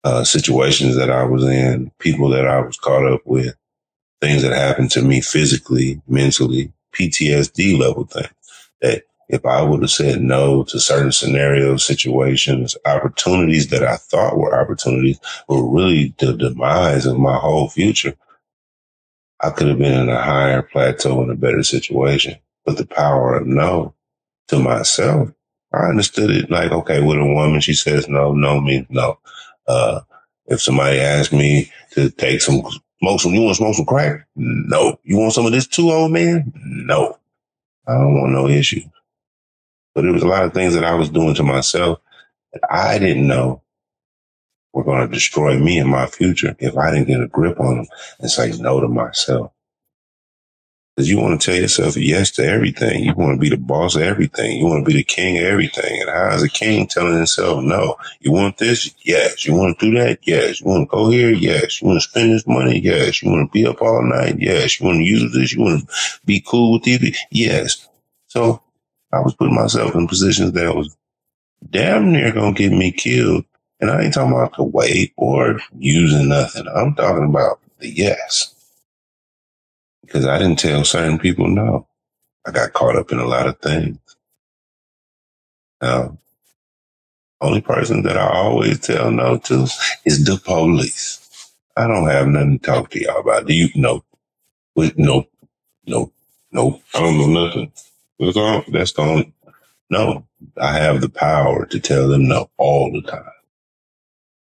Uh, 0.03 0.23
situations 0.23 0.95
that 0.95 1.09
I 1.09 1.23
was 1.23 1.43
in, 1.43 1.91
people 1.99 2.29
that 2.29 2.47
I 2.47 2.59
was 2.61 2.77
caught 2.77 3.11
up 3.11 3.21
with, 3.25 3.55
things 4.21 4.41
that 4.41 4.53
happened 4.53 4.91
to 4.91 5.01
me 5.01 5.21
physically, 5.21 6.01
mentally, 6.07 6.71
PTSD 6.93 7.77
level 7.77 8.05
things 8.05 8.29
that 8.81 9.03
if 9.29 9.45
I 9.45 9.61
would 9.61 9.81
have 9.81 9.91
said 9.91 10.21
no 10.21 10.63
to 10.63 10.79
certain 10.79 11.11
scenarios, 11.11 11.85
situations, 11.85 12.77
opportunities 12.85 13.67
that 13.67 13.83
I 13.83 13.97
thought 13.97 14.37
were 14.37 14.59
opportunities 14.59 15.19
were 15.49 15.69
really 15.69 16.13
the 16.17 16.33
demise 16.33 17.05
of 17.05 17.17
my 17.17 17.37
whole 17.37 17.69
future. 17.69 18.15
I 19.41 19.49
could 19.51 19.67
have 19.67 19.77
been 19.77 19.99
in 19.99 20.09
a 20.09 20.21
higher 20.21 20.61
plateau 20.61 21.21
in 21.23 21.29
a 21.29 21.35
better 21.35 21.63
situation. 21.63 22.35
But 22.65 22.77
the 22.77 22.85
power 22.85 23.37
of 23.37 23.47
no 23.47 23.93
to 24.47 24.59
myself, 24.59 25.29
I 25.73 25.87
understood 25.87 26.31
it 26.31 26.49
like, 26.49 26.71
okay, 26.71 27.01
with 27.01 27.17
a 27.17 27.25
woman, 27.25 27.61
she 27.61 27.73
says 27.73 28.07
no, 28.07 28.33
no 28.33 28.59
means 28.61 28.87
no. 28.89 29.19
Uh, 29.67 30.01
if 30.47 30.61
somebody 30.61 30.99
asks 30.99 31.33
me 31.33 31.71
to 31.91 32.09
take 32.09 32.41
some, 32.41 32.61
smoke 32.99 33.19
some, 33.19 33.33
you 33.33 33.41
want 33.41 33.55
to 33.55 33.57
smoke 33.57 33.75
some 33.75 33.85
crack? 33.85 34.25
No. 34.35 34.99
You 35.03 35.17
want 35.17 35.33
some 35.33 35.45
of 35.45 35.51
this 35.51 35.67
too, 35.67 35.91
old 35.91 36.11
man? 36.11 36.51
No. 36.55 37.17
I 37.87 37.93
don't 37.93 38.19
want 38.19 38.31
no 38.31 38.47
issues. 38.47 38.85
But 39.97 40.05
it 40.05 40.11
was 40.11 40.21
a 40.21 40.27
lot 40.27 40.43
of 40.43 40.53
things 40.53 40.75
that 40.75 40.83
I 40.83 40.93
was 40.93 41.09
doing 41.09 41.33
to 41.33 41.43
myself 41.43 41.97
that 42.53 42.61
I 42.69 42.99
didn't 42.99 43.25
know 43.25 43.63
were 44.71 44.83
going 44.83 45.01
to 45.01 45.11
destroy 45.11 45.57
me 45.57 45.79
and 45.79 45.89
my 45.89 46.05
future 46.05 46.55
if 46.59 46.77
I 46.77 46.91
didn't 46.91 47.07
get 47.07 47.19
a 47.19 47.27
grip 47.27 47.59
on 47.59 47.77
them 47.77 47.87
and 48.19 48.29
say 48.29 48.51
no 48.59 48.79
to 48.79 48.87
myself. 48.87 49.51
Because 50.95 51.09
you 51.09 51.17
want 51.19 51.41
to 51.41 51.43
tell 51.43 51.59
yourself 51.59 51.97
yes 51.97 52.29
to 52.33 52.45
everything. 52.45 53.05
You 53.05 53.15
want 53.15 53.37
to 53.37 53.39
be 53.39 53.49
the 53.49 53.57
boss 53.57 53.95
of 53.95 54.03
everything. 54.03 54.59
You 54.59 54.67
want 54.67 54.85
to 54.85 54.87
be 54.87 54.95
the 54.95 55.03
king 55.03 55.39
of 55.39 55.45
everything. 55.45 55.99
And 55.99 56.11
how 56.11 56.31
is 56.35 56.43
a 56.43 56.49
king 56.49 56.85
telling 56.85 57.17
himself 57.17 57.63
no? 57.63 57.95
You 58.19 58.31
want 58.31 58.59
this? 58.59 58.93
Yes. 59.03 59.47
You 59.47 59.55
want 59.55 59.79
to 59.79 59.89
do 59.89 59.97
that? 59.97 60.19
Yes. 60.27 60.61
You 60.61 60.67
want 60.67 60.91
to 60.91 60.95
go 60.95 61.09
here? 61.09 61.31
Yes. 61.31 61.81
You 61.81 61.87
want 61.87 61.99
to 62.03 62.07
spend 62.07 62.33
this 62.33 62.45
money? 62.45 62.79
Yes. 62.79 63.23
You 63.23 63.31
want 63.31 63.51
to 63.51 63.51
be 63.51 63.65
up 63.65 63.81
all 63.81 64.03
night? 64.03 64.35
Yes. 64.37 64.79
You 64.79 64.85
want 64.85 64.99
to 64.99 65.03
use 65.03 65.33
this? 65.33 65.53
You 65.53 65.63
want 65.63 65.89
to 65.89 65.95
be 66.23 66.39
cool 66.45 66.73
with 66.73 66.83
TV? 66.83 67.15
Yes. 67.31 67.87
So 68.27 68.61
I 69.13 69.21
was 69.21 69.35
putting 69.35 69.55
myself 69.55 69.95
in 69.95 70.07
positions 70.07 70.53
that 70.53 70.75
was 70.75 70.95
damn 71.69 72.11
near 72.13 72.31
to 72.33 72.53
get 72.53 72.71
me 72.71 72.91
killed. 72.91 73.45
And 73.81 73.91
I 73.91 74.03
ain't 74.03 74.13
talking 74.15 74.33
about 74.33 74.57
the 74.57 74.63
weight 74.63 75.13
or 75.17 75.59
using 75.77 76.29
nothing. 76.29 76.67
I'm 76.67 76.95
talking 76.95 77.25
about 77.25 77.59
the 77.79 77.89
yes 77.89 78.55
because 80.05 80.25
I 80.25 80.37
didn't 80.39 80.59
tell 80.59 80.83
certain 80.85 81.19
people 81.19 81.47
no. 81.47 81.87
I 82.47 82.51
got 82.51 82.73
caught 82.73 82.95
up 82.97 83.11
in 83.11 83.19
a 83.19 83.25
lot 83.27 83.47
of 83.47 83.59
things. 83.59 83.99
Now, 85.81 86.17
only 87.41 87.61
person 87.61 88.03
that 88.03 88.17
I 88.17 88.27
always 88.27 88.79
tell 88.79 89.11
no 89.11 89.37
to 89.39 89.67
is 90.05 90.25
the 90.25 90.39
police. 90.43 91.19
I 91.77 91.87
don't 91.87 92.09
have 92.09 92.27
nothing 92.27 92.59
to 92.59 92.65
talk 92.65 92.91
to 92.91 93.01
y'all 93.01 93.21
about. 93.21 93.47
Do 93.47 93.53
you 93.53 93.69
know? 93.75 94.03
With 94.75 94.97
no, 94.97 95.27
no, 95.87 96.11
no. 96.51 96.81
I 96.95 96.99
don't 97.01 97.17
know 97.19 97.45
nothing. 97.47 97.71
That's 98.19 98.37
all. 98.37 98.63
That's 98.69 98.93
the 98.93 99.01
only. 99.01 99.33
No, 99.89 100.25
I 100.61 100.77
have 100.77 101.01
the 101.01 101.09
power 101.09 101.65
to 101.67 101.79
tell 101.79 102.07
them 102.07 102.27
no 102.27 102.49
all 102.57 102.91
the 102.91 103.01
time, 103.09 103.31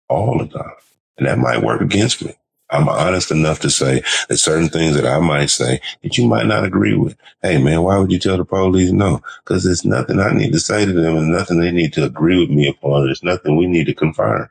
all 0.09 0.38
the 0.38 0.49
time, 0.49 0.73
and 1.18 1.27
that 1.27 1.38
might 1.38 1.62
work 1.62 1.81
against 1.81 2.25
me. 2.25 2.35
I'm 2.70 2.88
honest 2.88 3.31
enough 3.31 3.61
to 3.61 3.70
say 3.70 4.03
that 4.29 4.38
certain 4.38 4.68
things 4.68 4.94
that 4.96 5.07
I 5.07 5.18
might 5.20 5.51
say 5.51 5.81
that 6.03 6.18
you 6.18 6.27
might 6.27 6.46
not 6.46 6.64
agree 6.64 6.94
with. 6.96 7.16
Hey 7.42 7.62
man, 7.62 7.83
why 7.83 7.99
would 7.99 8.12
you 8.12 8.18
tell 8.18 8.37
the 8.37 8.44
police 8.44 8.92
no? 8.92 9.23
Because 9.44 9.64
there's 9.64 9.85
nothing 9.85 10.20
I 10.20 10.33
need 10.33 10.53
to 10.53 10.61
say 10.61 10.85
to 10.85 10.92
them 10.92 11.16
and 11.16 11.33
nothing 11.33 11.61
they 11.61 11.73
need 11.73 11.92
to 11.94 12.05
agree 12.05 12.40
with 12.40 12.51
me 12.51 12.68
upon. 12.68 13.07
There's 13.07 13.25
nothing 13.25 13.57
we 13.57 13.66
need 13.66 13.87
to 13.87 13.94
confirm. 13.94 14.49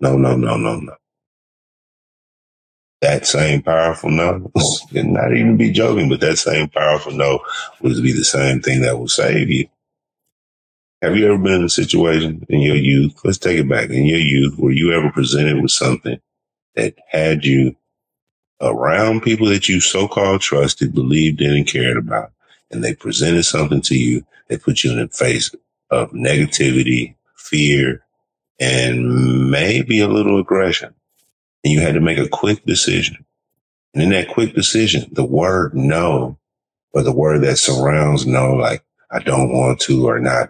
No, 0.00 0.16
no, 0.16 0.36
no, 0.36 0.56
no, 0.56 0.80
no. 0.80 0.96
That 3.00 3.26
same 3.26 3.62
powerful 3.62 4.10
no, 4.10 4.50
oh. 4.56 4.78
and 4.94 5.12
not 5.12 5.32
even 5.36 5.56
be 5.56 5.70
joking, 5.70 6.08
but 6.08 6.20
that 6.20 6.36
same 6.38 6.68
powerful 6.68 7.12
no 7.12 7.40
would 7.80 8.02
be 8.02 8.12
the 8.12 8.24
same 8.24 8.60
thing 8.60 8.80
that 8.82 8.98
will 8.98 9.08
save 9.08 9.50
you. 9.50 9.68
Have 11.00 11.16
you 11.16 11.26
ever 11.26 11.38
been 11.38 11.54
in 11.54 11.64
a 11.64 11.68
situation 11.68 12.44
in 12.48 12.60
your 12.60 12.74
youth? 12.74 13.20
Let's 13.24 13.38
take 13.38 13.58
it 13.58 13.68
back 13.68 13.90
in 13.90 14.04
your 14.04 14.18
youth 14.18 14.58
where 14.58 14.72
you 14.72 14.92
ever 14.92 15.12
presented 15.12 15.62
with 15.62 15.70
something 15.70 16.20
that 16.74 16.96
had 17.08 17.44
you 17.44 17.76
around 18.60 19.22
people 19.22 19.46
that 19.46 19.68
you 19.68 19.80
so-called 19.80 20.40
trusted, 20.40 20.92
believed 20.92 21.40
in, 21.40 21.54
and 21.54 21.66
cared 21.68 21.96
about, 21.96 22.32
and 22.72 22.82
they 22.82 22.94
presented 22.94 23.44
something 23.44 23.80
to 23.82 23.96
you 23.96 24.24
that 24.48 24.62
put 24.62 24.82
you 24.82 24.90
in 24.90 24.98
the 24.98 25.08
face 25.08 25.54
of 25.90 26.10
negativity, 26.10 27.14
fear, 27.36 28.04
and 28.58 29.50
maybe 29.50 30.00
a 30.00 30.08
little 30.08 30.40
aggression. 30.40 30.92
And 31.68 31.74
you 31.74 31.80
had 31.80 31.94
to 31.94 32.00
make 32.00 32.18
a 32.18 32.28
quick 32.28 32.64
decision. 32.64 33.24
And 33.94 34.02
in 34.02 34.10
that 34.10 34.28
quick 34.28 34.54
decision, 34.54 35.08
the 35.12 35.24
word 35.24 35.74
no, 35.74 36.38
or 36.94 37.02
the 37.02 37.12
word 37.12 37.42
that 37.42 37.58
surrounds 37.58 38.26
no, 38.26 38.54
like 38.54 38.82
I 39.10 39.18
don't 39.18 39.52
want 39.52 39.80
to 39.80 40.08
or 40.08 40.18
not, 40.18 40.48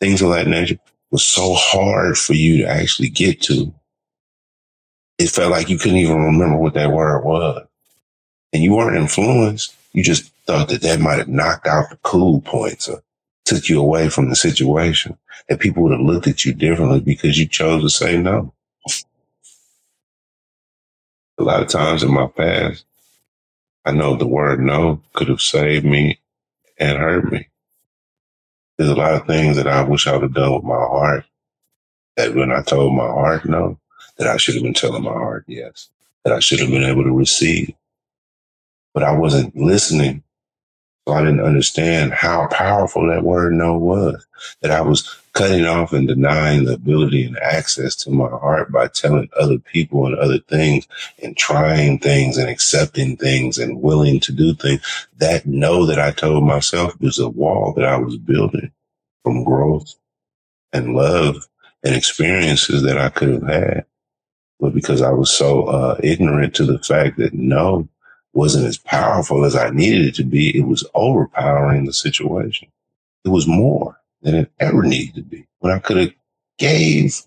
things 0.00 0.22
of 0.22 0.30
that 0.30 0.46
nature 0.46 0.78
was 1.10 1.24
so 1.24 1.54
hard 1.54 2.18
for 2.18 2.34
you 2.34 2.58
to 2.58 2.68
actually 2.68 3.08
get 3.08 3.40
to 3.42 3.72
it 5.18 5.30
felt 5.30 5.50
like 5.50 5.68
you 5.68 5.78
couldn't 5.78 5.98
even 5.98 6.22
remember 6.22 6.58
what 6.58 6.74
that 6.74 6.92
word 6.92 7.24
was. 7.24 7.66
And 8.52 8.62
you 8.62 8.74
weren't 8.74 8.96
influenced. 8.96 9.74
You 9.92 10.04
just 10.04 10.32
thought 10.46 10.68
that 10.68 10.82
that 10.82 11.00
might 11.00 11.18
have 11.18 11.28
knocked 11.28 11.66
out 11.66 11.90
the 11.90 11.98
cool 12.02 12.40
points 12.42 12.88
or 12.88 13.02
took 13.44 13.68
you 13.68 13.80
away 13.80 14.08
from 14.08 14.30
the 14.30 14.36
situation. 14.36 15.18
That 15.48 15.60
people 15.60 15.82
would 15.84 15.92
have 15.92 16.00
looked 16.00 16.28
at 16.28 16.44
you 16.44 16.54
differently 16.54 17.00
because 17.00 17.38
you 17.38 17.48
chose 17.48 17.82
to 17.82 17.90
say 17.90 18.18
no. 18.18 18.54
A 21.38 21.42
lot 21.42 21.62
of 21.62 21.68
times 21.68 22.02
in 22.02 22.12
my 22.12 22.26
past, 22.26 22.84
I 23.84 23.92
know 23.92 24.16
the 24.16 24.26
word 24.26 24.60
no 24.60 25.02
could 25.14 25.28
have 25.28 25.40
saved 25.40 25.84
me 25.84 26.18
and 26.78 26.98
hurt 26.98 27.30
me. 27.30 27.48
There's 28.76 28.90
a 28.90 28.94
lot 28.94 29.14
of 29.14 29.26
things 29.26 29.56
that 29.56 29.68
I 29.68 29.82
wish 29.82 30.06
I 30.06 30.12
would 30.12 30.22
have 30.22 30.34
done 30.34 30.54
with 30.54 30.64
my 30.64 30.74
heart 30.74 31.24
that 32.16 32.34
when 32.34 32.50
I 32.50 32.62
told 32.62 32.94
my 32.94 33.06
heart 33.06 33.44
no, 33.44 33.78
that 34.18 34.26
I 34.26 34.36
should 34.36 34.54
have 34.54 34.64
been 34.64 34.74
telling 34.74 35.04
my 35.04 35.12
heart 35.12 35.44
yes, 35.46 35.88
that 36.24 36.32
I 36.32 36.40
should 36.40 36.60
have 36.60 36.70
been 36.70 36.84
able 36.84 37.04
to 37.04 37.16
receive. 37.16 37.74
But 38.92 39.04
I 39.04 39.12
wasn't 39.12 39.56
listening. 39.56 40.24
So 41.06 41.14
I 41.14 41.20
didn't 41.20 41.40
understand 41.40 42.12
how 42.12 42.48
powerful 42.48 43.08
that 43.08 43.22
word 43.22 43.54
no 43.54 43.78
was, 43.78 44.26
that 44.60 44.72
I 44.72 44.80
was 44.80 45.18
cutting 45.38 45.66
off 45.66 45.92
and 45.92 46.08
denying 46.08 46.64
the 46.64 46.74
ability 46.74 47.24
and 47.24 47.38
access 47.38 47.94
to 47.94 48.10
my 48.10 48.28
heart 48.28 48.72
by 48.72 48.88
telling 48.88 49.30
other 49.38 49.56
people 49.58 50.04
and 50.04 50.16
other 50.16 50.40
things 50.40 50.88
and 51.22 51.36
trying 51.36 51.96
things 52.00 52.36
and 52.36 52.50
accepting 52.50 53.16
things 53.16 53.56
and 53.56 53.80
willing 53.80 54.18
to 54.18 54.32
do 54.32 54.52
things. 54.52 54.80
That 55.18 55.46
no 55.46 55.86
that 55.86 56.00
I 56.00 56.10
told 56.10 56.42
myself 56.42 57.00
was 57.00 57.20
a 57.20 57.28
wall 57.28 57.72
that 57.76 57.84
I 57.84 57.96
was 57.98 58.16
building 58.16 58.72
from 59.22 59.44
growth 59.44 59.94
and 60.72 60.96
love 60.96 61.46
and 61.84 61.94
experiences 61.94 62.82
that 62.82 62.98
I 62.98 63.08
could 63.08 63.28
have 63.28 63.46
had. 63.46 63.84
But 64.58 64.74
because 64.74 65.02
I 65.02 65.12
was 65.12 65.30
so 65.30 65.66
uh, 65.66 66.00
ignorant 66.02 66.56
to 66.56 66.64
the 66.64 66.80
fact 66.80 67.16
that 67.18 67.32
no 67.32 67.88
wasn't 68.32 68.66
as 68.66 68.76
powerful 68.78 69.44
as 69.44 69.54
I 69.54 69.70
needed 69.70 70.04
it 70.04 70.16
to 70.16 70.24
be, 70.24 70.56
it 70.58 70.66
was 70.66 70.84
overpowering 70.96 71.84
the 71.84 71.92
situation. 71.92 72.68
It 73.24 73.28
was 73.28 73.46
more 73.46 73.97
than 74.22 74.34
it 74.34 74.52
ever 74.60 74.82
needed 74.82 75.14
to 75.16 75.22
be. 75.22 75.46
When 75.60 75.72
I 75.72 75.78
could 75.78 75.96
have 75.96 76.12
gave, 76.58 77.20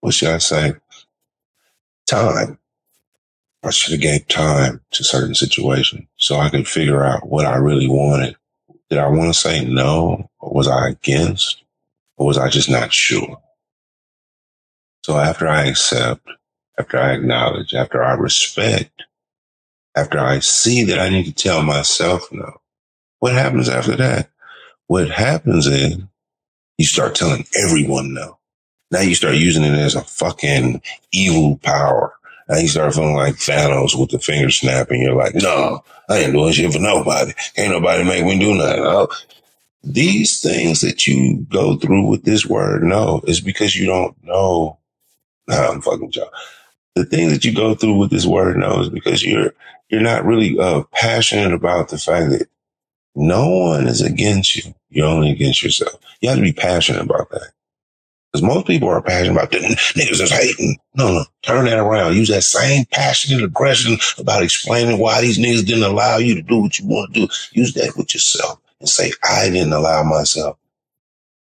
what 0.00 0.14
should 0.14 0.30
I 0.30 0.38
say, 0.38 0.74
time. 2.06 2.58
I 3.64 3.70
should 3.70 3.92
have 3.92 4.00
gave 4.00 4.26
time 4.28 4.80
to 4.90 5.04
certain 5.04 5.34
situations 5.34 6.08
so 6.16 6.36
I 6.36 6.50
could 6.50 6.66
figure 6.66 7.04
out 7.04 7.28
what 7.28 7.46
I 7.46 7.56
really 7.56 7.88
wanted. 7.88 8.36
Did 8.90 8.98
I 8.98 9.06
want 9.06 9.32
to 9.32 9.38
say 9.38 9.64
no? 9.64 10.28
Or 10.40 10.52
was 10.52 10.68
I 10.68 10.88
against? 10.88 11.62
Or 12.16 12.26
was 12.26 12.38
I 12.38 12.48
just 12.48 12.68
not 12.68 12.92
sure? 12.92 13.40
So 15.04 15.16
after 15.16 15.48
I 15.48 15.66
accept, 15.66 16.28
after 16.78 16.98
I 16.98 17.12
acknowledge, 17.12 17.74
after 17.74 18.02
I 18.02 18.14
respect, 18.14 19.04
after 19.94 20.18
I 20.18 20.40
see 20.40 20.84
that 20.84 20.98
I 20.98 21.08
need 21.08 21.24
to 21.24 21.32
tell 21.32 21.62
myself 21.62 22.30
no, 22.32 22.60
what 23.20 23.32
happens 23.32 23.68
after 23.68 23.96
that? 23.96 24.30
What 24.86 25.10
happens 25.10 25.66
is 25.66 25.98
you 26.78 26.84
start 26.84 27.14
telling 27.14 27.46
everyone 27.56 28.14
no. 28.14 28.38
Now 28.90 29.00
you 29.00 29.14
start 29.14 29.36
using 29.36 29.62
it 29.62 29.78
as 29.78 29.94
a 29.94 30.02
fucking 30.02 30.82
evil 31.12 31.58
power. 31.58 32.12
Now 32.48 32.58
you 32.58 32.68
start 32.68 32.94
feeling 32.94 33.14
like 33.14 33.36
Thanos 33.36 33.98
with 33.98 34.10
the 34.10 34.18
finger 34.18 34.50
snapping. 34.50 35.00
You're 35.00 35.14
like, 35.14 35.34
no, 35.34 35.82
I 36.08 36.18
ain't 36.18 36.32
doing 36.34 36.52
shit 36.52 36.72
for 36.72 36.78
nobody. 36.78 37.32
Ain't 37.56 37.72
nobody 37.72 38.04
make 38.04 38.24
me 38.24 38.38
do 38.38 38.54
nothing. 38.54 38.82
Oh. 38.84 39.08
These 39.84 40.40
things 40.40 40.80
that 40.82 41.06
you 41.06 41.46
go 41.48 41.76
through 41.76 42.06
with 42.06 42.24
this 42.24 42.44
word, 42.44 42.82
no, 42.82 43.22
is 43.24 43.40
because 43.40 43.74
you 43.74 43.86
don't 43.86 44.16
know. 44.22 44.78
Nah, 45.48 45.70
I'm 45.70 45.80
fucking 45.80 46.12
y'all. 46.12 46.30
The 46.94 47.04
things 47.06 47.32
that 47.32 47.44
you 47.44 47.54
go 47.54 47.74
through 47.74 47.96
with 47.96 48.10
this 48.10 48.26
word, 48.26 48.58
no, 48.58 48.80
is 48.80 48.90
because 48.90 49.24
you're 49.24 49.54
you're 49.88 50.02
not 50.02 50.24
really 50.24 50.58
uh, 50.58 50.82
passionate 50.92 51.52
about 51.52 51.88
the 51.88 51.98
fact 51.98 52.30
that 52.30 52.48
no 53.14 53.48
one 53.48 53.86
is 53.86 54.00
against 54.00 54.56
you. 54.56 54.74
You're 54.90 55.06
only 55.06 55.30
against 55.30 55.62
yourself. 55.62 56.00
You 56.20 56.28
have 56.28 56.38
to 56.38 56.44
be 56.44 56.52
passionate 56.52 57.02
about 57.02 57.30
that. 57.30 57.50
Because 58.32 58.46
most 58.46 58.66
people 58.66 58.88
are 58.88 59.02
passionate 59.02 59.32
about 59.32 59.50
the 59.50 59.58
niggas 59.58 60.20
is 60.20 60.30
hating. 60.30 60.78
No, 60.94 61.12
no. 61.12 61.24
Turn 61.42 61.66
that 61.66 61.78
around. 61.78 62.16
Use 62.16 62.28
that 62.28 62.44
same 62.44 62.86
passionate 62.90 63.44
aggression 63.44 63.98
about 64.18 64.42
explaining 64.42 64.98
why 64.98 65.20
these 65.20 65.38
niggas 65.38 65.66
didn't 65.66 65.84
allow 65.84 66.16
you 66.16 66.34
to 66.34 66.42
do 66.42 66.58
what 66.58 66.78
you 66.78 66.86
want 66.86 67.12
to 67.12 67.20
do. 67.20 67.32
Use 67.52 67.74
that 67.74 67.94
with 67.96 68.14
yourself 68.14 68.58
and 68.80 68.88
say, 68.88 69.12
I 69.22 69.50
didn't 69.50 69.74
allow 69.74 70.02
myself 70.02 70.56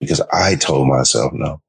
because 0.00 0.22
I 0.32 0.54
told 0.54 0.88
myself 0.88 1.32
no. 1.34 1.60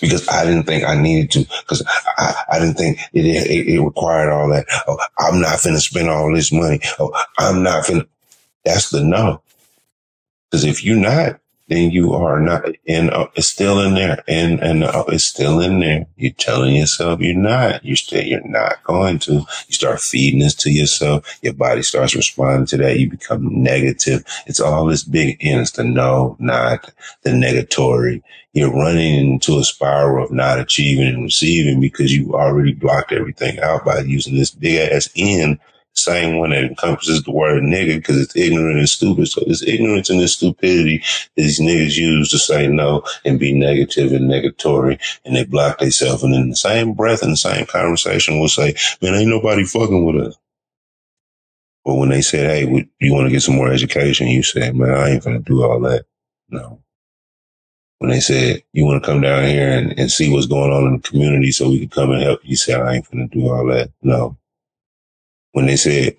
Because 0.00 0.28
I 0.28 0.44
didn't 0.44 0.64
think 0.64 0.84
I 0.84 0.94
needed 0.94 1.30
to, 1.32 1.40
because 1.60 1.82
I, 2.16 2.34
I 2.52 2.58
didn't 2.58 2.74
think 2.74 2.98
it, 3.12 3.24
it, 3.24 3.68
it 3.68 3.80
required 3.80 4.30
all 4.30 4.48
that. 4.50 4.66
Oh, 4.86 4.98
I'm 5.18 5.40
not 5.40 5.58
finna 5.58 5.78
spend 5.80 6.08
all 6.08 6.32
this 6.34 6.52
money. 6.52 6.80
Oh, 6.98 7.12
I'm 7.38 7.62
not 7.62 7.84
finna. 7.84 8.06
That's 8.64 8.90
the 8.90 9.02
no. 9.02 9.42
Because 10.50 10.64
if 10.64 10.84
you're 10.84 10.96
not, 10.96 11.40
then 11.68 11.90
you 11.90 12.12
are 12.12 12.40
not, 12.40 12.66
and 12.86 13.10
uh, 13.10 13.26
it's 13.36 13.46
still 13.46 13.80
in 13.80 13.94
there, 13.94 14.22
and 14.28 14.60
and 14.60 14.84
uh, 14.84 15.04
it's 15.08 15.24
still 15.24 15.60
in 15.60 15.80
there. 15.80 16.06
You're 16.16 16.32
telling 16.32 16.76
yourself 16.76 17.20
you're 17.20 17.34
not. 17.34 17.82
You're 17.84 17.96
still 17.96 18.22
you're 18.22 18.46
not 18.46 18.82
going 18.84 19.18
to. 19.20 19.32
You 19.32 19.72
start 19.72 20.00
feeding 20.00 20.40
this 20.40 20.54
to 20.56 20.70
yourself. 20.70 21.38
Your 21.42 21.54
body 21.54 21.82
starts 21.82 22.14
responding 22.14 22.66
to 22.66 22.76
that. 22.78 22.98
You 22.98 23.10
become 23.10 23.62
negative. 23.62 24.24
It's 24.46 24.60
all 24.60 24.84
this 24.86 25.04
big 25.04 25.38
N. 25.40 25.60
It's 25.60 25.70
the 25.70 25.84
no, 25.84 26.36
not 26.38 26.92
the 27.22 27.30
negatory. 27.30 28.22
You're 28.52 28.72
running 28.72 29.32
into 29.32 29.58
a 29.58 29.64
spiral 29.64 30.24
of 30.24 30.30
not 30.30 30.60
achieving 30.60 31.08
and 31.08 31.24
receiving 31.24 31.80
because 31.80 32.14
you 32.14 32.34
already 32.34 32.72
blocked 32.74 33.10
everything 33.10 33.58
out 33.60 33.86
by 33.86 34.00
using 34.00 34.36
this 34.36 34.50
big 34.50 34.92
ass 34.92 35.08
N 35.16 35.58
same 35.94 36.38
one 36.38 36.50
that 36.50 36.64
encompasses 36.64 37.22
the 37.22 37.30
word 37.30 37.62
nigga 37.62 37.96
because 37.96 38.20
it's 38.20 38.36
ignorant 38.36 38.78
and 38.78 38.88
stupid. 38.88 39.28
So 39.28 39.42
this 39.46 39.62
ignorance 39.62 40.10
and 40.10 40.20
this 40.20 40.34
stupidity 40.34 41.02
these 41.36 41.60
niggas 41.60 41.96
use 41.96 42.30
to 42.30 42.38
say 42.38 42.66
no 42.66 43.04
and 43.24 43.38
be 43.38 43.54
negative 43.54 44.12
and 44.12 44.30
negatory 44.30 45.00
and 45.24 45.36
they 45.36 45.44
block 45.44 45.78
themselves. 45.78 46.22
And 46.22 46.34
in 46.34 46.50
the 46.50 46.56
same 46.56 46.94
breath 46.94 47.22
and 47.22 47.32
the 47.32 47.36
same 47.36 47.66
conversation 47.66 48.40
will 48.40 48.48
say, 48.48 48.74
man, 49.00 49.14
ain't 49.14 49.30
nobody 49.30 49.64
fucking 49.64 50.04
with 50.04 50.28
us. 50.28 50.36
But 51.84 51.94
when 51.94 52.08
they 52.08 52.22
said, 52.22 52.50
hey, 52.50 52.88
you 53.00 53.12
want 53.12 53.26
to 53.26 53.30
get 53.30 53.42
some 53.42 53.56
more 53.56 53.70
education? 53.70 54.28
You 54.28 54.42
said, 54.42 54.74
man, 54.74 54.90
I 54.90 55.10
ain't 55.10 55.24
gonna 55.24 55.40
do 55.40 55.62
all 55.64 55.80
that. 55.80 56.06
No. 56.48 56.80
When 57.98 58.10
they 58.10 58.20
said, 58.20 58.62
you 58.72 58.84
want 58.84 59.02
to 59.02 59.06
come 59.08 59.20
down 59.20 59.44
here 59.44 59.70
and, 59.70 59.98
and 59.98 60.10
see 60.10 60.30
what's 60.30 60.46
going 60.46 60.72
on 60.72 60.86
in 60.86 60.94
the 60.94 61.08
community 61.08 61.52
so 61.52 61.68
we 61.70 61.80
can 61.80 61.88
come 61.88 62.10
and 62.10 62.22
help, 62.22 62.40
you 62.42 62.56
said, 62.56 62.80
I 62.80 62.94
ain't 62.94 63.10
gonna 63.10 63.28
do 63.28 63.48
all 63.48 63.66
that. 63.66 63.92
No 64.02 64.36
when 65.54 65.66
they 65.66 65.76
said 65.76 66.16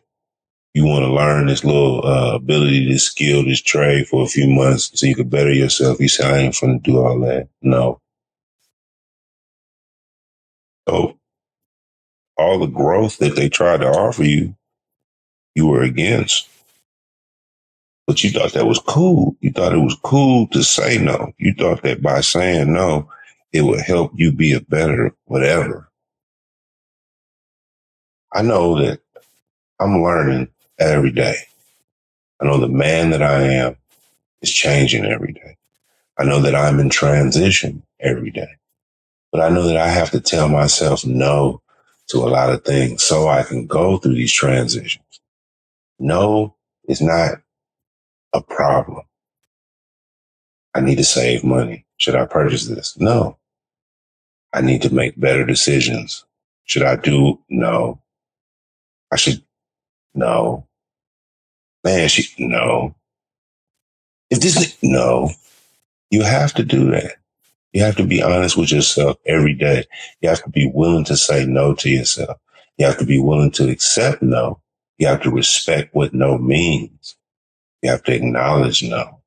you 0.74 0.86
want 0.86 1.06
to 1.06 1.14
learn 1.14 1.48
this 1.48 1.64
little 1.64 2.06
uh, 2.06 2.36
ability, 2.36 2.90
this 2.90 3.06
skill, 3.06 3.46
this 3.46 3.62
trade 3.62 4.08
for 4.08 4.24
a 4.24 4.28
few 4.28 4.48
months 4.48 4.92
so 4.94 5.08
you 5.08 5.16
could 5.16 5.30
better 5.30 5.54
yourself. 5.54 6.00
You 6.00 6.10
say, 6.10 6.26
I 6.28 6.40
ain't 6.40 6.56
to 6.56 6.80
do 6.80 7.00
all 7.00 7.20
that. 7.22 7.50
No. 7.62 8.02
So 10.90 11.18
all 12.38 12.60
the 12.60 12.68
growth 12.68 13.18
that 13.20 13.36
they 13.36 13.50
tried 13.50 13.82
to 13.82 13.88
offer 13.88 14.24
you, 14.24 14.56
you 15.56 15.68
were 15.68 15.84
against. 15.84 16.50
But 18.08 18.24
you 18.24 18.32
thought 18.32 18.54
that 18.54 18.68
was 18.68 18.80
cool. 18.80 19.36
You 19.42 19.52
thought 19.52 19.74
it 19.74 19.80
was 19.80 19.98
cool 20.04 20.48
to 20.50 20.64
say 20.64 20.98
no. 20.98 21.34
You 21.40 21.54
thought 21.54 21.84
that 21.84 22.02
by 22.02 22.22
saying 22.22 22.74
no, 22.74 23.10
it 23.54 23.64
would 23.64 23.82
help 23.82 24.12
you 24.16 24.32
be 24.32 24.54
a 24.54 24.62
better 24.62 25.16
whatever. 25.26 25.90
I 28.34 28.42
know 28.42 28.82
that 28.82 29.02
I'm 29.80 30.02
learning 30.04 30.50
every 30.80 31.12
day. 31.12 31.36
I 32.42 32.46
know 32.46 32.60
the 32.60 32.68
man 32.68 33.12
that 33.12 33.22
I 33.22 33.44
am 33.44 33.78
is 34.42 34.52
changing 34.52 35.06
every 35.06 35.34
day. 35.34 35.58
I 36.18 36.24
know 36.24 36.42
that 36.42 36.56
I'm 36.56 36.80
in 36.80 36.90
transition 36.90 37.84
every 38.00 38.32
day. 38.32 38.56
But 39.32 39.42
I 39.42 39.50
know 39.50 39.64
that 39.68 39.78
I 39.78 39.90
have 39.90 40.12
to 40.12 40.22
tell 40.22 40.50
myself 40.50 41.06
no 41.06 41.62
to 42.08 42.18
a 42.20 42.30
lot 42.30 42.52
of 42.52 42.64
things 42.64 43.04
so 43.04 43.28
I 43.28 43.44
can 43.44 43.68
go 43.68 43.98
through 43.98 44.16
these 44.16 44.34
transitions. 44.34 45.04
No 46.00 46.56
is 46.88 47.02
not 47.02 47.42
a 48.34 48.42
problem. 48.42 49.04
I 50.74 50.82
need 50.82 50.98
to 50.98 51.04
save 51.06 51.44
money. 51.44 51.86
Should 51.98 52.16
I 52.16 52.26
purchase 52.26 52.68
this? 52.68 52.98
No. 52.98 53.38
I 54.54 54.62
need 54.62 54.82
to 54.84 54.94
make 54.94 55.20
better 55.20 55.46
decisions. 55.46 56.26
Should 56.66 56.84
I 56.84 56.98
do? 56.98 57.40
No. 57.50 58.02
I 59.12 59.18
should 59.18 59.45
no. 60.16 60.68
Man, 61.84 62.10
she, 62.10 62.34
no. 62.40 62.96
If 64.30 64.40
this, 64.42 64.78
no. 64.82 65.30
You 66.10 66.24
have 66.24 66.54
to 66.56 66.64
do 66.64 66.92
that. 66.92 67.18
You 67.74 67.84
have 67.84 67.98
to 67.98 68.06
be 68.06 68.24
honest 68.24 68.58
with 68.58 68.72
yourself 68.72 69.18
every 69.26 69.54
day. 69.54 69.86
You 70.22 70.30
have 70.30 70.44
to 70.44 70.50
be 70.50 70.72
willing 70.74 71.04
to 71.06 71.18
say 71.18 71.46
no 71.46 71.74
to 71.76 71.90
yourself. 71.90 72.38
You 72.78 72.86
have 72.86 72.98
to 73.00 73.06
be 73.06 73.20
willing 73.20 73.52
to 73.52 73.70
accept 73.70 74.22
no. 74.22 74.62
You 74.98 75.08
have 75.08 75.22
to 75.24 75.32
respect 75.32 75.94
what 75.94 76.14
no 76.14 76.38
means. 76.38 77.18
You 77.82 77.90
have 77.92 78.04
to 78.04 78.16
acknowledge 78.16 78.84
no. 78.84 79.22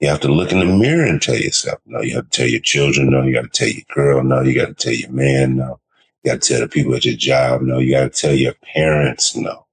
You 0.00 0.08
have 0.08 0.20
to 0.20 0.28
look 0.28 0.52
in 0.52 0.60
the 0.60 0.66
mirror 0.66 1.06
and 1.06 1.20
tell 1.20 1.36
yourself 1.36 1.80
no. 1.86 2.02
You 2.02 2.16
have 2.16 2.30
to 2.30 2.38
tell 2.38 2.48
your 2.48 2.60
children 2.60 3.10
no. 3.10 3.22
You 3.22 3.34
got 3.34 3.52
to 3.52 3.58
tell 3.58 3.68
your 3.68 3.84
girl 3.94 4.22
no. 4.22 4.42
You 4.42 4.54
got 4.54 4.68
to 4.68 4.74
tell 4.74 4.92
your 4.94 5.10
man 5.10 5.56
no. 5.56 5.80
You 6.22 6.32
got 6.32 6.42
to 6.42 6.48
tell 6.48 6.60
the 6.60 6.68
people 6.68 6.94
at 6.94 7.06
your 7.06 7.16
job 7.16 7.62
no. 7.62 7.78
You 7.78 7.92
got 7.92 8.12
to 8.12 8.22
tell 8.22 8.34
your 8.34 8.54
parents 8.74 9.34
no. 9.34 9.66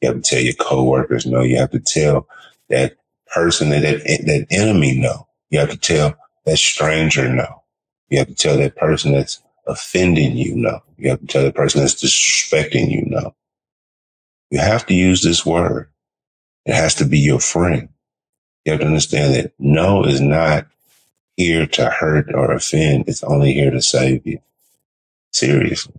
You 0.00 0.08
have 0.08 0.22
to 0.22 0.30
tell 0.30 0.40
your 0.40 0.54
coworkers 0.54 1.26
no. 1.26 1.42
You 1.42 1.58
have 1.58 1.70
to 1.72 1.80
tell 1.80 2.26
that 2.68 2.96
person 3.32 3.70
that, 3.70 3.82
that, 3.82 4.02
that 4.04 4.46
enemy 4.50 4.98
no. 4.98 5.28
You 5.50 5.60
have 5.60 5.70
to 5.70 5.76
tell 5.76 6.16
that 6.46 6.58
stranger 6.58 7.28
no. 7.28 7.62
You 8.08 8.18
have 8.18 8.28
to 8.28 8.34
tell 8.34 8.56
that 8.58 8.76
person 8.76 9.12
that's 9.12 9.42
offending 9.66 10.36
you 10.36 10.56
no. 10.56 10.80
You 10.96 11.10
have 11.10 11.20
to 11.20 11.26
tell 11.26 11.44
that 11.44 11.54
person 11.54 11.80
that's 11.80 12.02
disrespecting 12.02 12.90
you 12.90 13.04
no. 13.06 13.34
You 14.50 14.58
have 14.58 14.86
to 14.86 14.94
use 14.94 15.22
this 15.22 15.46
word. 15.46 15.88
It 16.66 16.74
has 16.74 16.94
to 16.96 17.04
be 17.04 17.18
your 17.18 17.40
friend. 17.40 17.88
You 18.64 18.72
have 18.72 18.80
to 18.80 18.86
understand 18.86 19.34
that 19.34 19.52
no 19.58 20.04
is 20.04 20.20
not 20.20 20.66
here 21.36 21.66
to 21.66 21.86
hurt 21.90 22.34
or 22.34 22.52
offend. 22.52 23.08
It's 23.08 23.24
only 23.24 23.52
here 23.52 23.70
to 23.70 23.82
save 23.82 24.26
you. 24.26 24.40
Seriously. 25.32 25.94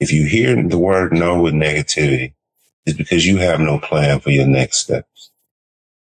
If 0.00 0.12
you 0.12 0.26
hear 0.26 0.62
the 0.62 0.78
word 0.78 1.12
no 1.12 1.40
with 1.40 1.54
negativity, 1.54 2.34
it's 2.86 2.96
because 2.96 3.26
you 3.26 3.38
have 3.38 3.60
no 3.60 3.78
plan 3.78 4.20
for 4.20 4.30
your 4.30 4.46
next 4.46 4.78
steps. 4.78 5.30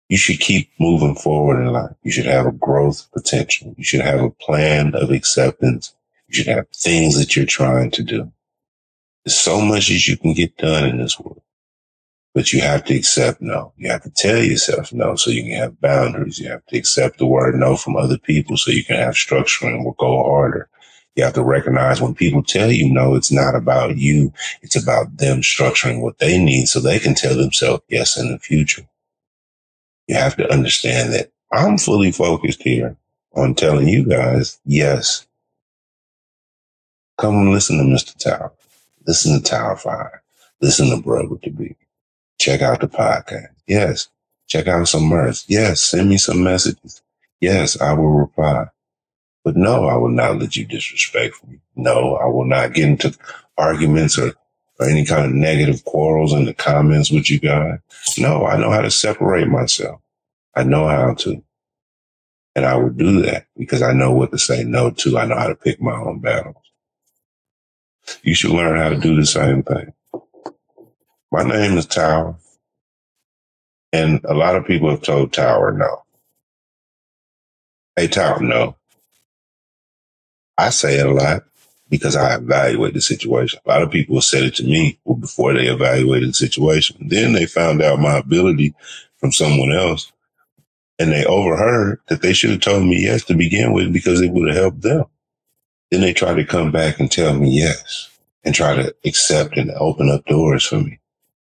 You 0.09 0.17
should 0.17 0.39
keep 0.39 0.69
moving 0.79 1.15
forward 1.15 1.61
in 1.61 1.71
life. 1.71 1.95
You 2.03 2.11
should 2.11 2.25
have 2.25 2.45
a 2.45 2.51
growth 2.51 3.07
potential. 3.13 3.73
You 3.77 3.83
should 3.83 4.01
have 4.01 4.19
a 4.21 4.29
plan 4.29 4.93
of 4.95 5.11
acceptance. 5.11 5.93
You 6.27 6.35
should 6.35 6.47
have 6.47 6.67
things 6.69 7.17
that 7.17 7.35
you're 7.35 7.45
trying 7.45 7.91
to 7.91 8.03
do. 8.03 8.31
There's 9.23 9.37
so 9.37 9.61
much 9.61 9.87
that 9.87 10.07
you 10.07 10.17
can 10.17 10.33
get 10.33 10.57
done 10.57 10.89
in 10.89 10.97
this 10.97 11.19
world. 11.19 11.41
But 12.33 12.53
you 12.53 12.61
have 12.61 12.85
to 12.85 12.95
accept 12.95 13.41
no. 13.41 13.73
You 13.77 13.89
have 13.91 14.03
to 14.03 14.09
tell 14.09 14.41
yourself 14.41 14.93
no 14.93 15.15
so 15.15 15.31
you 15.31 15.43
can 15.43 15.51
have 15.53 15.81
boundaries. 15.81 16.39
You 16.39 16.49
have 16.49 16.65
to 16.67 16.77
accept 16.77 17.17
the 17.17 17.25
word 17.25 17.55
no 17.55 17.75
from 17.75 17.97
other 17.97 18.17
people 18.17 18.57
so 18.57 18.71
you 18.71 18.83
can 18.85 18.95
have 18.97 19.15
structure 19.15 19.67
and 19.67 19.85
will 19.85 19.93
go 19.93 20.23
harder. 20.23 20.69
You 21.15 21.23
have 21.25 21.33
to 21.33 21.43
recognize 21.43 22.01
when 22.01 22.15
people 22.15 22.41
tell 22.41 22.71
you 22.71 22.91
no, 22.91 23.15
it's 23.15 23.31
not 23.31 23.55
about 23.55 23.97
you. 23.97 24.33
It's 24.61 24.81
about 24.81 25.17
them 25.17 25.41
structuring 25.41 26.01
what 26.01 26.19
they 26.19 26.37
need 26.37 26.67
so 26.67 26.79
they 26.79 26.99
can 26.99 27.15
tell 27.15 27.35
themselves 27.35 27.83
yes 27.89 28.17
in 28.17 28.31
the 28.31 28.39
future. 28.39 28.87
You 30.07 30.15
have 30.15 30.37
to 30.37 30.51
understand 30.51 31.13
that 31.13 31.31
I'm 31.51 31.77
fully 31.77 32.11
focused 32.11 32.61
here 32.61 32.95
on 33.33 33.55
telling 33.55 33.87
you 33.87 34.07
guys 34.07 34.59
yes. 34.65 35.27
Come 37.17 37.35
and 37.35 37.51
listen 37.51 37.77
to 37.77 37.83
Mr. 37.83 38.17
Tower. 38.17 38.51
Listen 39.05 39.37
to 39.37 39.43
Tower 39.43 39.75
5. 39.75 40.07
Listen 40.61 40.89
to 40.89 41.01
Brother 41.01 41.35
to 41.43 41.49
Be. 41.49 41.75
Check 42.39 42.61
out 42.61 42.79
the 42.79 42.87
podcast. 42.87 43.49
Yes. 43.67 44.07
Check 44.47 44.67
out 44.67 44.87
some 44.87 45.03
merch. 45.03 45.43
Yes. 45.47 45.81
Send 45.81 46.09
me 46.09 46.17
some 46.17 46.43
messages. 46.43 47.01
Yes, 47.39 47.79
I 47.81 47.93
will 47.93 48.11
reply. 48.11 48.65
But 49.43 49.55
no, 49.55 49.87
I 49.87 49.95
will 49.95 50.09
not 50.09 50.39
let 50.39 50.55
you 50.55 50.65
disrespect 50.65 51.35
me. 51.47 51.59
No, 51.75 52.15
I 52.15 52.25
will 52.27 52.45
not 52.45 52.73
get 52.73 52.87
into 52.87 53.17
arguments 53.57 54.17
or, 54.17 54.33
or 54.79 54.87
any 54.87 55.05
kind 55.05 55.25
of 55.25 55.31
negative 55.31 55.83
quarrels 55.85 56.33
in 56.33 56.45
the 56.45 56.53
comments 56.53 57.11
with 57.11 57.29
you 57.29 57.39
guys. 57.39 57.79
No, 58.17 58.45
I 58.45 58.57
know 58.57 58.71
how 58.71 58.81
to 58.81 58.91
separate 58.91 59.47
myself. 59.47 59.99
I 60.55 60.63
know 60.63 60.87
how 60.87 61.15
to. 61.15 61.43
And 62.55 62.65
I 62.65 62.75
will 62.75 62.89
do 62.89 63.21
that 63.23 63.47
because 63.57 63.81
I 63.81 63.93
know 63.93 64.11
what 64.11 64.31
to 64.31 64.37
say 64.37 64.63
no 64.63 64.91
to. 64.91 65.17
I 65.17 65.25
know 65.25 65.37
how 65.37 65.47
to 65.47 65.55
pick 65.55 65.81
my 65.81 65.93
own 65.93 66.19
battles. 66.19 66.55
You 68.23 68.35
should 68.35 68.51
learn 68.51 68.77
how 68.77 68.89
to 68.89 68.97
do 68.97 69.15
the 69.15 69.25
same 69.25 69.63
thing. 69.63 69.93
My 71.31 71.43
name 71.43 71.77
is 71.77 71.85
Tower. 71.85 72.35
And 73.93 74.23
a 74.25 74.33
lot 74.33 74.55
of 74.55 74.65
people 74.65 74.89
have 74.89 75.01
told 75.01 75.33
Tower 75.33 75.71
no. 75.71 76.03
Hey, 77.95 78.07
Tower, 78.07 78.41
no. 78.41 78.77
I 80.57 80.69
say 80.69 80.99
it 80.99 81.05
a 81.05 81.11
lot 81.11 81.43
because 81.89 82.15
I 82.15 82.35
evaluate 82.35 82.93
the 82.93 83.01
situation. 83.01 83.59
A 83.65 83.69
lot 83.69 83.81
of 83.81 83.91
people 83.91 84.21
said 84.21 84.43
it 84.43 84.55
to 84.55 84.63
me 84.63 84.99
before 85.19 85.53
they 85.53 85.67
evaluated 85.67 86.29
the 86.29 86.33
situation. 86.33 86.97
Then 87.01 87.33
they 87.33 87.45
found 87.45 87.81
out 87.81 87.99
my 87.99 88.17
ability 88.17 88.73
from 89.17 89.31
someone 89.31 89.71
else 89.71 90.11
and 90.97 91.11
they 91.11 91.25
overheard 91.25 91.99
that 92.07 92.21
they 92.21 92.33
should 92.33 92.51
have 92.51 92.61
told 92.61 92.83
me 92.83 93.03
yes 93.03 93.25
to 93.25 93.35
begin 93.35 93.73
with 93.73 93.91
because 93.91 94.21
it 94.21 94.31
would 94.31 94.47
have 94.47 94.57
helped 94.57 94.81
them. 94.81 95.05
Then 95.89 96.01
they 96.01 96.13
try 96.13 96.33
to 96.33 96.45
come 96.45 96.71
back 96.71 96.99
and 96.99 97.11
tell 97.11 97.33
me 97.33 97.49
yes 97.49 98.09
and 98.43 98.55
try 98.55 98.75
to 98.75 98.95
accept 99.05 99.57
and 99.57 99.71
open 99.71 100.09
up 100.09 100.25
doors 100.25 100.65
for 100.65 100.79
me. 100.79 100.99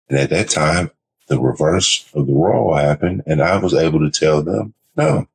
And 0.10 0.18
at 0.18 0.30
that 0.32 0.50
time, 0.50 0.92
the 1.28 1.40
reverse 1.40 2.10
of 2.14 2.28
the 2.28 2.34
role 2.34 2.76
happened 2.76 3.24
and 3.26 3.42
I 3.42 3.58
was 3.58 3.74
able 3.74 4.00
to 4.00 4.12
tell 4.12 4.42
them 4.42 4.74
no. 4.96 5.28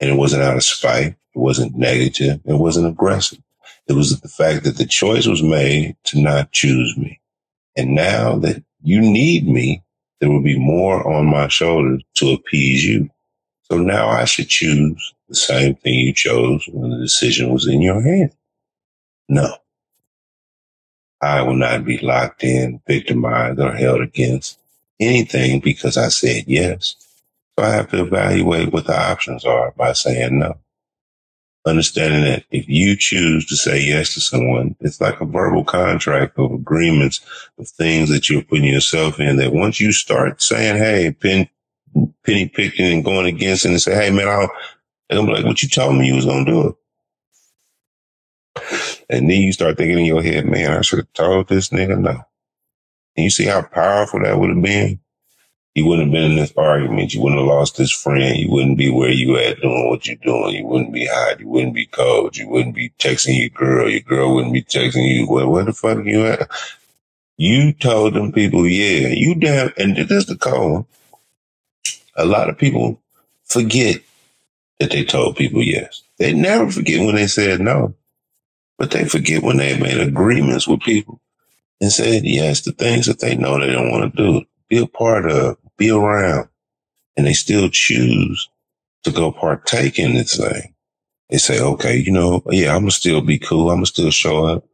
And 0.00 0.10
it 0.10 0.16
wasn't 0.16 0.42
out 0.42 0.56
of 0.56 0.64
spite. 0.64 1.14
It 1.34 1.38
wasn't 1.38 1.76
negative. 1.76 2.40
It 2.44 2.58
wasn't 2.58 2.86
aggressive. 2.86 3.40
It 3.88 3.94
was 3.94 4.20
the 4.20 4.28
fact 4.28 4.64
that 4.64 4.78
the 4.78 4.86
choice 4.86 5.26
was 5.26 5.42
made 5.42 5.96
to 6.04 6.20
not 6.20 6.52
choose 6.52 6.96
me. 6.96 7.20
And 7.76 7.94
now 7.94 8.36
that 8.38 8.62
you 8.82 9.00
need 9.00 9.46
me, 9.46 9.82
there 10.20 10.30
will 10.30 10.42
be 10.42 10.58
more 10.58 11.06
on 11.10 11.26
my 11.26 11.48
shoulders 11.48 12.02
to 12.14 12.32
appease 12.32 12.84
you. 12.84 13.10
So 13.62 13.78
now 13.78 14.08
I 14.08 14.24
should 14.24 14.48
choose 14.48 15.14
the 15.28 15.34
same 15.34 15.74
thing 15.76 15.94
you 15.94 16.12
chose 16.14 16.68
when 16.72 16.90
the 16.90 16.98
decision 16.98 17.52
was 17.52 17.66
in 17.66 17.82
your 17.82 18.00
hand. 18.02 18.32
No. 19.28 19.56
I 21.20 21.42
will 21.42 21.56
not 21.56 21.84
be 21.84 21.98
locked 21.98 22.44
in, 22.44 22.80
victimized, 22.86 23.58
or 23.58 23.72
held 23.72 24.02
against 24.02 24.58
anything 25.00 25.60
because 25.60 25.96
I 25.96 26.08
said 26.08 26.44
yes. 26.46 26.96
So 27.58 27.64
I 27.64 27.70
have 27.70 27.90
to 27.90 28.02
evaluate 28.02 28.72
what 28.72 28.86
the 28.86 28.98
options 28.98 29.44
are 29.44 29.72
by 29.76 29.92
saying 29.92 30.38
no. 30.38 30.58
Understanding 31.66 32.22
that 32.22 32.44
if 32.50 32.68
you 32.68 32.96
choose 32.96 33.46
to 33.46 33.56
say 33.56 33.82
yes 33.82 34.14
to 34.14 34.20
someone, 34.20 34.76
it's 34.80 35.00
like 35.00 35.20
a 35.20 35.26
verbal 35.26 35.64
contract 35.64 36.38
of 36.38 36.52
agreements 36.52 37.20
of 37.58 37.68
things 37.68 38.08
that 38.10 38.28
you're 38.28 38.42
putting 38.42 38.66
yourself 38.66 39.20
in 39.20 39.36
that 39.38 39.52
once 39.52 39.80
you 39.80 39.92
start 39.92 40.42
saying, 40.42 40.76
Hey, 40.76 41.12
pen, 41.12 41.48
penny 42.24 42.48
picking 42.48 42.86
and 42.86 43.04
going 43.04 43.26
against 43.26 43.64
it 43.64 43.70
and 43.70 43.80
say, 43.82 43.94
Hey, 43.94 44.10
man, 44.10 44.28
I'll, 44.28 44.50
I'm 45.10 45.26
like, 45.26 45.44
what 45.44 45.62
you 45.62 45.68
told 45.68 45.96
me 45.96 46.08
you 46.08 46.16
was 46.16 46.26
going 46.26 46.44
to 46.46 46.52
do 46.52 46.68
it. 46.68 46.74
And 49.10 49.30
then 49.30 49.40
you 49.40 49.52
start 49.52 49.76
thinking 49.78 49.98
in 50.00 50.04
your 50.06 50.22
head, 50.22 50.46
man, 50.46 50.72
I 50.72 50.82
should 50.82 51.00
have 51.00 51.12
told 51.14 51.48
this 51.48 51.70
nigga 51.70 51.98
no. 51.98 52.22
And 53.16 53.24
you 53.24 53.30
see 53.30 53.46
how 53.46 53.62
powerful 53.62 54.20
that 54.22 54.38
would 54.38 54.50
have 54.50 54.62
been? 54.62 55.00
You 55.76 55.84
wouldn't 55.84 56.08
have 56.08 56.12
been 56.12 56.30
in 56.30 56.36
this 56.38 56.54
argument. 56.56 57.12
You 57.12 57.20
wouldn't 57.20 57.38
have 57.38 57.48
lost 57.48 57.76
this 57.76 57.92
friend. 57.92 58.38
You 58.38 58.50
wouldn't 58.50 58.78
be 58.78 58.88
where 58.88 59.10
you 59.10 59.36
at 59.36 59.60
doing 59.60 59.90
what 59.90 60.06
you're 60.06 60.16
doing. 60.16 60.54
You 60.54 60.64
wouldn't 60.64 60.94
be 60.94 61.04
hot. 61.04 61.38
You 61.38 61.48
wouldn't 61.48 61.74
be 61.74 61.84
cold. 61.84 62.34
You 62.38 62.48
wouldn't 62.48 62.74
be 62.74 62.94
texting 62.98 63.38
your 63.38 63.50
girl. 63.50 63.90
Your 63.90 64.00
girl 64.00 64.34
wouldn't 64.34 64.54
be 64.54 64.62
texting 64.62 65.06
you. 65.06 65.26
Where, 65.26 65.46
where 65.46 65.64
the 65.64 65.74
fuck 65.74 66.02
you 66.06 66.24
at? 66.24 66.48
You 67.36 67.74
told 67.74 68.14
them 68.14 68.32
people, 68.32 68.66
yeah, 68.66 69.08
you 69.08 69.34
damn, 69.34 69.70
and 69.76 69.94
this 69.94 70.10
is 70.10 70.24
the 70.24 70.38
code. 70.38 70.86
A 72.16 72.24
lot 72.24 72.48
of 72.48 72.56
people 72.56 72.98
forget 73.44 74.00
that 74.80 74.92
they 74.92 75.04
told 75.04 75.36
people 75.36 75.62
yes. 75.62 76.02
They 76.18 76.32
never 76.32 76.70
forget 76.70 77.04
when 77.04 77.16
they 77.16 77.26
said 77.26 77.60
no. 77.60 77.94
But 78.78 78.92
they 78.92 79.04
forget 79.04 79.42
when 79.42 79.58
they 79.58 79.78
made 79.78 80.00
agreements 80.00 80.66
with 80.66 80.80
people 80.80 81.20
and 81.82 81.92
said 81.92 82.24
yes 82.24 82.62
to 82.62 82.72
things 82.72 83.04
that 83.08 83.20
they 83.20 83.36
know 83.36 83.60
they 83.60 83.70
don't 83.74 83.90
want 83.90 84.16
to 84.16 84.22
do, 84.22 84.46
be 84.70 84.78
a 84.78 84.86
part 84.86 85.30
of, 85.30 85.58
be 85.76 85.90
around. 85.90 86.48
And 87.16 87.26
they 87.26 87.32
still 87.32 87.68
choose 87.70 88.48
to 89.04 89.10
go 89.10 89.32
partake 89.32 89.98
in 89.98 90.14
this 90.14 90.36
thing. 90.36 90.74
They 91.30 91.38
say, 91.38 91.60
okay, 91.60 91.96
you 91.96 92.12
know, 92.12 92.42
yeah, 92.50 92.74
I'm 92.74 92.82
gonna 92.82 92.90
still 92.90 93.20
be 93.20 93.38
cool. 93.38 93.70
I'm 93.70 93.78
gonna 93.78 93.86
still 93.86 94.10
show 94.10 94.44
up. 94.44 94.64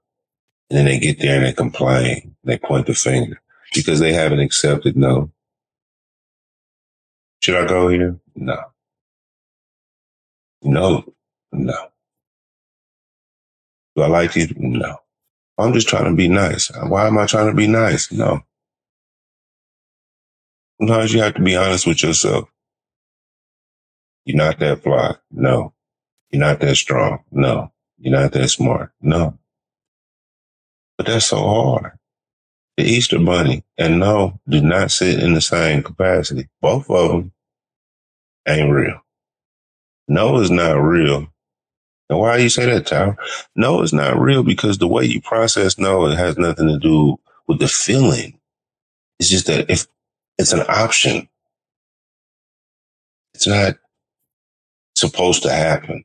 And 0.71 0.79
then 0.79 0.85
they 0.87 0.99
get 0.99 1.21
there 1.21 1.37
and 1.37 1.47
they 1.47 1.53
complain. 1.53 2.35
They 2.45 2.59
point 2.59 2.87
the 2.87 2.95
finger 2.95 3.41
because 3.75 4.01
they 4.01 4.13
haven't 4.13 4.41
accepted 4.41 4.97
no. 4.97 5.31
Should 7.41 7.57
I 7.57 7.67
go 7.67 7.89
here? 7.89 8.19
No. 8.35 8.59
No. 10.63 11.05
No. 11.53 11.89
Do 13.97 14.03
I 14.03 14.07
like 14.07 14.37
you? 14.37 14.49
No. 14.57 14.97
I'm 15.59 15.73
just 15.73 15.89
trying 15.89 16.07
to 16.07 16.15
be 16.15 16.29
nice. 16.29 16.71
Why 16.89 17.07
am 17.07 17.19
I 17.19 17.27
trying 17.27 17.49
to 17.49 17.55
be 17.55 17.67
nice? 17.67 18.11
No. 18.13 18.43
Sometimes 20.83 21.15
you 21.15 21.23
have 21.23 21.35
to 21.35 21.43
be 21.43 21.55
honest 21.55 21.87
with 21.87 22.03
yourself. 22.03 22.51
You're 24.25 24.37
not 24.37 24.59
that 24.59 24.83
fly. 24.83 25.15
No. 25.31 25.73
You're 26.31 26.41
not 26.41 26.59
that 26.59 26.75
strong. 26.75 27.21
No. 27.31 27.71
You're 27.99 28.19
not 28.19 28.33
that 28.33 28.49
smart. 28.49 28.91
No. 29.01 29.39
But 30.99 31.07
that's 31.07 31.27
so 31.27 31.39
hard. 31.39 31.93
The 32.77 32.83
Easter 32.83 33.21
Bunny 33.21 33.63
and 33.79 34.01
no 34.01 34.41
do 34.49 34.61
not 34.61 34.91
sit 34.91 35.23
in 35.23 35.35
the 35.35 35.41
same 35.41 35.85
capacity. 35.85 36.49
Both 36.61 36.91
of 36.91 37.11
them 37.11 37.33
ain't 38.49 38.73
real. 38.73 39.01
No 40.09 40.41
is 40.41 40.51
not 40.51 40.73
real 40.73 41.29
and 42.11 42.21
why 42.21 42.37
you 42.37 42.51
say 42.51 42.67
that, 42.67 42.87
Tyler? 42.87 43.17
No, 43.57 43.81
it's 43.81 43.95
not 43.95 44.19
real 44.19 44.43
because 44.43 44.77
the 44.77 44.89
way 44.89 45.05
you 45.05 45.23
process 45.23 45.79
no, 45.79 46.07
it 46.07 46.19
has 46.19 46.37
nothing 46.37 46.69
to 46.69 46.79
do 46.79 47.19
with 47.49 47.59
the 47.59 47.69
feeling. 47.69 48.39
It's 49.19 49.31
just 49.31 49.47
that 49.47 49.71
if 49.71 49.87
it's 50.39 50.53
an 50.53 50.65
option, 50.69 51.29
it's 53.35 53.47
not 53.47 53.77
supposed 54.95 55.43
to 55.45 55.53
happen. 55.53 56.05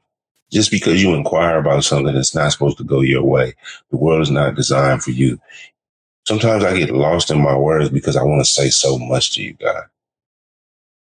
Just 0.51 0.71
because 0.71 1.03
you 1.03 1.13
inquire 1.13 1.57
about 1.59 1.84
something 1.84 2.13
that's 2.13 2.34
not 2.34 2.51
supposed 2.53 2.78
to 2.78 2.84
go 2.86 3.01
your 3.01 3.23
way, 3.23 3.53
the 3.91 3.97
world 3.97 4.21
is 4.21 4.32
not 4.32 4.55
designed 4.55 5.03
for 5.03 5.11
you. 5.11 5.39
Sometimes 6.25 6.63
I 6.63 6.78
get 6.78 6.91
lost 6.91 7.32
in 7.32 7.41
my 7.41 7.57
words 7.57 7.89
because 7.89 8.15
I 8.15 8.23
want 8.23 8.43
to 8.45 8.51
say 8.51 8.69
so 8.69 8.97
much 8.97 9.34
to 9.34 9.43
you 9.43 9.53
guys. 9.53 9.84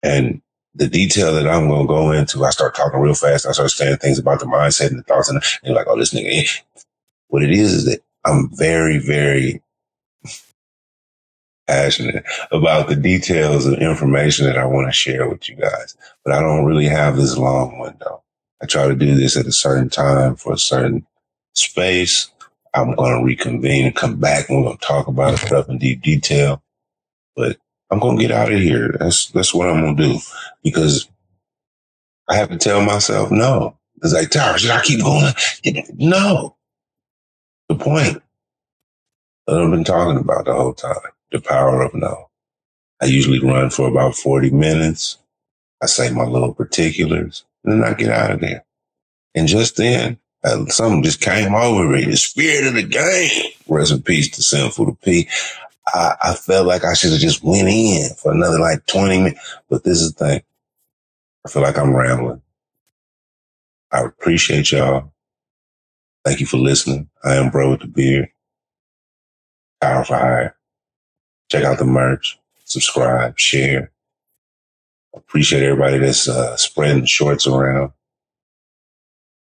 And 0.01 0.41
the 0.75 0.87
detail 0.87 1.33
that 1.33 1.47
I'm 1.47 1.67
going 1.67 1.87
to 1.87 1.93
go 1.93 2.11
into, 2.11 2.45
I 2.45 2.49
start 2.51 2.75
talking 2.75 2.99
real 2.99 3.13
fast. 3.13 3.45
I 3.45 3.51
start 3.51 3.71
saying 3.71 3.97
things 3.97 4.19
about 4.19 4.39
the 4.39 4.45
mindset 4.45 4.89
and 4.89 4.99
the 4.99 5.03
thoughts 5.03 5.29
and, 5.29 5.41
and 5.63 5.75
like, 5.75 5.87
oh, 5.87 5.97
this 5.97 6.13
nigga. 6.13 6.49
What 7.27 7.43
it 7.43 7.51
is 7.51 7.73
is 7.73 7.85
that 7.85 8.01
I'm 8.25 8.49
very, 8.55 8.97
very 8.99 9.61
passionate 11.73 12.23
about 12.51 12.87
the 12.87 12.95
details 12.95 13.65
of 13.65 13.75
information 13.75 14.45
that 14.45 14.57
I 14.57 14.65
want 14.65 14.87
to 14.87 14.93
share 14.93 15.27
with 15.27 15.49
you 15.49 15.55
guys, 15.55 15.97
but 16.23 16.33
I 16.33 16.41
don't 16.41 16.65
really 16.65 16.85
have 16.85 17.17
this 17.17 17.37
long 17.37 17.79
window. 17.79 18.23
I 18.61 18.65
try 18.65 18.87
to 18.87 18.95
do 18.95 19.15
this 19.15 19.35
at 19.35 19.47
a 19.47 19.51
certain 19.51 19.89
time 19.89 20.35
for 20.35 20.53
a 20.53 20.57
certain 20.57 21.05
space. 21.53 22.29
I'm 22.73 22.95
going 22.95 23.19
to 23.19 23.25
reconvene 23.25 23.85
and 23.85 23.95
come 23.95 24.17
back 24.19 24.49
and 24.49 24.59
we're 24.59 24.65
going 24.65 24.77
to 24.77 24.85
talk 24.85 25.07
about 25.07 25.39
stuff 25.39 25.67
in 25.69 25.79
deep 25.79 26.01
detail. 26.01 26.61
But 27.35 27.57
I'm 27.91 27.99
going 27.99 28.17
to 28.17 28.21
get 28.21 28.31
out 28.31 28.51
of 28.51 28.59
here. 28.59 28.95
That's, 28.99 29.27
that's 29.31 29.53
what 29.53 29.69
I'm 29.69 29.81
going 29.81 29.97
to 29.97 30.03
do 30.13 30.19
because 30.63 31.09
I 32.29 32.35
have 32.35 32.49
to 32.49 32.57
tell 32.57 32.81
myself 32.83 33.31
no. 33.31 33.77
It's 34.01 34.13
like, 34.13 34.29
Tyra, 34.29 34.57
should 34.57 34.71
I 34.71 34.81
keep 34.81 35.01
going? 35.01 35.33
No. 35.95 36.55
The 37.69 37.75
point 37.75 38.21
that 39.47 39.59
I've 39.59 39.71
been 39.71 39.83
talking 39.83 40.17
about 40.17 40.45
the 40.45 40.53
whole 40.53 40.73
time, 40.73 40.95
the 41.33 41.41
power 41.41 41.81
of 41.81 41.93
no. 41.93 42.29
I 43.01 43.05
usually 43.05 43.39
run 43.39 43.69
for 43.69 43.89
about 43.89 44.15
40 44.15 44.51
minutes. 44.51 45.17
I 45.81 45.87
say 45.87 46.09
my 46.11 46.23
little 46.23 46.53
particulars 46.53 47.43
and 47.65 47.73
then 47.73 47.83
I 47.89 47.93
get 47.95 48.11
out 48.11 48.31
of 48.31 48.39
there. 48.39 48.63
And 49.35 49.47
just 49.47 49.77
then, 49.77 50.19
uh, 50.45 50.65
something 50.67 51.03
just 51.03 51.21
came 51.21 51.55
over 51.55 51.89
me. 51.89 52.05
The 52.05 52.17
spirit 52.17 52.67
of 52.67 52.75
the 52.75 52.83
game. 52.83 53.51
Rest 53.67 53.91
in 53.91 54.01
peace 54.01 54.29
to 54.31 54.43
Sinful 54.43 54.85
to 54.85 55.25
I 55.93 56.35
felt 56.35 56.67
like 56.67 56.85
I 56.85 56.93
should 56.93 57.11
have 57.11 57.19
just 57.21 57.43
went 57.43 57.67
in 57.67 58.09
for 58.15 58.31
another 58.31 58.59
like 58.59 58.85
20 58.87 59.17
minutes. 59.19 59.57
But 59.69 59.83
this 59.83 60.01
is 60.01 60.13
the 60.13 60.25
thing. 60.25 60.43
I 61.45 61.49
feel 61.49 61.61
like 61.61 61.77
I'm 61.77 61.95
rambling. 61.95 62.41
I 63.91 64.01
appreciate 64.03 64.71
y'all. 64.71 65.11
Thank 66.25 66.39
you 66.39 66.45
for 66.45 66.57
listening. 66.57 67.09
I 67.23 67.35
am 67.35 67.49
Bro 67.51 67.71
with 67.71 67.81
the 67.81 67.87
Beard. 67.87 68.29
Power 69.81 70.05
for 70.05 70.15
Hire. 70.17 70.55
Check 71.53 71.65
out 71.65 71.77
the 71.77 71.85
merch. 71.85 72.39
Subscribe, 72.65 73.37
share. 73.37 73.91
Appreciate 75.13 75.61
everybody 75.61 75.99
that's 75.99 76.27
uh, 76.27 76.57
spreading 76.57 77.05
shorts 77.05 77.45
around. 77.45 77.91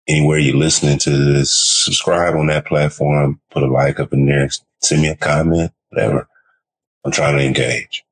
Anywhere 0.08 0.40
you're 0.40 0.56
listening 0.56 0.98
to 0.98 1.12
this, 1.12 1.52
subscribe 1.52 2.34
on 2.34 2.48
that 2.48 2.66
platform. 2.66 3.40
Put 3.52 3.62
a 3.62 3.68
like 3.68 4.00
up 4.00 4.12
in 4.12 4.26
there. 4.26 4.50
Send 4.82 5.04
me 5.04 5.10
a 5.10 5.16
comment, 5.16 5.72
whatever. 5.90 6.28
I'm 7.06 7.12
trying 7.12 7.38
to 7.38 7.46
engage. 7.46 8.04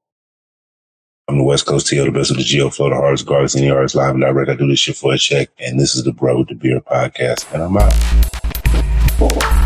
I'm 1.28 1.40
the 1.40 1.44
West 1.44 1.66
Coast 1.66 1.88
TL, 1.88 2.06
the 2.06 2.12
best 2.12 2.30
of 2.30 2.38
the 2.38 2.44
Geo 2.44 2.70
Flow, 2.70 2.90
the 2.90 2.96
hardest 2.96 3.26
guards, 3.26 3.56
any 3.56 3.72
artist 3.72 3.96
live 3.96 4.14
and 4.14 4.22
direct. 4.22 4.52
I 4.52 4.56
do 4.56 4.68
this 4.68 4.78
shit 4.78 4.96
for 4.96 5.12
a 5.12 5.18
check. 5.18 5.50
And 5.58 5.80
this 5.80 5.96
is 5.96 6.04
the 6.04 6.14
Bro 6.14 6.38
with 6.38 6.50
the 6.50 6.54
Beard 6.54 6.86
podcast. 6.86 7.52
And 7.52 7.64
I'm 7.64 7.78
out. 7.78 9.61